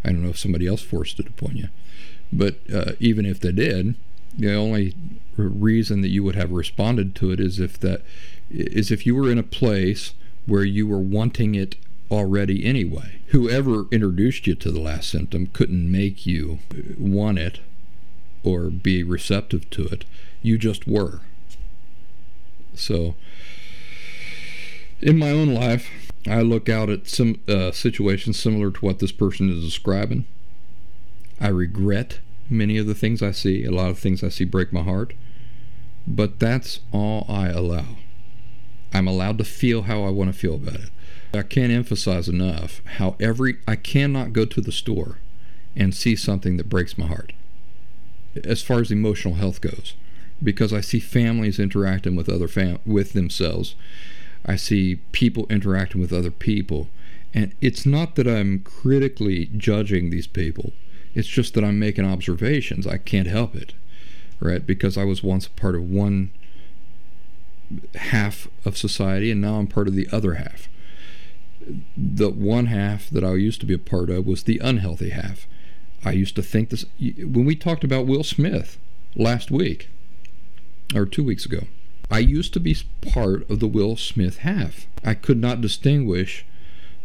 I 0.08 0.12
don't 0.12 0.24
know 0.24 0.30
if 0.30 0.40
somebody 0.40 0.68
else 0.68 0.82
forced 0.82 1.20
it 1.20 1.28
upon 1.28 1.58
you, 1.58 1.68
but 2.32 2.56
uh, 2.74 2.94
even 3.00 3.26
if 3.26 3.40
they 3.40 3.52
did, 3.52 3.96
the 4.38 4.54
only 4.54 4.96
reason 5.36 6.02
that 6.02 6.10
you 6.10 6.24
would 6.24 6.36
have 6.36 6.52
responded 6.52 7.16
to 7.16 7.32
it 7.32 7.40
is 7.40 7.60
if 7.60 7.80
that 7.80 8.02
is 8.50 8.92
if 8.92 9.06
you 9.06 9.14
were 9.16 9.30
in 9.30 9.38
a 9.38 9.44
place 9.44 10.14
where 10.46 10.64
you 10.64 10.88
were 10.88 11.00
wanting 11.00 11.56
it 11.56 11.76
already 12.10 12.66
anyway. 12.66 13.20
Whoever 13.28 13.86
introduced 13.92 14.48
you 14.48 14.56
to 14.56 14.72
the 14.72 14.80
last 14.80 15.10
symptom 15.10 15.48
couldn't 15.48 15.92
make 15.92 16.26
you 16.26 16.60
want 16.98 17.40
it 17.40 17.60
or 18.44 18.70
be 18.70 19.04
receptive 19.04 19.70
to 19.72 19.86
it. 19.88 20.06
You 20.42 20.58
just 20.58 20.88
were. 20.88 21.20
So, 22.74 23.16
in 25.02 25.18
my 25.18 25.32
own 25.32 25.54
life, 25.54 25.90
I 26.30 26.42
look 26.42 26.70
out 26.70 26.90
at 26.90 27.08
some 27.08 27.40
uh, 27.48 27.72
situations 27.72 28.40
similar 28.40 28.72
to 28.72 28.80
what 28.86 29.00
this 29.00 29.12
person 29.12 29.50
is 29.50 29.64
describing. 29.64 30.26
I 31.40 31.50
regret 31.50 32.20
many 32.50 32.78
of 32.78 32.88
the 32.88 32.96
things 32.96 33.22
I 33.22 33.32
see. 33.32 33.64
A 33.64 33.72
lot 33.72 33.90
of 33.90 34.00
things 34.00 34.24
I 34.24 34.30
see 34.30 34.46
break 34.46 34.74
my 34.74 34.84
heart. 34.84 35.14
But 36.08 36.40
that's 36.40 36.80
all 36.92 37.26
I 37.28 37.50
allow. 37.50 37.98
I'm 38.94 39.08
allowed 39.08 39.38
to 39.40 39.44
feel 39.44 39.84
how 39.84 40.04
I 40.04 40.10
want 40.10 40.32
to 40.32 40.38
feel 40.38 40.56
about 40.56 40.76
it. 40.76 40.90
I 41.34 41.44
can't 41.44 41.72
emphasize 41.72 42.30
enough 42.30 42.82
how 42.86 43.16
every 43.20 43.58
I 43.68 43.76
cannot 43.76 44.34
go 44.34 44.46
to 44.46 44.62
the 44.62 44.72
store 44.72 45.20
and 45.76 45.94
see 45.94 46.16
something 46.16 46.58
that 46.58 46.70
breaks 46.70 46.98
my 46.98 47.08
heart 47.08 47.34
as 48.44 48.62
far 48.62 48.80
as 48.80 48.92
emotional 48.92 49.36
health 49.36 49.62
goes 49.62 49.94
because 50.42 50.72
I 50.72 50.82
see 50.82 51.00
families 51.00 51.60
interacting 51.60 52.16
with 52.16 52.30
other 52.30 52.48
fam- 52.48 52.80
with 52.86 53.14
themselves. 53.14 53.76
I 54.48 54.56
see 54.56 54.98
people 55.12 55.46
interacting 55.50 56.02
with 56.02 56.14
other 56.14 56.32
people 56.32 56.90
and 57.34 57.54
it's 57.62 57.86
not 57.86 58.16
that 58.16 58.28
I'm 58.28 58.60
critically 58.60 59.52
judging 59.58 60.10
these 60.10 60.28
people. 60.28 60.74
It's 61.14 61.28
just 61.28 61.54
that 61.54 61.64
I'm 61.64 61.78
making 61.78 62.06
observations. 62.06 62.88
I 62.88 62.98
can't 62.98 63.28
help 63.28 63.56
it. 63.56 63.74
Right? 64.40 64.66
Because 64.66 64.98
I 64.98 65.04
was 65.04 65.22
once 65.22 65.48
part 65.48 65.76
of 65.76 65.90
one 65.90 66.32
half 67.96 68.48
of 68.64 68.78
society 68.78 69.30
and 69.30 69.42
now 69.42 69.56
I'm 69.56 69.68
part 69.68 69.88
of 69.88 69.96
the 69.96 70.08
other 70.12 70.36
half 70.36 70.70
the 71.96 72.30
one 72.30 72.68
half 72.68 73.10
that 73.10 73.24
I 73.24 73.34
used 73.36 73.60
to 73.62 73.66
be 73.66 73.74
a 73.74 73.80
part 73.80 74.10
of 74.10 74.26
was 74.26 74.44
the 74.44 74.60
unhealthy 74.60 75.10
half. 75.10 75.48
I 76.04 76.12
used 76.12 76.36
to 76.36 76.42
think 76.42 76.70
this 76.70 76.86
when 77.00 77.46
we 77.46 77.56
talked 77.56 77.84
about 77.84 78.08
Will 78.08 78.24
Smith 78.24 78.78
last 79.16 79.52
week 79.52 79.90
or 80.96 81.06
two 81.06 81.24
weeks 81.24 81.46
ago. 81.46 81.68
I 82.10 82.20
used 82.20 82.54
to 82.54 82.60
be 82.60 82.78
part 83.02 83.50
of 83.50 83.60
the 83.60 83.68
Will 83.68 83.98
Smith 83.98 84.40
half. 84.40 84.88
I 85.04 85.14
could 85.14 85.40
not 85.40 85.62
distinguish 85.62 86.46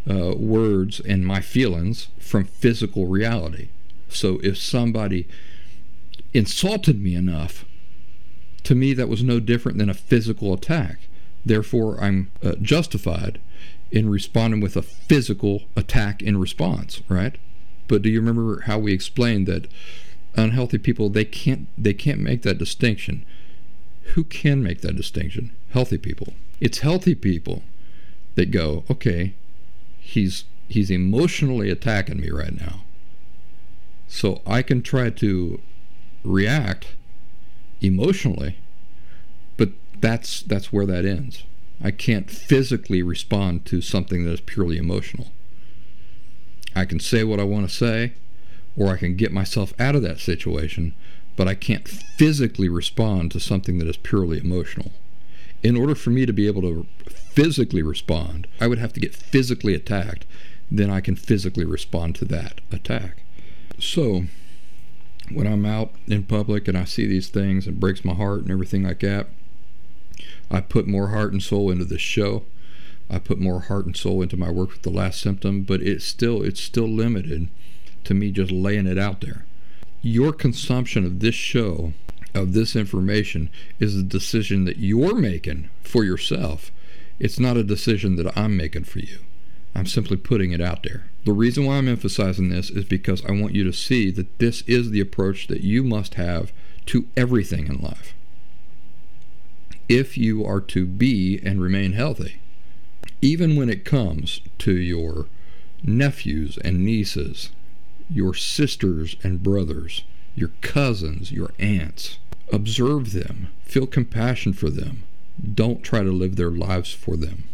uh, 0.08 0.34
words 0.36 1.00
and 1.00 1.26
my 1.26 1.40
feelings 1.40 2.08
from 2.18 2.44
physical 2.44 3.06
reality. 3.06 3.68
So 4.08 4.40
if 4.42 4.58
somebody 4.58 5.26
insulted 6.32 7.02
me 7.02 7.14
enough, 7.14 7.64
to 8.64 8.74
me 8.74 8.94
that 8.94 9.08
was 9.08 9.22
no 9.22 9.40
different 9.40 9.78
than 9.78 9.90
a 9.90 9.94
physical 9.94 10.52
attack. 10.52 11.08
Therefore, 11.44 12.02
I'm 12.02 12.30
uh, 12.42 12.52
justified 12.60 13.40
in 13.90 14.08
responding 14.08 14.60
with 14.60 14.76
a 14.76 14.82
physical 14.82 15.62
attack 15.76 16.22
in 16.22 16.38
response, 16.38 17.02
right? 17.08 17.36
But 17.88 18.02
do 18.02 18.08
you 18.08 18.20
remember 18.20 18.62
how 18.62 18.78
we 18.78 18.92
explained 18.92 19.46
that 19.48 19.66
unhealthy 20.34 20.78
people 20.78 21.10
they 21.10 21.26
can't 21.26 21.68
they 21.76 21.92
can't 21.92 22.20
make 22.20 22.42
that 22.42 22.58
distinction? 22.58 23.24
Who 24.14 24.24
can 24.24 24.62
make 24.62 24.80
that 24.82 24.96
distinction? 24.96 25.52
Healthy 25.70 25.98
people. 25.98 26.34
It's 26.60 26.78
healthy 26.78 27.14
people 27.14 27.62
that 28.34 28.50
go, 28.50 28.84
okay, 28.90 29.34
he's 29.98 30.44
he's 30.68 30.90
emotionally 30.90 31.70
attacking 31.70 32.20
me 32.20 32.30
right 32.30 32.58
now. 32.58 32.82
So 34.08 34.42
I 34.46 34.62
can 34.62 34.82
try 34.82 35.10
to 35.10 35.60
react 36.24 36.88
emotionally, 37.80 38.58
but 39.56 39.70
that's 40.00 40.42
that's 40.42 40.72
where 40.72 40.86
that 40.86 41.04
ends. 41.04 41.44
I 41.82 41.90
can't 41.90 42.30
physically 42.30 43.02
respond 43.02 43.64
to 43.66 43.80
something 43.80 44.24
that 44.24 44.32
is 44.32 44.40
purely 44.40 44.76
emotional. 44.76 45.28
I 46.74 46.84
can 46.84 47.00
say 47.00 47.24
what 47.24 47.40
I 47.40 47.44
want 47.44 47.68
to 47.68 47.74
say, 47.74 48.12
or 48.76 48.88
I 48.88 48.96
can 48.96 49.16
get 49.16 49.32
myself 49.32 49.74
out 49.78 49.96
of 49.96 50.02
that 50.02 50.20
situation, 50.20 50.94
but 51.36 51.48
I 51.48 51.54
can't 51.54 51.88
physically 51.88 52.68
respond 52.68 53.32
to 53.32 53.40
something 53.40 53.78
that 53.78 53.88
is 53.88 53.96
purely 53.96 54.38
emotional. 54.38 54.92
In 55.62 55.76
order 55.76 55.94
for 55.94 56.10
me 56.10 56.26
to 56.26 56.32
be 56.32 56.46
able 56.46 56.62
to 56.62 56.86
physically 57.08 57.82
respond, 57.82 58.46
I 58.60 58.66
would 58.66 58.78
have 58.78 58.92
to 58.94 59.00
get 59.00 59.14
physically 59.14 59.74
attacked. 59.74 60.26
Then 60.70 60.90
I 60.90 61.00
can 61.00 61.16
physically 61.16 61.64
respond 61.64 62.14
to 62.16 62.24
that 62.26 62.60
attack. 62.70 63.22
So, 63.78 64.24
when 65.30 65.46
I'm 65.46 65.64
out 65.64 65.92
in 66.06 66.24
public 66.24 66.68
and 66.68 66.76
I 66.76 66.84
see 66.84 67.06
these 67.06 67.28
things, 67.28 67.66
and 67.66 67.80
breaks 67.80 68.04
my 68.04 68.14
heart 68.14 68.42
and 68.42 68.50
everything 68.50 68.82
like 68.82 69.00
that. 69.00 69.28
I 70.50 70.60
put 70.60 70.86
more 70.86 71.08
heart 71.08 71.32
and 71.32 71.42
soul 71.42 71.70
into 71.70 71.84
this 71.84 72.00
show. 72.00 72.44
I 73.08 73.18
put 73.18 73.40
more 73.40 73.60
heart 73.60 73.86
and 73.86 73.96
soul 73.96 74.22
into 74.22 74.36
my 74.36 74.50
work 74.50 74.72
with 74.72 74.82
the 74.82 74.90
last 74.90 75.20
symptom, 75.20 75.62
but 75.62 75.82
it's 75.82 76.04
still 76.04 76.42
it's 76.42 76.60
still 76.60 76.88
limited 76.88 77.48
to 78.04 78.14
me 78.14 78.30
just 78.30 78.50
laying 78.50 78.86
it 78.86 78.98
out 78.98 79.20
there. 79.20 79.44
Your 80.02 80.32
consumption 80.32 81.04
of 81.04 81.20
this 81.20 81.36
show, 81.36 81.92
of 82.34 82.52
this 82.52 82.74
information, 82.74 83.48
is 83.78 83.96
a 83.96 84.02
decision 84.02 84.64
that 84.64 84.78
you're 84.78 85.14
making 85.14 85.70
for 85.82 86.02
yourself. 86.02 86.72
It's 87.20 87.38
not 87.38 87.56
a 87.56 87.62
decision 87.62 88.16
that 88.16 88.36
I'm 88.36 88.56
making 88.56 88.84
for 88.84 88.98
you. 88.98 89.20
I'm 89.76 89.86
simply 89.86 90.16
putting 90.16 90.50
it 90.50 90.60
out 90.60 90.82
there. 90.82 91.06
The 91.24 91.32
reason 91.32 91.64
why 91.64 91.76
I'm 91.76 91.88
emphasizing 91.88 92.48
this 92.48 92.68
is 92.68 92.84
because 92.84 93.24
I 93.24 93.30
want 93.30 93.54
you 93.54 93.62
to 93.62 93.72
see 93.72 94.10
that 94.10 94.40
this 94.40 94.62
is 94.62 94.90
the 94.90 95.00
approach 95.00 95.46
that 95.46 95.60
you 95.60 95.84
must 95.84 96.14
have 96.14 96.52
to 96.86 97.06
everything 97.16 97.68
in 97.68 97.80
life 97.80 98.12
if 99.88 100.16
you 100.16 100.44
are 100.44 100.60
to 100.60 100.86
be 100.86 101.38
and 101.44 101.60
remain 101.60 101.92
healthy. 101.92 102.40
Even 103.20 103.56
when 103.56 103.68
it 103.68 103.84
comes 103.84 104.40
to 104.58 104.72
your 104.76 105.26
nephews 105.82 106.58
and 106.64 106.84
nieces, 106.84 107.50
your 108.12 108.34
sisters 108.34 109.16
and 109.22 109.42
brothers, 109.42 110.04
your 110.34 110.50
cousins, 110.60 111.32
your 111.32 111.50
aunts, 111.58 112.18
observe 112.52 113.12
them, 113.12 113.48
feel 113.64 113.86
compassion 113.86 114.52
for 114.52 114.68
them. 114.70 115.04
Don't 115.54 115.82
try 115.82 116.02
to 116.02 116.12
live 116.12 116.36
their 116.36 116.50
lives 116.50 116.92
for 116.92 117.16
them. 117.16 117.44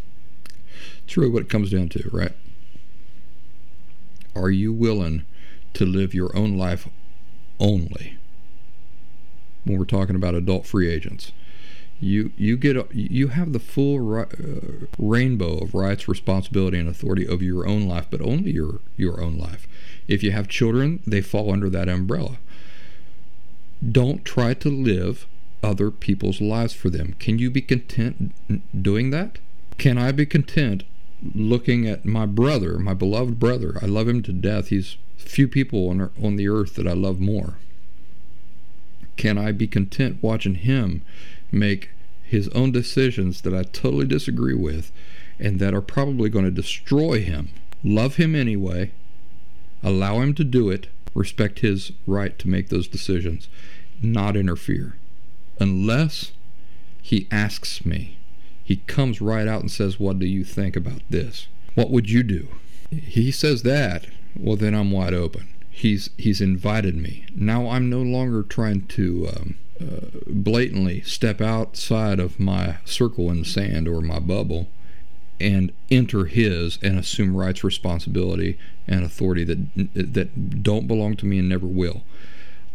It's 1.05 1.17
really 1.17 1.31
what 1.31 1.43
it 1.43 1.49
comes 1.49 1.71
down 1.71 1.89
to, 1.91 2.11
right? 2.13 2.33
Are 4.35 4.51
you 4.51 4.73
willing 4.73 5.25
to 5.75 5.87
live 5.87 6.13
your 6.13 6.37
own 6.37 6.57
life 6.57 6.89
only? 7.61 8.19
When 9.65 9.79
we're 9.79 9.85
talking 9.85 10.17
about 10.17 10.35
adult 10.35 10.67
free 10.67 10.91
agents, 10.91 11.33
you 12.01 12.33
you 12.37 12.57
get 12.57 12.77
you 12.95 13.29
have 13.29 13.53
the 13.53 13.59
full 13.59 14.19
uh, 14.21 14.27
rainbow 14.99 15.59
of 15.59 15.75
rights, 15.75 16.09
responsibility, 16.09 16.79
and 16.79 16.89
authority 16.89 17.27
over 17.27 17.43
your 17.43 17.67
own 17.67 17.89
life, 17.89 18.07
but 18.11 18.21
only 18.21 18.53
your 18.53 18.81
your 18.97 19.21
own 19.21 19.37
life. 19.37 19.67
If 20.07 20.23
you 20.23 20.31
have 20.33 20.49
children, 20.49 21.01
they 21.07 21.21
fall 21.21 21.53
under 21.53 21.69
that 21.71 21.89
umbrella. 21.89 22.39
Don't 23.91 24.25
try 24.25 24.55
to 24.55 24.69
live 24.69 25.27
other 25.63 25.91
people's 25.91 26.41
lives 26.41 26.73
for 26.73 26.89
them. 26.89 27.15
Can 27.19 27.39
you 27.39 27.51
be 27.51 27.63
content 27.63 28.33
doing 28.81 29.11
that? 29.11 29.39
Can 29.77 29.99
I 29.99 30.13
be 30.13 30.27
content 30.27 30.85
looking 31.35 31.87
at 31.87 32.05
my 32.05 32.27
brother, 32.27 32.79
my 32.79 32.95
beloved 32.95 33.39
brother? 33.41 33.79
I 33.83 33.87
love 33.87 34.09
him 34.09 34.23
to 34.23 34.33
death. 34.33 34.69
He's 34.69 34.97
few 35.17 35.49
people 35.49 35.89
on 35.89 36.11
on 36.23 36.37
the 36.37 36.49
earth 36.49 36.75
that 36.77 36.87
I 36.87 36.93
love 36.93 37.19
more. 37.19 37.55
Can 39.17 39.37
I 39.37 39.51
be 39.51 39.67
content 39.67 40.19
watching 40.23 40.55
him? 40.55 41.03
Make 41.51 41.91
his 42.23 42.49
own 42.49 42.73
decisions 42.73 43.41
that 43.43 43.55
I 43.55 43.63
totally 43.63 44.07
disagree 44.07 44.55
with 44.55 44.93
and 45.39 45.59
that 45.61 45.75
are 45.75 45.81
probably 45.81 46.29
going 46.29 46.45
to 46.45 46.51
destroy 46.51 47.21
him. 47.21 47.51
Love 47.83 48.17
him 48.17 48.35
anyway, 48.35 48.93
allow 49.83 50.21
him 50.21 50.35
to 50.35 50.45
do 50.45 50.69
it, 50.69 50.89
respect 51.15 51.61
his 51.61 51.93
right 52.07 52.39
to 52.39 52.49
make 52.49 52.69
those 52.69 52.89
decisions, 52.89 53.49
not 54.03 54.37
interfere. 54.37 54.97
Unless 55.61 56.33
he 57.03 57.27
asks 57.31 57.85
me, 57.87 58.19
he 58.63 58.77
comes 58.77 59.21
right 59.21 59.49
out 59.49 59.63
and 59.63 59.71
says, 59.71 59.99
What 59.99 60.19
do 60.19 60.27
you 60.27 60.45
think 60.45 60.77
about 60.77 61.01
this? 61.09 61.49
What 61.75 61.91
would 61.91 62.11
you 62.11 62.23
do? 62.23 62.49
He 62.91 63.31
says 63.31 63.63
that, 63.63 64.07
well, 64.37 64.57
then 64.57 64.75
I'm 64.75 64.91
wide 64.91 65.15
open. 65.15 65.49
He's, 65.71 66.11
he's 66.19 66.41
invited 66.41 66.97
me. 66.97 67.25
Now 67.35 67.69
I'm 67.71 67.89
no 67.89 68.01
longer 68.03 68.43
trying 68.43 68.87
to 68.89 69.29
um, 69.29 69.55
blatantly 70.27 71.03
step 71.03 71.41
outside 71.41 72.19
of 72.19 72.41
my 72.41 72.79
circle 72.85 73.31
in 73.31 73.41
the 73.41 73.45
sand 73.45 73.89
or 73.89 74.01
my 74.01 74.19
bubble 74.19 74.69
and 75.41 75.73
enter 75.91 76.25
his 76.25 76.79
and 76.83 76.99
assume 76.99 77.37
rights, 77.37 77.63
responsibility, 77.63 78.59
and 78.87 79.05
authority 79.05 79.45
that 79.45 79.59
that 79.95 80.63
don't 80.63 80.87
belong 80.87 81.17
to 81.17 81.27
me 81.27 81.39
and 81.39 81.49
never 81.49 81.67
will. 81.67 82.03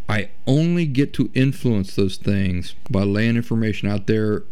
I 0.07 0.29
only 0.45 0.85
get 0.85 1.13
to 1.13 1.31
influence 1.33 1.95
those 1.95 2.17
things 2.17 2.75
by 2.89 3.03
laying 3.03 3.35
information 3.35 3.89
out 3.89 4.07
there, 4.07 4.43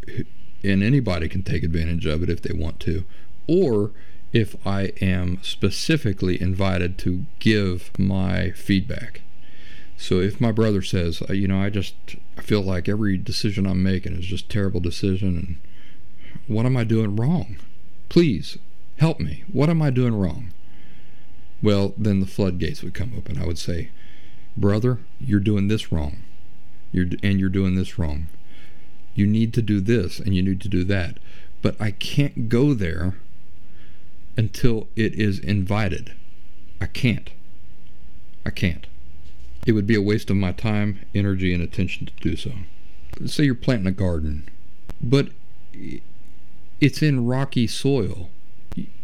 and 0.63 0.81
anybody 0.83 1.27
can 1.29 1.43
take 1.43 1.63
advantage 1.63 2.05
of 2.05 2.23
it 2.23 2.29
if 2.29 2.41
they 2.41 2.53
want 2.53 2.79
to, 2.81 3.05
or 3.47 3.91
if 4.31 4.55
I 4.65 4.93
am 5.01 5.39
specifically 5.41 6.41
invited 6.41 6.97
to 6.99 7.25
give 7.39 7.91
my 7.99 8.51
feedback. 8.51 9.21
So 10.01 10.19
if 10.19 10.41
my 10.41 10.51
brother 10.51 10.81
says, 10.81 11.21
uh, 11.29 11.33
you 11.33 11.47
know, 11.47 11.61
I 11.61 11.69
just 11.69 11.93
I 12.35 12.41
feel 12.41 12.61
like 12.63 12.89
every 12.89 13.17
decision 13.17 13.67
I'm 13.67 13.83
making 13.83 14.13
is 14.13 14.25
just 14.25 14.49
terrible 14.49 14.79
decision 14.79 15.37
and 15.37 15.57
what 16.47 16.65
am 16.65 16.75
I 16.75 16.83
doing 16.85 17.15
wrong? 17.15 17.57
Please 18.09 18.57
help 18.97 19.19
me. 19.19 19.43
What 19.51 19.69
am 19.69 19.79
I 19.79 19.91
doing 19.91 20.15
wrong? 20.15 20.53
Well, 21.61 21.93
then 21.99 22.19
the 22.19 22.25
floodgates 22.25 22.81
would 22.81 22.95
come 22.95 23.13
open. 23.15 23.39
I 23.39 23.45
would 23.45 23.59
say, 23.59 23.91
brother, 24.57 24.97
you're 25.19 25.39
doing 25.39 25.67
this 25.67 25.91
wrong. 25.91 26.23
You're 26.91 27.09
and 27.21 27.39
you're 27.39 27.49
doing 27.49 27.75
this 27.75 27.99
wrong. 27.99 28.25
You 29.13 29.27
need 29.27 29.53
to 29.53 29.61
do 29.61 29.79
this 29.79 30.19
and 30.19 30.33
you 30.33 30.41
need 30.41 30.61
to 30.61 30.67
do 30.67 30.83
that. 30.85 31.19
But 31.61 31.79
I 31.79 31.91
can't 31.91 32.49
go 32.49 32.73
there 32.73 33.17
until 34.35 34.87
it 34.95 35.13
is 35.13 35.37
invited. 35.37 36.15
I 36.81 36.87
can't. 36.87 37.29
I 38.43 38.49
can't 38.49 38.87
it 39.65 39.73
would 39.73 39.87
be 39.87 39.95
a 39.95 40.01
waste 40.01 40.29
of 40.29 40.37
my 40.37 40.51
time, 40.51 40.99
energy, 41.13 41.53
and 41.53 41.61
attention 41.61 42.07
to 42.07 42.13
do 42.21 42.35
so. 42.35 42.51
Say 43.25 43.43
you're 43.43 43.55
planting 43.55 43.87
a 43.87 43.91
garden, 43.91 44.49
but 45.01 45.29
it's 46.79 47.01
in 47.01 47.25
rocky 47.25 47.67
soil. 47.67 48.29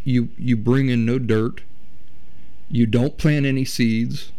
You 0.04 0.30
you 0.38 0.58
bring 0.58 0.90
in 0.90 1.06
no 1.06 1.20
dirt. 1.20 1.62
You 2.70 2.86
don't 2.86 3.18
plant 3.18 3.46
any 3.46 3.66
seeds. 3.66 4.32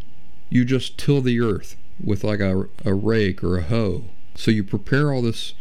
You 0.51 0.65
just 0.65 0.99
till 0.99 1.21
the 1.21 1.41
earth 1.41 1.77
with 2.03 2.25
like 2.25 2.41
a, 2.41 2.67
a 2.85 2.95
rake 2.95 3.45
or 3.45 3.59
a 3.59 3.63
hoe. 3.63 4.05
So 4.35 4.51
you 4.51 4.65
prepare 4.65 5.13
all 5.13 5.23
this 5.23 5.55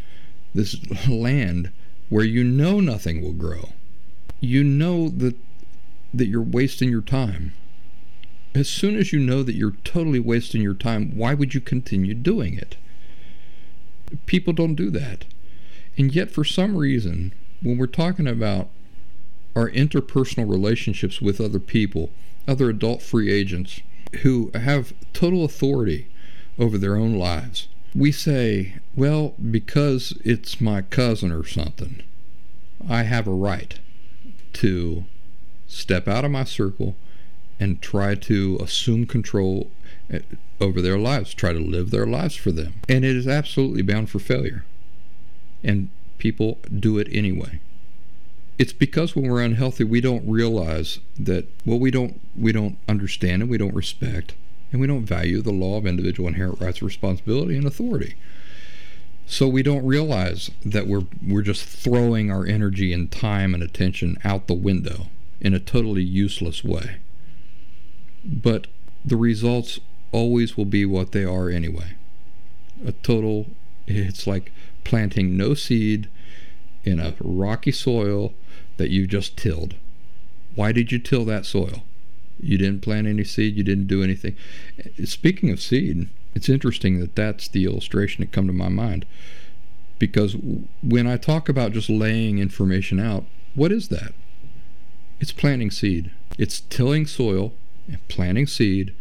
this 0.55 0.77
land 1.07 1.71
where 2.09 2.25
you 2.25 2.43
know 2.43 2.79
nothing 2.79 3.21
will 3.21 3.33
grow. 3.33 3.73
You 4.39 4.63
know 4.63 5.09
that 5.09 5.35
that 6.13 6.27
you're 6.27 6.41
wasting 6.41 6.89
your 6.89 7.01
time 7.01 7.53
as 8.57 8.67
soon 8.67 8.95
as 8.95 9.13
you 9.13 9.19
know 9.19 9.43
that 9.43 9.55
you're 9.55 9.75
totally 9.83 10.19
wasting 10.19 10.61
your 10.61 10.73
time, 10.73 11.15
why 11.15 11.33
would 11.33 11.53
you 11.53 11.61
continue 11.61 12.13
doing 12.13 12.57
it? 12.57 12.77
People 14.25 14.53
don't 14.53 14.75
do 14.75 14.89
that. 14.89 15.25
And 15.97 16.13
yet, 16.13 16.31
for 16.31 16.43
some 16.43 16.75
reason, 16.75 17.33
when 17.61 17.77
we're 17.77 17.87
talking 17.87 18.27
about 18.27 18.69
our 19.55 19.69
interpersonal 19.69 20.49
relationships 20.49 21.21
with 21.21 21.41
other 21.41 21.59
people, 21.59 22.11
other 22.47 22.69
adult 22.69 23.01
free 23.01 23.31
agents 23.31 23.81
who 24.21 24.51
have 24.53 24.93
total 25.13 25.43
authority 25.43 26.07
over 26.57 26.77
their 26.77 26.95
own 26.95 27.15
lives, 27.15 27.67
we 27.95 28.11
say, 28.11 28.75
well, 28.95 29.33
because 29.51 30.17
it's 30.23 30.61
my 30.61 30.81
cousin 30.81 31.31
or 31.31 31.43
something, 31.43 32.01
I 32.87 33.03
have 33.03 33.27
a 33.27 33.31
right 33.31 33.79
to 34.53 35.05
step 35.67 36.07
out 36.07 36.23
of 36.23 36.31
my 36.31 36.43
circle 36.43 36.95
and 37.59 37.81
try 37.81 38.15
to 38.15 38.57
assume 38.61 39.05
control 39.05 39.69
eh, 40.09 40.19
over 40.59 40.81
their 40.81 40.97
lives, 40.97 41.33
try 41.33 41.53
to 41.53 41.59
live 41.59 41.91
their 41.91 42.05
lives 42.05 42.35
for 42.35 42.51
them. 42.51 42.75
And 42.87 43.03
it 43.03 43.15
is 43.15 43.27
absolutely 43.27 43.81
bound 43.81 44.09
for 44.09 44.19
failure. 44.19 44.65
And 45.63 45.89
people 46.17 46.59
do 46.79 46.97
it 46.97 47.07
anyway. 47.11 47.59
It's 48.57 48.73
because 48.73 49.15
when 49.15 49.29
we're 49.29 49.41
unhealthy, 49.41 49.83
we 49.83 50.01
don't 50.01 50.27
realize 50.27 50.99
that 51.19 51.45
well, 51.65 51.79
we 51.79 51.91
don't 51.91 52.19
we 52.35 52.51
don't 52.51 52.77
understand 52.87 53.43
and 53.43 53.51
we 53.51 53.57
don't 53.57 53.75
respect 53.75 54.33
and 54.71 54.81
we 54.81 54.87
don't 54.87 55.05
value 55.05 55.41
the 55.41 55.51
law 55.51 55.77
of 55.77 55.85
individual 55.85 56.27
inherent 56.27 56.59
rights, 56.59 56.81
responsibility, 56.81 57.55
and 57.55 57.67
authority. 57.67 58.15
So 59.27 59.47
we 59.47 59.61
don't 59.61 59.85
realize 59.85 60.49
that 60.65 60.87
we're 60.87 61.05
we're 61.25 61.43
just 61.43 61.65
throwing 61.65 62.31
our 62.31 62.47
energy 62.47 62.93
and 62.93 63.11
time 63.11 63.53
and 63.53 63.61
attention 63.61 64.17
out 64.23 64.47
the 64.47 64.55
window 64.55 65.07
in 65.39 65.53
a 65.53 65.59
totally 65.59 66.01
useless 66.01 66.63
way 66.63 66.97
but 68.27 68.67
the 69.03 69.15
results 69.15 69.79
always 70.11 70.57
will 70.57 70.65
be 70.65 70.85
what 70.85 71.11
they 71.11 71.23
are 71.23 71.49
anyway. 71.49 71.95
A 72.85 72.91
total, 72.91 73.47
it's 73.87 74.27
like 74.27 74.51
planting 74.83 75.37
no 75.37 75.53
seed 75.53 76.09
in 76.83 76.99
a 76.99 77.15
rocky 77.19 77.71
soil 77.71 78.33
that 78.77 78.89
you 78.89 79.07
just 79.07 79.37
tilled. 79.37 79.75
Why 80.55 80.71
did 80.71 80.91
you 80.91 80.99
till 80.99 81.25
that 81.25 81.45
soil? 81.45 81.83
You 82.39 82.57
didn't 82.57 82.81
plant 82.81 83.07
any 83.07 83.23
seed, 83.23 83.55
you 83.55 83.63
didn't 83.63 83.87
do 83.87 84.03
anything. 84.03 84.35
Speaking 85.05 85.49
of 85.49 85.61
seed, 85.61 86.09
it's 86.35 86.49
interesting 86.49 86.99
that 86.99 87.15
that's 87.15 87.47
the 87.47 87.65
illustration 87.65 88.21
that 88.21 88.31
come 88.31 88.47
to 88.47 88.53
my 88.53 88.69
mind 88.69 89.05
because 89.99 90.35
when 90.83 91.07
I 91.07 91.17
talk 91.17 91.49
about 91.49 91.71
just 91.71 91.89
laying 91.89 92.39
information 92.39 92.99
out, 92.99 93.25
what 93.55 93.71
is 93.71 93.87
that? 93.89 94.13
It's 95.19 95.31
planting 95.31 95.71
seed. 95.71 96.11
It's 96.37 96.61
tilling 96.61 97.07
soil 97.07 97.53
planting 98.07 98.47
seed 98.47 98.93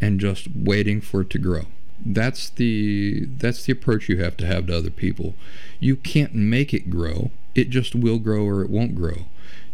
and 0.00 0.20
just 0.20 0.48
waiting 0.54 1.00
for 1.00 1.22
it 1.22 1.30
to 1.30 1.38
grow. 1.38 1.62
That's 2.04 2.48
the 2.48 3.26
that's 3.26 3.64
the 3.64 3.72
approach 3.72 4.08
you 4.08 4.22
have 4.22 4.36
to 4.38 4.46
have 4.46 4.66
to 4.66 4.76
other 4.76 4.90
people. 4.90 5.34
You 5.78 5.96
can't 5.96 6.34
make 6.34 6.72
it 6.72 6.90
grow. 6.90 7.30
It 7.54 7.68
just 7.68 7.94
will 7.94 8.18
grow 8.18 8.46
or 8.46 8.62
it 8.62 8.70
won't 8.70 8.94
grow. 8.94 9.26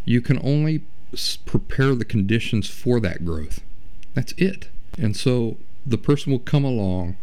You 0.03 0.21
can 0.21 0.39
only 0.43 0.83
prepare 1.45 1.95
the 1.95 2.05
conditions 2.05 2.69
for 2.69 2.99
that 2.99 3.23
growth. 3.23 3.61
That's 4.13 4.33
it. 4.33 4.67
And 4.97 5.15
so 5.15 5.57
the 5.85 5.97
person 5.97 6.31
will 6.31 6.39
come 6.39 6.65
along. 6.65 7.15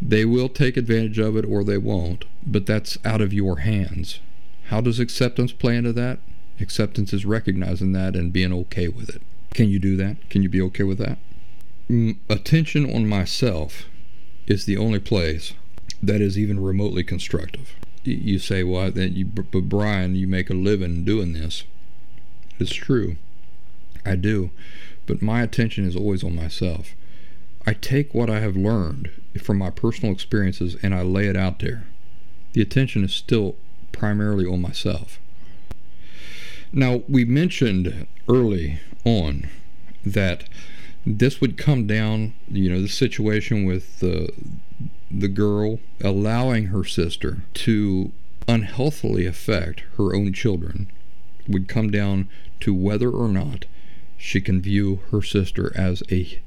They 0.00 0.24
will 0.24 0.48
take 0.48 0.76
advantage 0.76 1.18
of 1.18 1.36
it 1.36 1.44
or 1.44 1.62
they 1.62 1.78
won't, 1.78 2.24
but 2.44 2.66
that's 2.66 2.98
out 3.04 3.20
of 3.20 3.32
your 3.32 3.58
hands. 3.58 4.18
How 4.64 4.80
does 4.80 4.98
acceptance 4.98 5.52
play 5.52 5.76
into 5.76 5.92
that? 5.92 6.18
Acceptance 6.58 7.12
is 7.12 7.24
recognizing 7.24 7.92
that 7.92 8.16
and 8.16 8.32
being 8.32 8.52
okay 8.52 8.88
with 8.88 9.08
it. 9.14 9.22
Can 9.54 9.68
you 9.68 9.78
do 9.78 9.96
that? 9.96 10.30
Can 10.30 10.42
you 10.42 10.48
be 10.48 10.62
okay 10.62 10.82
with 10.82 10.98
that? 10.98 11.18
Mm, 11.90 12.16
attention 12.28 12.94
on 12.94 13.06
myself 13.06 13.84
is 14.46 14.64
the 14.64 14.76
only 14.76 14.98
place 14.98 15.52
that 16.02 16.20
is 16.20 16.38
even 16.38 16.62
remotely 16.62 17.04
constructive. 17.04 17.74
You 18.04 18.38
say, 18.38 18.64
well, 18.64 18.90
then 18.90 19.14
you, 19.14 19.26
but 19.26 19.68
Brian, 19.68 20.16
you 20.16 20.26
make 20.26 20.50
a 20.50 20.54
living 20.54 21.04
doing 21.04 21.34
this. 21.34 21.64
It's 22.58 22.74
true. 22.74 23.16
I 24.04 24.16
do. 24.16 24.50
But 25.06 25.22
my 25.22 25.42
attention 25.42 25.84
is 25.84 25.94
always 25.94 26.24
on 26.24 26.34
myself. 26.34 26.94
I 27.66 27.74
take 27.74 28.14
what 28.14 28.30
I 28.30 28.40
have 28.40 28.56
learned 28.56 29.10
from 29.40 29.58
my 29.58 29.70
personal 29.70 30.12
experiences 30.12 30.76
and 30.82 30.94
I 30.94 31.02
lay 31.02 31.28
it 31.28 31.36
out 31.36 31.60
there. 31.60 31.84
The 32.54 32.62
attention 32.62 33.04
is 33.04 33.14
still 33.14 33.54
primarily 33.92 34.46
on 34.46 34.60
myself. 34.60 35.20
Now, 36.72 37.02
we 37.08 37.24
mentioned 37.24 38.06
early 38.28 38.80
on 39.04 39.48
that 40.04 40.44
this 41.04 41.40
would 41.40 41.58
come 41.58 41.86
down, 41.86 42.34
you 42.48 42.70
know, 42.70 42.80
the 42.80 42.88
situation 42.88 43.64
with 43.64 44.00
the 44.00 44.28
the 45.10 45.28
girl 45.28 45.78
allowing 46.02 46.66
her 46.66 46.84
sister 46.84 47.42
to 47.52 48.12
unhealthily 48.48 49.26
affect 49.26 49.80
her 49.98 50.14
own 50.14 50.32
children 50.32 50.90
would 51.46 51.68
come 51.68 51.90
down 51.90 52.28
to 52.60 52.72
whether 52.72 53.10
or 53.10 53.28
not 53.28 53.66
she 54.16 54.40
can 54.40 54.62
view 54.62 55.00
her 55.10 55.20
sister 55.20 55.72
as 55.76 56.02
a 56.10 56.40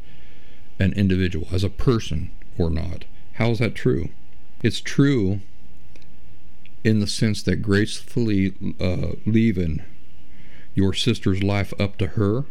an 0.79 0.93
individual, 0.93 1.47
as 1.51 1.63
a 1.63 1.69
person 1.69 2.31
or 2.57 2.69
not. 2.69 3.05
How 3.33 3.51
is 3.51 3.59
that 3.59 3.75
true? 3.75 4.09
It's 4.63 4.81
true 4.81 5.41
in 6.83 6.99
the 6.99 7.07
sense 7.07 7.43
that 7.43 7.57
gracefully 7.57 8.53
uh, 8.79 9.15
leaving 9.25 9.81
your 10.75 10.93
sister's 10.93 11.41
life 11.41 11.73
up 11.79 11.97
to 11.97 12.07
her, 12.07 12.43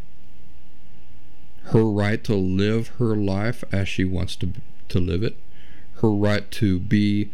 her 1.65 1.85
right 1.85 2.23
to 2.23 2.35
live 2.35 2.89
her 2.99 3.15
life 3.15 3.63
as 3.71 3.87
she 3.87 4.03
wants 4.03 4.35
to, 4.35 4.51
to 4.89 4.99
live 4.99 5.23
it, 5.23 5.37
her 6.01 6.11
right 6.11 6.51
to 6.51 6.79
be 6.79 7.31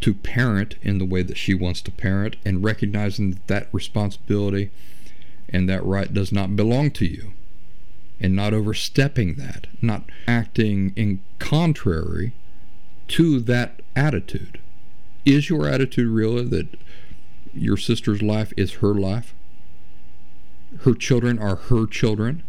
to 0.00 0.14
parent 0.14 0.76
in 0.80 0.98
the 0.98 1.04
way 1.04 1.22
that 1.22 1.36
she 1.36 1.54
wants 1.54 1.82
to 1.82 1.90
parent 1.90 2.36
and 2.44 2.64
recognizing 2.64 3.32
that 3.32 3.46
that 3.48 3.68
responsibility 3.72 4.70
and 5.48 5.68
that 5.68 5.84
right 5.84 6.14
does 6.14 6.30
not 6.30 6.54
belong 6.54 6.90
to 6.90 7.04
you 7.04 7.32
and 8.20 8.34
not 8.34 8.54
overstepping 8.54 9.34
that, 9.34 9.66
not 9.82 10.04
acting 10.26 10.92
in 10.96 11.20
contrary 11.38 12.32
to 13.08 13.40
that 13.40 13.80
attitude. 13.96 14.60
Is 15.24 15.48
your 15.48 15.68
attitude 15.68 16.08
really 16.08 16.44
that 16.44 16.68
your 17.54 17.76
sister's 17.76 18.22
life 18.22 18.52
is 18.56 18.74
her 18.74 18.94
life? 18.94 19.34
Her 20.80 20.94
children 20.94 21.38
are 21.38 21.56
her 21.56 21.86
children? 21.86 22.42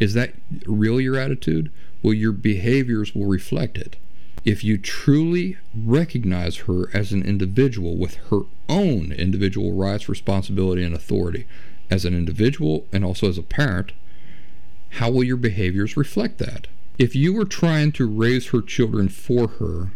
Is 0.00 0.14
that 0.14 0.34
really 0.66 1.04
your 1.04 1.16
attitude? 1.16 1.70
Well, 2.02 2.14
your 2.14 2.32
behaviors 2.32 3.14
will 3.14 3.26
reflect 3.26 3.78
it. 3.78 3.96
If 4.44 4.62
you 4.62 4.76
truly 4.76 5.56
recognize 5.74 6.58
her 6.58 6.90
as 6.92 7.12
an 7.12 7.22
individual 7.22 7.96
with 7.96 8.16
her 8.30 8.40
own 8.68 9.12
individual 9.12 9.72
rights, 9.72 10.08
responsibility, 10.08 10.82
and 10.82 10.94
authority, 10.94 11.46
as 11.90 12.04
an 12.04 12.14
individual 12.14 12.86
and 12.92 13.04
also 13.04 13.28
as 13.28 13.38
a 13.38 13.42
parent, 13.42 13.92
how 14.90 15.10
will 15.10 15.24
your 15.24 15.36
behaviors 15.36 15.96
reflect 15.96 16.38
that? 16.38 16.66
If 16.98 17.16
you 17.16 17.32
were 17.32 17.44
trying 17.44 17.92
to 17.92 18.06
raise 18.06 18.48
her 18.48 18.60
children 18.60 19.08
for 19.08 19.48
her 19.48 19.92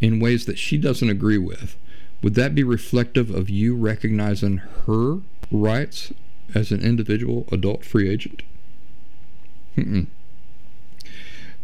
in 0.00 0.20
ways 0.20 0.46
that 0.46 0.58
she 0.58 0.78
doesn't 0.78 1.10
agree 1.10 1.38
with, 1.38 1.76
would 2.22 2.34
that 2.34 2.54
be 2.54 2.62
reflective 2.62 3.30
of 3.30 3.50
you 3.50 3.74
recognizing 3.74 4.58
her 4.86 5.20
rights 5.50 6.12
as 6.54 6.70
an 6.70 6.82
individual 6.82 7.46
adult 7.50 7.84
free 7.84 8.08
agent? 8.08 8.42
Mm-mm. 9.76 10.06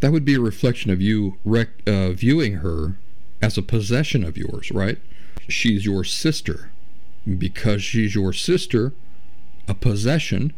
That 0.00 0.12
would 0.12 0.24
be 0.24 0.34
a 0.34 0.40
reflection 0.40 0.90
of 0.90 1.00
you 1.00 1.38
rec- 1.44 1.86
uh, 1.86 2.10
viewing 2.10 2.54
her 2.56 2.96
as 3.42 3.58
a 3.58 3.62
possession 3.62 4.24
of 4.24 4.36
yours, 4.36 4.70
right? 4.70 4.98
She's 5.48 5.84
your 5.84 6.04
sister. 6.04 6.70
Because 7.26 7.82
she's 7.82 8.14
your 8.14 8.32
sister, 8.32 8.92
a 9.66 9.74
possession, 9.74 10.54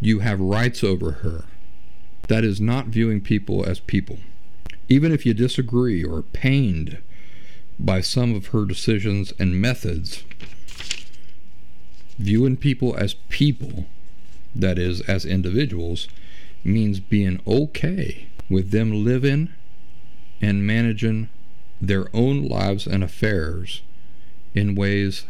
you 0.00 0.18
have 0.18 0.40
rights 0.40 0.84
over 0.84 1.12
her. 1.12 1.44
That 2.28 2.44
is 2.44 2.60
not 2.60 2.86
viewing 2.86 3.20
people 3.20 3.64
as 3.64 3.80
people. 3.80 4.18
Even 4.88 5.12
if 5.12 5.24
you 5.24 5.32
disagree 5.32 6.04
or 6.04 6.18
are 6.18 6.22
pained 6.22 6.98
by 7.78 8.00
some 8.00 8.34
of 8.34 8.48
her 8.48 8.64
decisions 8.64 9.32
and 9.38 9.60
methods, 9.60 10.24
viewing 12.18 12.56
people 12.56 12.96
as 12.96 13.14
people, 13.28 13.86
that 14.54 14.78
is, 14.78 15.00
as 15.02 15.24
individuals, 15.24 16.08
means 16.64 17.00
being 17.00 17.40
okay 17.46 18.26
with 18.48 18.70
them 18.70 19.04
living 19.04 19.50
and 20.40 20.66
managing 20.66 21.28
their 21.80 22.08
own 22.14 22.46
lives 22.46 22.86
and 22.86 23.04
affairs 23.04 23.82
in 24.54 24.74
ways 24.74 25.24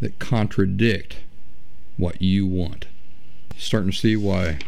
that 0.00 0.18
contradict 0.18 1.16
what 1.96 2.22
you 2.22 2.46
want. 2.46 2.86
Starting 3.56 3.90
to 3.90 3.96
see 3.96 4.16
why 4.16 4.58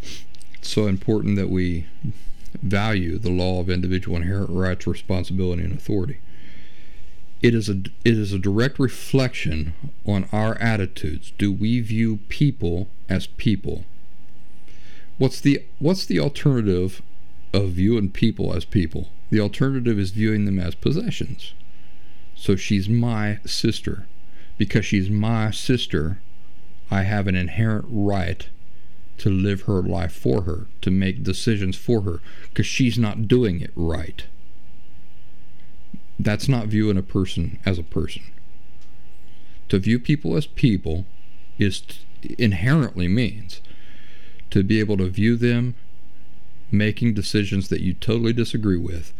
it's 0.00 0.68
so 0.68 0.86
important 0.86 1.36
that 1.36 1.48
we 1.48 1.86
value 2.60 3.18
the 3.18 3.30
law 3.30 3.60
of 3.60 3.70
individual 3.70 4.16
inherent 4.16 4.50
rights, 4.50 4.86
responsibility, 4.86 5.62
and 5.62 5.72
authority. 5.72 6.18
It 7.42 7.54
is 7.54 7.68
a 7.68 7.82
it 8.04 8.16
is 8.16 8.32
a 8.32 8.38
direct 8.38 8.78
reflection 8.78 9.74
on 10.06 10.28
our 10.32 10.56
attitudes. 10.58 11.32
Do 11.38 11.52
we 11.52 11.80
view 11.80 12.20
people 12.28 12.88
as 13.08 13.26
people? 13.26 13.84
What's 15.18 15.40
the 15.40 15.64
what's 15.78 16.06
the 16.06 16.20
alternative 16.20 17.02
of 17.52 17.70
viewing 17.72 18.10
people 18.10 18.54
as 18.54 18.64
people? 18.64 19.08
The 19.30 19.40
alternative 19.40 19.98
is 19.98 20.10
viewing 20.10 20.44
them 20.44 20.58
as 20.58 20.74
possessions. 20.74 21.52
So 22.34 22.56
she's 22.56 22.88
my 22.88 23.38
sister 23.44 24.06
because 24.58 24.84
she's 24.84 25.10
my 25.10 25.50
sister, 25.50 26.18
I 26.90 27.02
have 27.02 27.26
an 27.26 27.34
inherent 27.34 27.86
right 27.88 28.46
to 29.18 29.30
live 29.30 29.62
her 29.62 29.82
life 29.82 30.12
for 30.12 30.42
her, 30.42 30.66
to 30.82 30.90
make 30.90 31.22
decisions 31.22 31.76
for 31.76 32.02
her, 32.02 32.20
because 32.48 32.66
she's 32.66 32.98
not 32.98 33.28
doing 33.28 33.60
it 33.60 33.72
right. 33.74 34.24
That's 36.18 36.48
not 36.48 36.66
viewing 36.66 36.96
a 36.96 37.02
person 37.02 37.58
as 37.64 37.78
a 37.78 37.82
person. 37.82 38.22
To 39.68 39.78
view 39.78 39.98
people 39.98 40.36
as 40.36 40.46
people 40.46 41.06
is 41.58 41.82
inherently 42.38 43.08
means 43.08 43.60
to 44.50 44.62
be 44.62 44.78
able 44.80 44.98
to 44.98 45.08
view 45.08 45.36
them 45.36 45.74
making 46.70 47.14
decisions 47.14 47.68
that 47.68 47.80
you 47.80 47.92
totally 47.94 48.32
disagree 48.32 48.76
with, 48.76 49.12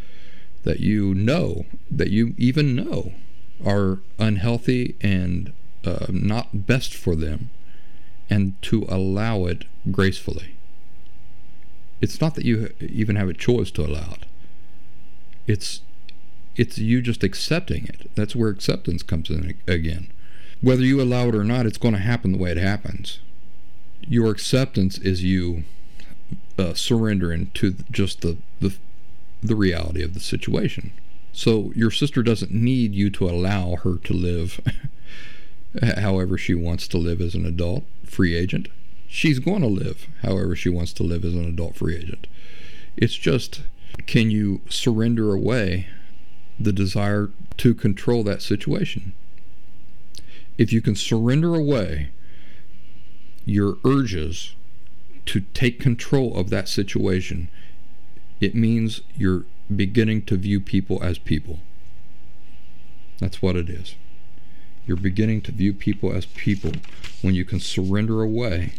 that 0.64 0.80
you 0.80 1.14
know, 1.14 1.64
that 1.90 2.10
you 2.10 2.34
even 2.36 2.74
know 2.74 3.12
are 3.64 4.00
unhealthy 4.18 4.96
and 5.00 5.52
uh, 5.84 6.06
not 6.10 6.66
best 6.66 6.94
for 6.94 7.16
them, 7.16 7.50
and 8.30 8.60
to 8.62 8.84
allow 8.88 9.44
it 9.46 9.64
gracefully. 9.90 10.56
It's 12.00 12.20
not 12.20 12.34
that 12.34 12.44
you 12.44 12.72
even 12.80 13.16
have 13.16 13.28
a 13.28 13.34
choice 13.34 13.70
to 13.72 13.82
allow 13.86 14.12
it. 14.12 14.24
It's 15.46 15.82
it's 16.56 16.78
you 16.78 17.00
just 17.00 17.22
accepting 17.22 17.86
it. 17.86 18.10
That's 18.14 18.36
where 18.36 18.50
acceptance 18.50 19.02
comes 19.02 19.30
in 19.30 19.56
again. 19.66 20.08
Whether 20.60 20.82
you 20.82 21.00
allow 21.00 21.28
it 21.28 21.34
or 21.34 21.44
not, 21.44 21.66
it's 21.66 21.78
going 21.78 21.94
to 21.94 22.00
happen 22.00 22.32
the 22.32 22.38
way 22.38 22.50
it 22.50 22.56
happens. 22.56 23.18
Your 24.02 24.30
acceptance 24.30 24.98
is 24.98 25.22
you 25.22 25.64
uh, 26.58 26.74
surrendering 26.74 27.50
to 27.54 27.74
just 27.90 28.20
the, 28.20 28.36
the 28.60 28.74
the 29.42 29.56
reality 29.56 30.02
of 30.02 30.14
the 30.14 30.20
situation. 30.20 30.92
So 31.32 31.72
your 31.74 31.90
sister 31.90 32.22
doesn't 32.22 32.52
need 32.52 32.94
you 32.94 33.10
to 33.10 33.28
allow 33.28 33.76
her 33.76 33.96
to 33.96 34.12
live 34.12 34.60
however 35.98 36.38
she 36.38 36.54
wants 36.54 36.86
to 36.88 36.98
live 36.98 37.20
as 37.20 37.34
an 37.34 37.44
adult 37.44 37.84
free 38.04 38.36
agent. 38.36 38.68
She's 39.08 39.38
going 39.38 39.62
to 39.62 39.66
live 39.66 40.06
however 40.22 40.54
she 40.54 40.68
wants 40.68 40.92
to 40.94 41.02
live 41.02 41.24
as 41.24 41.34
an 41.34 41.44
adult 41.44 41.76
free 41.76 41.96
agent. 41.96 42.26
It's 42.96 43.14
just 43.14 43.62
can 44.06 44.30
you 44.30 44.60
surrender 44.68 45.32
away 45.32 45.88
the 46.64 46.72
desire 46.72 47.30
to 47.58 47.74
control 47.74 48.22
that 48.24 48.42
situation? 48.42 49.12
If 50.58 50.72
you 50.72 50.80
can 50.80 50.96
surrender 50.96 51.54
away 51.54 52.10
your 53.44 53.78
urges 53.84 54.54
to 55.26 55.40
take 55.54 55.80
control 55.80 56.36
of 56.36 56.50
that 56.50 56.68
situation, 56.68 57.48
it 58.40 58.54
means 58.54 59.00
you're 59.16 59.44
beginning 59.74 60.22
to 60.22 60.36
view 60.36 60.60
people 60.60 61.02
as 61.02 61.18
people. 61.18 61.60
That's 63.18 63.40
what 63.40 63.56
it 63.56 63.70
is. 63.70 63.94
You're 64.86 64.96
beginning 64.96 65.42
to 65.42 65.52
view 65.52 65.72
people 65.72 66.12
as 66.12 66.26
people 66.26 66.72
when 67.22 67.34
you 67.34 67.44
can 67.44 67.60
surrender 67.60 68.20
away 68.20 68.72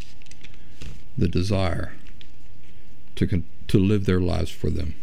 the 1.17 1.29
desire 1.29 1.93
to, 3.15 3.27
con- 3.27 3.45
to 3.67 3.79
live 3.79 4.05
their 4.05 4.19
lives 4.19 4.51
for 4.51 4.69
them. 4.69 4.95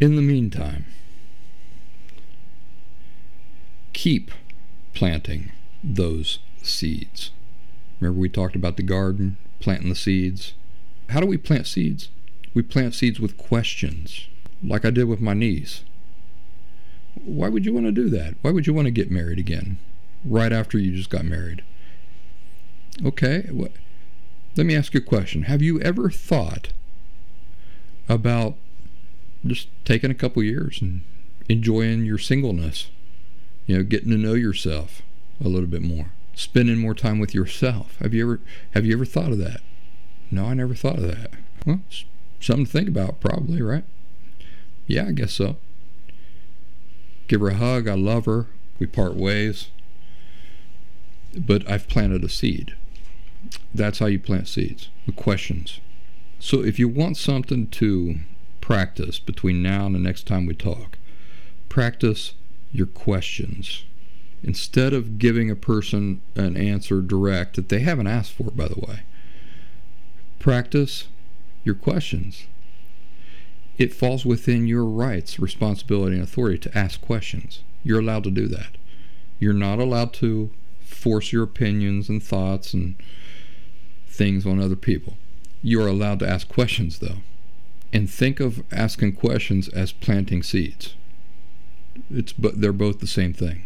In 0.00 0.16
the 0.16 0.22
meantime, 0.22 0.86
keep 3.92 4.30
planting 4.94 5.52
those 5.82 6.38
seeds. 6.62 7.30
Remember, 8.00 8.20
we 8.20 8.28
talked 8.28 8.56
about 8.56 8.76
the 8.76 8.82
garden, 8.82 9.36
planting 9.60 9.88
the 9.88 9.94
seeds. 9.94 10.54
How 11.10 11.20
do 11.20 11.26
we 11.26 11.36
plant 11.36 11.66
seeds? 11.66 12.08
We 12.54 12.62
plant 12.62 12.94
seeds 12.94 13.20
with 13.20 13.38
questions 13.38 14.28
like 14.62 14.84
I 14.84 14.90
did 14.90 15.04
with 15.04 15.20
my 15.20 15.34
niece. 15.34 15.84
Why 17.14 17.48
would 17.48 17.64
you 17.64 17.74
want 17.74 17.86
to 17.86 17.92
do 17.92 18.08
that? 18.10 18.34
Why 18.42 18.50
would 18.50 18.66
you 18.66 18.74
want 18.74 18.86
to 18.86 18.92
get 18.92 19.10
married 19.10 19.38
again 19.38 19.78
right 20.24 20.52
after 20.52 20.78
you 20.78 20.92
just 20.92 21.10
got 21.10 21.24
married? 21.24 21.62
Okay, 23.04 23.48
what, 23.50 23.72
let 24.56 24.66
me 24.66 24.76
ask 24.76 24.94
you 24.94 25.00
a 25.00 25.02
question. 25.02 25.44
Have 25.44 25.62
you 25.62 25.80
ever 25.80 26.10
thought 26.10 26.72
about 28.08 28.56
just 29.44 29.68
taking 29.84 30.10
a 30.10 30.14
couple 30.14 30.42
years 30.42 30.80
and 30.80 31.02
enjoying 31.48 32.04
your 32.04 32.18
singleness? 32.18 32.90
You 33.66 33.78
know, 33.78 33.82
getting 33.84 34.10
to 34.10 34.16
know 34.16 34.34
yourself 34.34 35.02
a 35.40 35.48
little 35.48 35.68
bit 35.68 35.82
more, 35.82 36.10
spending 36.34 36.78
more 36.78 36.94
time 36.94 37.18
with 37.18 37.34
yourself. 37.34 37.96
Have 38.00 38.14
you 38.14 38.24
ever 38.24 38.40
have 38.72 38.84
you 38.84 38.94
ever 38.94 39.04
thought 39.04 39.30
of 39.30 39.38
that? 39.38 39.60
No, 40.30 40.46
I 40.46 40.54
never 40.54 40.74
thought 40.74 40.96
of 40.98 41.06
that. 41.08 41.30
Well, 41.66 41.80
something 42.40 42.66
to 42.66 42.72
think 42.72 42.88
about, 42.88 43.20
probably, 43.20 43.62
right? 43.62 43.84
Yeah, 44.86 45.06
I 45.08 45.12
guess 45.12 45.32
so. 45.32 45.56
Give 47.28 47.40
her 47.40 47.48
a 47.48 47.54
hug. 47.54 47.86
I 47.88 47.94
love 47.94 48.24
her. 48.26 48.46
We 48.78 48.86
part 48.86 49.14
ways. 49.14 49.68
But 51.34 51.68
I've 51.70 51.88
planted 51.88 52.24
a 52.24 52.28
seed. 52.28 52.74
That's 53.74 54.00
how 54.00 54.06
you 54.06 54.18
plant 54.18 54.48
seeds 54.48 54.88
with 55.06 55.16
questions. 55.16 55.80
So 56.38 56.62
if 56.62 56.78
you 56.78 56.88
want 56.88 57.16
something 57.16 57.68
to 57.68 58.16
practice 58.60 59.18
between 59.18 59.62
now 59.62 59.86
and 59.86 59.94
the 59.94 59.98
next 59.98 60.26
time 60.26 60.46
we 60.46 60.54
talk, 60.54 60.98
practice 61.68 62.34
your 62.72 62.86
questions. 62.86 63.84
Instead 64.42 64.92
of 64.92 65.18
giving 65.18 65.50
a 65.50 65.56
person 65.56 66.20
an 66.34 66.56
answer 66.56 67.00
direct 67.00 67.56
that 67.56 67.68
they 67.68 67.80
haven't 67.80 68.08
asked 68.08 68.32
for, 68.32 68.50
by 68.50 68.66
the 68.66 68.80
way, 68.80 69.00
practice 70.40 71.06
your 71.62 71.76
questions 71.76 72.46
it 73.78 73.92
falls 73.92 74.24
within 74.24 74.66
your 74.66 74.84
rights, 74.84 75.38
responsibility, 75.38 76.14
and 76.14 76.22
authority 76.22 76.58
to 76.58 76.78
ask 76.78 77.00
questions. 77.00 77.62
You're 77.82 78.00
allowed 78.00 78.24
to 78.24 78.30
do 78.30 78.46
that. 78.48 78.76
You're 79.38 79.52
not 79.52 79.78
allowed 79.78 80.12
to 80.14 80.50
force 80.84 81.32
your 81.32 81.42
opinions 81.42 82.08
and 82.08 82.22
thoughts 82.22 82.74
and 82.74 82.94
things 84.06 84.46
on 84.46 84.60
other 84.60 84.76
people. 84.76 85.16
You 85.62 85.82
are 85.82 85.88
allowed 85.88 86.20
to 86.20 86.28
ask 86.28 86.48
questions, 86.48 86.98
though. 86.98 87.18
And 87.92 88.08
think 88.08 88.40
of 88.40 88.62
asking 88.70 89.14
questions 89.14 89.68
as 89.68 89.92
planting 89.92 90.42
seeds. 90.42 90.94
It's 92.10 92.32
but 92.32 92.60
they're 92.60 92.72
both 92.72 93.00
the 93.00 93.06
same 93.06 93.32
thing. 93.32 93.64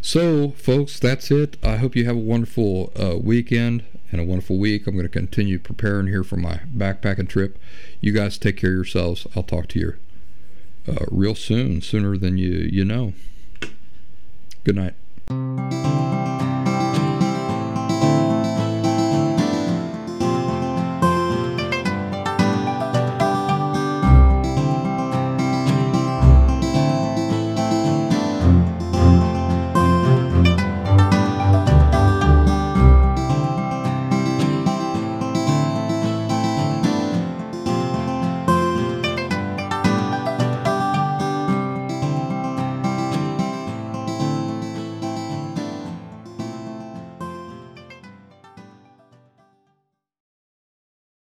So, 0.00 0.50
folks, 0.50 1.00
that's 1.00 1.30
it. 1.30 1.56
I 1.62 1.76
hope 1.76 1.96
you 1.96 2.04
have 2.04 2.16
a 2.16 2.20
wonderful 2.20 2.92
uh, 2.94 3.16
weekend 3.16 3.84
and 4.12 4.20
a 4.20 4.24
wonderful 4.24 4.58
week. 4.58 4.86
I'm 4.86 4.94
going 4.94 5.04
to 5.04 5.08
continue 5.08 5.58
preparing 5.58 6.08
here 6.08 6.22
for 6.22 6.36
my 6.36 6.60
backpacking 6.76 7.28
trip. 7.28 7.58
You 8.02 8.12
guys 8.12 8.36
take 8.36 8.58
care 8.58 8.70
of 8.70 8.76
yourselves. 8.76 9.26
I'll 9.34 9.42
talk 9.42 9.66
to 9.68 9.78
you 9.78 9.96
uh, 10.86 11.06
real 11.10 11.34
soon, 11.34 11.80
sooner 11.80 12.18
than 12.18 12.36
you 12.36 12.50
you 12.50 12.84
know. 12.84 13.14
Good 14.64 14.76
night. 14.76 16.23